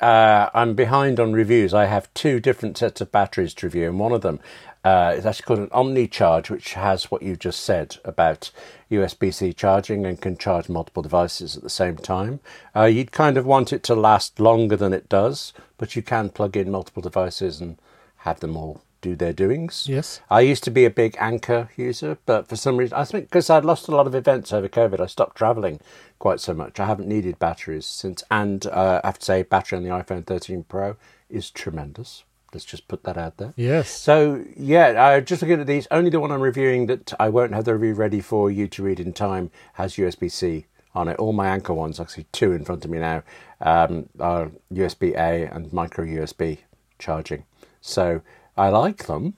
Uh, 0.00 0.50
I'm 0.52 0.74
behind 0.74 1.18
on 1.20 1.32
reviews. 1.32 1.72
I 1.72 1.86
have 1.86 2.12
two 2.14 2.38
different 2.40 2.76
sets 2.76 3.00
of 3.00 3.12
batteries 3.12 3.54
to 3.54 3.66
review, 3.66 3.88
and 3.88 3.98
one 3.98 4.12
of 4.12 4.20
them 4.22 4.38
uh, 4.84 5.14
is 5.16 5.24
actually 5.24 5.44
called 5.46 5.60
an 5.60 5.68
OmniCharge, 5.68 6.50
which 6.50 6.74
has 6.74 7.10
what 7.10 7.22
you 7.22 7.36
just 7.36 7.60
said 7.60 7.96
about 8.04 8.50
USB 8.90 9.32
C 9.32 9.52
charging 9.54 10.04
and 10.04 10.20
can 10.20 10.36
charge 10.36 10.68
multiple 10.68 11.02
devices 11.02 11.56
at 11.56 11.62
the 11.62 11.70
same 11.70 11.96
time. 11.96 12.40
Uh, 12.76 12.84
you'd 12.84 13.12
kind 13.12 13.38
of 13.38 13.46
want 13.46 13.72
it 13.72 13.82
to 13.84 13.94
last 13.94 14.40
longer 14.40 14.76
than 14.76 14.92
it 14.92 15.08
does, 15.08 15.54
but 15.78 15.96
you 15.96 16.02
can 16.02 16.28
plug 16.28 16.54
in 16.56 16.70
multiple 16.70 17.00
devices 17.02 17.60
and 17.60 17.78
have 18.26 18.40
them 18.40 18.56
all 18.58 18.82
do 19.04 19.14
their 19.14 19.34
doings. 19.34 19.86
yes. 19.86 20.22
I 20.30 20.40
used 20.40 20.64
to 20.64 20.70
be 20.70 20.86
a 20.86 20.90
big 20.90 21.14
Anker 21.20 21.68
user, 21.76 22.16
but 22.24 22.48
for 22.48 22.56
some 22.56 22.78
reason, 22.78 22.96
I 22.96 23.04
think 23.04 23.26
because 23.26 23.50
I'd 23.50 23.64
lost 23.64 23.86
a 23.86 23.94
lot 23.94 24.06
of 24.06 24.14
events 24.14 24.50
over 24.50 24.66
COVID, 24.66 24.98
I 24.98 25.06
stopped 25.06 25.36
traveling 25.36 25.80
quite 26.18 26.40
so 26.40 26.54
much. 26.54 26.80
I 26.80 26.86
haven't 26.86 27.06
needed 27.06 27.38
batteries 27.38 27.84
since, 27.84 28.24
and 28.30 28.66
uh, 28.66 29.02
I 29.04 29.08
have 29.08 29.18
to 29.18 29.24
say, 29.24 29.42
battery 29.42 29.76
on 29.76 29.84
the 29.84 29.90
iPhone 29.90 30.24
13 30.26 30.64
Pro 30.64 30.96
is 31.28 31.50
tremendous. 31.50 32.24
Let's 32.54 32.64
just 32.64 32.88
put 32.88 33.02
that 33.02 33.18
out 33.18 33.36
there. 33.36 33.52
Yes. 33.56 33.90
So 33.90 34.42
yeah, 34.56 35.04
I 35.04 35.20
just 35.20 35.42
looking 35.42 35.60
at 35.60 35.66
these. 35.66 35.86
Only 35.90 36.08
the 36.08 36.20
one 36.20 36.32
I'm 36.32 36.40
reviewing 36.40 36.86
that 36.86 37.12
I 37.20 37.28
won't 37.28 37.52
have 37.52 37.64
the 37.64 37.74
review 37.74 37.94
ready 37.94 38.20
for 38.20 38.50
you 38.50 38.68
to 38.68 38.82
read 38.82 39.00
in 39.00 39.12
time 39.12 39.50
has 39.74 39.96
USB 39.96 40.30
C 40.30 40.66
on 40.94 41.08
it. 41.08 41.18
All 41.18 41.34
my 41.34 41.48
Anker 41.48 41.74
ones, 41.74 42.00
actually 42.00 42.26
two 42.32 42.52
in 42.52 42.64
front 42.64 42.84
of 42.84 42.90
me 42.90 43.00
now, 43.00 43.22
um, 43.60 44.08
are 44.18 44.50
USB 44.72 45.14
A 45.14 45.52
and 45.52 45.72
micro 45.72 46.06
USB 46.06 46.58
charging. 46.98 47.44
So 47.82 48.22
I 48.56 48.68
like 48.68 49.06
them, 49.06 49.34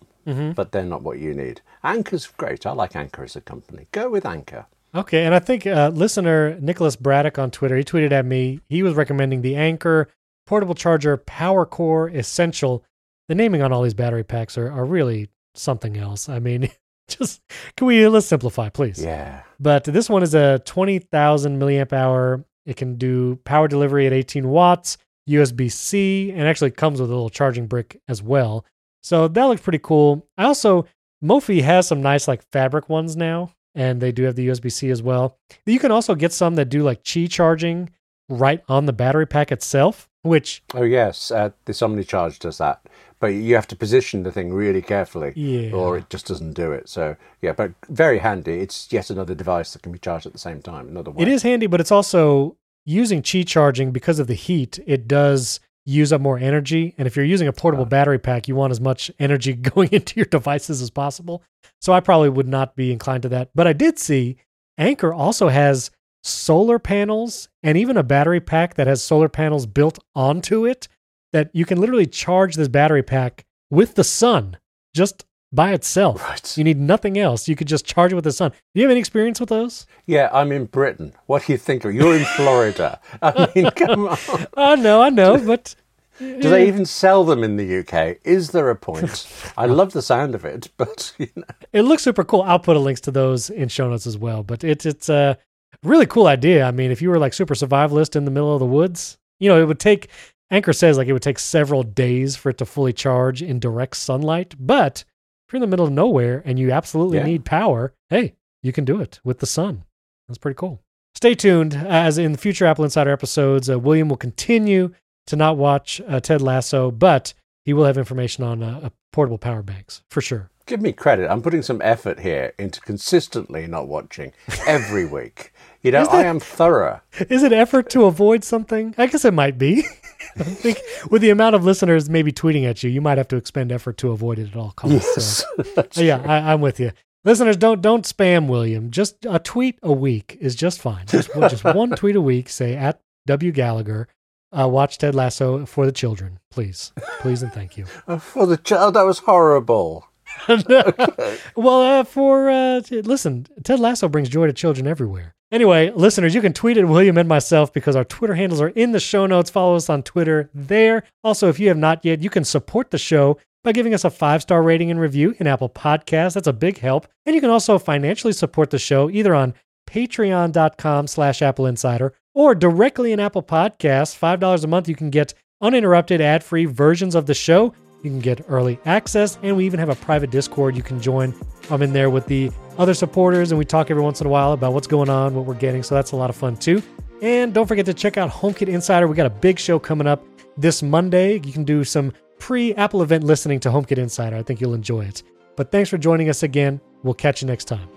but 0.55 0.73
they're 0.73 0.85
not 0.85 1.03
what 1.03 1.19
you 1.19 1.35
need. 1.35 1.61
Anker's 1.85 2.27
great. 2.27 2.67
I 2.67 2.73
like 2.73 2.97
Anker 2.97 3.25
as 3.25 3.37
a 3.37 3.41
company. 3.41 3.87
Go 3.93 4.11
with 4.11 4.27
Anker. 4.27 4.67
Okay, 4.95 5.25
and 5.25 5.35
I 5.35 5.39
think 5.39 5.67
uh, 5.67 5.91
listener 5.93 6.59
Nicholas 6.61 6.97
Braddock 6.97 7.39
on 7.39 7.51
Twitter, 7.51 7.77
he 7.77 7.85
tweeted 7.85 8.13
at 8.13 8.25
me. 8.25 8.61
He 8.69 8.83
was 8.83 8.95
recommending 8.95 9.43
the 9.43 9.57
Anker 9.57 10.09
portable 10.47 10.75
charger 10.75 11.17
PowerCore 11.19 12.15
Essential. 12.15 12.85
The 13.29 13.35
naming 13.35 13.63
on 13.63 13.73
all 13.73 13.83
these 13.83 13.95
battery 13.95 14.25
packs 14.25 14.57
are, 14.57 14.71
are 14.71 14.85
really 14.85 15.29
something 15.55 15.97
else. 15.97 16.29
I 16.29 16.39
mean, 16.39 16.71
just 17.09 17.43
can 17.77 17.87
we 17.87 18.07
let's 18.09 18.27
simplify, 18.27 18.69
please? 18.69 19.03
Yeah. 19.03 19.43
But 19.61 19.85
this 19.85 20.09
one 20.09 20.23
is 20.23 20.35
a 20.35 20.61
twenty 20.61 20.99
thousand 20.99 21.61
milliamp 21.61 21.93
hour. 21.93 22.45
It 22.65 22.77
can 22.77 22.97
do 22.97 23.37
power 23.45 23.69
delivery 23.69 24.07
at 24.07 24.13
eighteen 24.13 24.49
watts, 24.49 24.97
USB 25.29 25.71
C, 25.71 26.31
and 26.33 26.43
actually 26.43 26.71
comes 26.71 27.01
with 27.01 27.11
a 27.11 27.15
little 27.15 27.31
charging 27.31 27.67
brick 27.67 28.01
as 28.09 28.23
well. 28.23 28.65
So 29.07 29.29
that 29.29 29.45
looks 29.45 29.63
pretty 29.63 29.79
cool. 29.81 30.27
I 30.37 30.47
also 30.47 30.85
Mophie 31.23 31.63
has 31.63 31.87
some 31.87 32.03
nice 32.03 32.27
like 32.27 32.43
fabric 32.51 32.89
ones 32.89 33.17
now, 33.17 33.53
and 33.73 34.01
they 34.01 34.11
do 34.11 34.25
have 34.25 34.35
the 34.35 34.49
USB 34.49 34.73
C 34.73 34.91
as 34.91 35.01
well. 35.01 35.39
You 35.65 35.79
can 35.79 35.93
also 35.93 36.17
get 36.17 36.33
some 36.33 36.57
that 36.57 36.71
do 36.71 36.83
like 36.83 37.05
Qi 37.05 37.31
charging 37.31 37.91
right 38.29 38.65
on 38.69 38.87
the 38.87 38.93
battery 38.93 39.25
pack 39.27 39.53
itself. 39.53 40.09
which 40.23 40.65
Oh 40.75 40.83
yes, 40.83 41.31
uh, 41.31 41.51
this 41.67 41.81
OmniCharge 41.83 42.41
does 42.41 42.59
that, 42.59 42.81
but 43.21 43.29
you 43.29 43.55
have 43.55 43.69
to 43.69 43.77
position 43.77 44.25
the 44.25 44.33
thing 44.33 44.53
really 44.53 44.83
carefully, 44.83 45.33
Yeah. 45.37 45.71
or 45.73 45.99
it 45.99 46.11
just 46.11 46.27
doesn't 46.27 46.55
do 46.55 46.73
it. 46.73 46.89
So 46.89 47.15
yeah, 47.41 47.53
but 47.53 47.71
very 47.89 48.19
handy. 48.19 48.55
It's 48.59 48.89
yet 48.91 49.09
another 49.09 49.37
device 49.37 49.73
that 49.73 49.83
can 49.83 49.93
be 49.93 50.01
charged 50.01 50.27
at 50.27 50.33
the 50.33 50.41
same 50.49 50.63
time. 50.63 50.89
Another 50.89 51.13
way. 51.13 51.23
it 51.23 51.29
is 51.29 51.45
handy, 51.45 51.69
but 51.69 51.81
it's 51.81 51.93
also 51.93 52.57
using 52.85 53.23
Qi 53.23 53.47
charging 53.47 53.93
because 53.93 54.19
of 54.19 54.27
the 54.27 54.35
heat. 54.35 54.81
It 54.85 55.07
does 55.07 55.61
use 55.87 56.13
up 56.13 56.21
more 56.21 56.39
energy, 56.39 56.95
and 56.99 57.07
if 57.07 57.17
you're 57.17 57.25
using 57.25 57.49
a 57.49 57.53
portable 57.53 57.87
battery 57.87 58.19
pack, 58.19 58.49
you 58.49 58.55
want 58.55 58.73
as 58.73 58.81
much 58.81 59.11
energy 59.19 59.53
going 59.55 59.89
into 59.93 60.17
your 60.17 60.27
devices 60.27 60.83
as 60.83 60.91
possible. 60.91 61.43
So 61.81 61.93
I 61.93 62.01
probably 62.01 62.29
would 62.29 62.49
not 62.49 62.77
be 62.77 62.93
inclined 62.93 63.23
to 63.23 63.29
that. 63.31 63.51
But 63.55 63.67
I 63.67 63.73
did 63.73 63.99
see 63.99 64.37
Anker 64.77 65.13
also 65.13 65.49
has 65.49 65.91
solar 66.23 66.79
panels 66.79 67.49
and 67.63 67.79
even 67.79 67.97
a 67.97 68.03
battery 68.03 68.41
pack 68.41 68.75
that 68.75 68.89
has 68.89 69.03
solar 69.03 69.29
panels 69.29 69.65
built 69.65 69.99
onto 70.15 70.67
it 70.67 70.89
that 71.33 71.51
you 71.53 71.65
can 71.65 71.81
literally 71.81 72.07
charge 72.07 72.57
this 72.57 72.69
battery 72.69 73.03
pack 73.03 73.45
with 73.71 73.95
the 73.95 74.05
sun 74.05 74.57
just 74.95 75.25
by 75.57 75.73
itself. 75.73 76.23
Right. 76.23 76.57
You 76.57 76.63
need 76.63 76.79
nothing 76.79 77.19
else. 77.19 77.49
You 77.49 77.57
could 77.57 77.67
just 77.67 77.85
charge 77.85 78.13
it 78.13 78.15
with 78.15 78.25
the 78.25 78.31
sun. 78.33 78.53
Do 78.53 78.57
you 78.75 78.83
have 78.83 78.93
any 78.93 79.01
experience 79.01 79.41
with 79.41 79.49
those? 79.49 79.87
Yeah, 80.07 80.31
I'm 80.33 80.53
in 80.53 80.67
Britain. 80.67 81.15
What 81.27 81.47
do 81.47 81.53
you 81.53 81.59
think 81.59 81.85
of? 81.85 81.93
You're 81.93 82.17
in 82.17 82.25
Florida. 82.37 83.01
I 83.21 83.51
mean, 83.57 83.71
come 83.73 84.07
on. 84.09 84.19
I 84.57 84.77
know, 84.77 85.03
I 85.03 85.09
know, 85.11 85.45
but 85.45 85.75
Do 86.21 86.39
they 86.49 86.69
even 86.69 86.87
sell 86.87 87.25
them 87.25 87.43
in 87.43 87.57
the 87.57 87.79
UK? 87.79 88.19
Is 88.23 88.51
there 88.53 88.71
a 88.71 88.77
point? 88.77 89.27
I 89.57 89.67
love 89.67 89.93
the 89.93 90.03
sound 90.03 90.37
of 90.37 90.45
it, 90.45 90.69
but 90.77 91.13
you 91.19 91.29
know. 91.35 91.45
it 91.73 91.83
looks 91.83 92.05
super 92.05 92.23
cool. 92.23 92.43
I'll 92.43 92.61
put 92.61 92.77
a 92.77 92.81
links 92.81 93.01
to 93.03 93.11
those 93.11 93.51
in 93.51 93.69
show 93.69 93.91
notes 93.91 94.07
as 94.07 94.17
well. 94.17 94.45
But 94.45 94.63
it's 94.63 94.87
it's 94.87 95.09
a 95.09 95.37
really 95.83 96.07
cool 96.07 96.29
idea. 96.29 96.65
I 96.65 96.71
mean, 96.71 96.91
if 96.91 97.03
you 97.03 97.11
were 97.11 97.19
like 97.19 97.35
super 97.35 97.55
survivalist 97.55 98.15
in 98.15 98.25
the 98.25 98.31
middle 98.31 98.53
of 98.55 98.61
the 98.61 98.67
woods, 98.67 99.19
you 99.41 99.49
know, 99.49 99.61
it 99.61 99.67
would 99.67 99.81
take 99.81 100.09
Anker 100.51 100.73
says 100.73 100.97
like 100.97 101.09
it 101.09 101.13
would 101.13 101.23
take 101.23 101.39
several 101.39 101.83
days 101.83 102.37
for 102.37 102.51
it 102.51 102.59
to 102.59 102.67
fully 102.67 102.93
charge 102.93 103.43
in 103.43 103.59
direct 103.59 103.97
sunlight. 103.97 104.55
But 104.59 105.05
if 105.47 105.53
you're 105.53 105.59
in 105.59 105.61
the 105.63 105.67
middle 105.69 105.87
of 105.87 105.93
nowhere 105.93 106.43
and 106.45 106.59
you 106.59 106.73
absolutely 106.73 107.19
Yeah. 107.19 107.25
need 107.25 107.45
power, 107.45 107.93
hey, 108.11 108.35
you 108.63 108.73
can 108.73 108.85
do 108.85 109.01
it 109.01 109.21
with 109.23 109.39
the 109.39 109.47
sun. 109.47 109.85
That's 110.27 110.39
pretty 110.39 110.57
cool. 110.57 110.81
Stay 111.15 111.35
tuned 111.35 111.75
as 111.75 112.19
in 112.19 112.37
future 112.37 112.65
AppleInsider 112.67 113.13
episodes, 113.13 113.71
uh, 113.71 113.79
William 113.79 114.09
will 114.09 114.17
continue 114.17 114.93
to 115.29 115.37
not 115.37 115.57
watch 115.57 116.01
uh, 116.09 116.21
Ted 116.21 116.43
Lasso, 116.43 116.91
but 116.91 117.33
he 117.65 117.73
will 117.73 117.85
have 117.85 117.97
information 117.97 118.45
on 118.45 118.63
uh, 118.63 118.81
uh, 118.85 118.89
portable 119.13 119.39
power 119.39 119.63
banks 119.63 120.03
for 120.11 120.21
sure. 120.21 120.51
Give 120.67 120.83
me 120.83 120.93
credit. 120.93 121.31
I'm 121.31 121.43
putting 121.43 121.63
some 121.63 121.81
effort 121.83 122.19
here 122.21 122.53
into 122.59 122.81
consistently 122.81 123.69
not 123.69 123.87
watching 123.87 124.33
every 124.67 125.05
week. 125.19 125.53
You 125.81 125.93
know, 125.93 126.03
Is 126.03 126.09
I 126.09 126.25
am 126.25 126.41
thorough. 126.41 127.01
Is 127.31 127.45
it 127.45 127.53
effort 127.53 127.89
to 127.91 128.05
avoid 128.07 128.43
something? 128.43 128.93
I 128.99 129.07
guess 129.07 129.25
it 129.25 129.33
might 129.33 129.59
be. 129.59 129.85
I 130.37 130.43
think 130.45 130.79
with 131.11 131.23
the 131.23 131.31
amount 131.31 131.55
of 131.55 131.65
listeners 131.65 132.09
maybe 132.11 132.33
tweeting 132.33 132.65
at 132.65 132.83
you, 132.83 132.91
you 132.91 133.01
might 133.01 133.19
have 133.19 133.29
to 133.29 133.37
expend 133.37 133.73
effort 133.73 133.97
to 133.99 134.11
avoid 134.11 134.39
it 134.39 134.51
at 134.51 134.57
all 134.57 134.73
costs. 134.73 135.45
Yes. 135.59 135.77
So, 135.93 136.01
yeah, 136.03 136.23
I, 136.25 136.53
I'm 136.53 136.61
with 136.61 136.79
you. 136.81 136.93
Listeners, 137.25 137.57
don't 137.57 137.81
don't 137.81 138.05
spam 138.05 138.47
William. 138.49 138.91
Just 138.91 139.25
a 139.29 139.39
tweet 139.39 139.79
a 139.83 139.93
week 139.93 140.37
is 140.41 140.55
just 140.55 140.81
fine. 140.81 141.07
Just 141.07 141.35
one- 141.35 141.51
just 141.51 141.65
one 141.65 141.91
tweet 141.97 142.17
a 142.17 142.21
week. 142.21 142.49
Say 142.49 142.77
at 142.77 143.01
W 143.27 143.53
Gallagher. 143.53 144.09
Uh, 144.57 144.69
watch 144.69 144.97
Ted 144.99 145.15
Lasso 145.15 145.67
for 145.67 145.85
the 145.87 145.93
children, 145.93 146.39
please, 146.51 146.93
please, 147.21 147.43
and 147.43 147.53
thank 147.53 147.77
you. 147.77 147.85
For 148.21 148.47
the 148.47 148.57
child, 148.57 148.95
that 148.95 149.03
was 149.03 149.19
horrible. 149.19 150.09
well, 151.57 151.83
uh, 151.83 152.05
for 152.05 152.51
uh, 152.51 152.81
listen, 152.91 153.47
Ted 153.65 153.81
Lasso 153.81 154.09
brings 154.09 154.29
joy 154.29 154.47
to 154.47 154.53
children 154.53 154.87
everywhere. 154.87 155.35
Anyway, 155.53 155.91
listeners, 155.95 156.35
you 156.35 156.41
can 156.41 156.53
tweet 156.53 156.77
at 156.77 156.89
William 156.89 157.17
and 157.17 157.29
myself 157.29 157.73
because 157.73 157.95
our 157.95 158.05
Twitter 158.05 158.35
handles 158.35 158.61
are 158.61 158.69
in 158.71 158.93
the 158.93 158.99
show 158.99 159.27
notes. 159.27 159.49
Follow 159.49 159.77
us 159.77 159.89
on 159.89 160.03
Twitter 160.03 160.51
there. 160.53 161.05
Also, 161.23 161.49
if 161.49 161.61
you 161.61 161.69
have 161.69 161.77
not 161.77 162.05
yet, 162.05 162.21
you 162.21 162.31
can 162.31 162.45
support 162.45 162.91
the 162.91 162.99
show 162.99 163.39
by 163.63 163.73
giving 163.73 163.95
us 163.95 164.05
a 164.05 164.11
five 164.11 164.43
star 164.43 164.63
rating 164.63 164.91
and 164.91 165.01
review 165.01 165.35
in 165.39 165.47
Apple 165.47 165.69
Podcasts. 165.69 166.35
That's 166.35 166.49
a 166.49 166.53
big 166.53 166.79
help. 166.79 167.07
And 167.27 167.35
you 167.35 167.41
can 167.41 167.51
also 167.51 167.79
financially 167.79 168.33
support 168.33 168.71
the 168.71 168.79
show 168.79 169.09
either 169.09 169.35
on 169.35 169.55
patreon.com 169.89 171.07
slash 171.07 171.41
AppleInsider 171.41 172.11
or 172.35 172.55
directly 172.55 173.13
in 173.13 173.21
Apple 173.21 173.43
Podcasts. 173.43 174.19
$5 174.19 174.65
a 174.65 174.67
month, 174.67 174.89
you 174.89 174.97
can 174.97 175.11
get 175.11 175.33
uninterrupted 175.61 176.21
ad 176.21 176.45
free 176.45 176.65
versions 176.65 177.15
of 177.15 177.27
the 177.27 177.35
show. 177.35 177.73
You 178.07 178.13
can 178.13 178.21
get 178.21 178.45
early 178.49 178.79
access, 178.85 179.37
and 179.43 179.57
we 179.57 179.67
even 179.67 179.81
have 179.81 179.89
a 179.89 179.97
private 179.97 180.31
Discord 180.31 180.77
you 180.77 180.83
can 180.83 181.01
join. 181.01 181.35
I'm 181.71 181.83
in 181.83 181.93
there 181.93 182.09
with 182.09 182.27
the 182.27 182.53
other 182.79 182.95
supporters, 182.95 183.51
and 183.51 183.59
we 183.59 183.65
talk 183.65 183.91
every 183.91 184.03
once 184.03 184.21
in 184.21 184.29
a 184.29 184.31
while 184.31 184.53
about 184.53 184.73
what's 184.73 184.87
going 184.87 185.09
on, 185.09 185.35
what 185.35 185.45
we're 185.45 185.55
getting. 185.55 185.83
So 185.83 185.97
that's 185.97 186.13
a 186.13 186.17
lot 186.17 186.31
of 186.31 186.37
fun 186.37 186.57
too. 186.57 186.81
And 187.21 187.53
don't 187.53 187.67
forget 187.67 187.85
to 187.87 187.95
check 187.95 188.17
out 188.17 188.31
HomeKit 188.31 188.69
Insider. 188.69 189.09
We 189.09 189.17
got 189.17 189.27
a 189.27 189.31
big 189.31 189.59
show 189.59 189.81
coming 189.81 190.07
up 190.07 190.23
this 190.57 190.85
Monday. 190.85 191.41
You 191.45 191.53
can 191.53 191.65
do 191.65 191.83
some 191.83 192.13
pre 192.39 192.75
Apple 192.75 193.03
event 193.03 193.25
listening 193.25 193.59
to 193.61 193.71
HomeKit 193.71 193.99
Insider. 193.99 194.37
I 194.37 194.45
think 194.45 194.61
you'll 194.61 194.75
enjoy 194.75 195.05
it. 195.05 195.25
But 195.57 195.73
thanks 195.73 195.91
for 195.91 195.99
joining 195.99 196.29
us 196.29 196.45
again. 196.45 196.81
We'll 197.03 197.15
catch 197.15 197.43
you 197.43 197.49
next 197.49 197.65
time. 197.65 197.96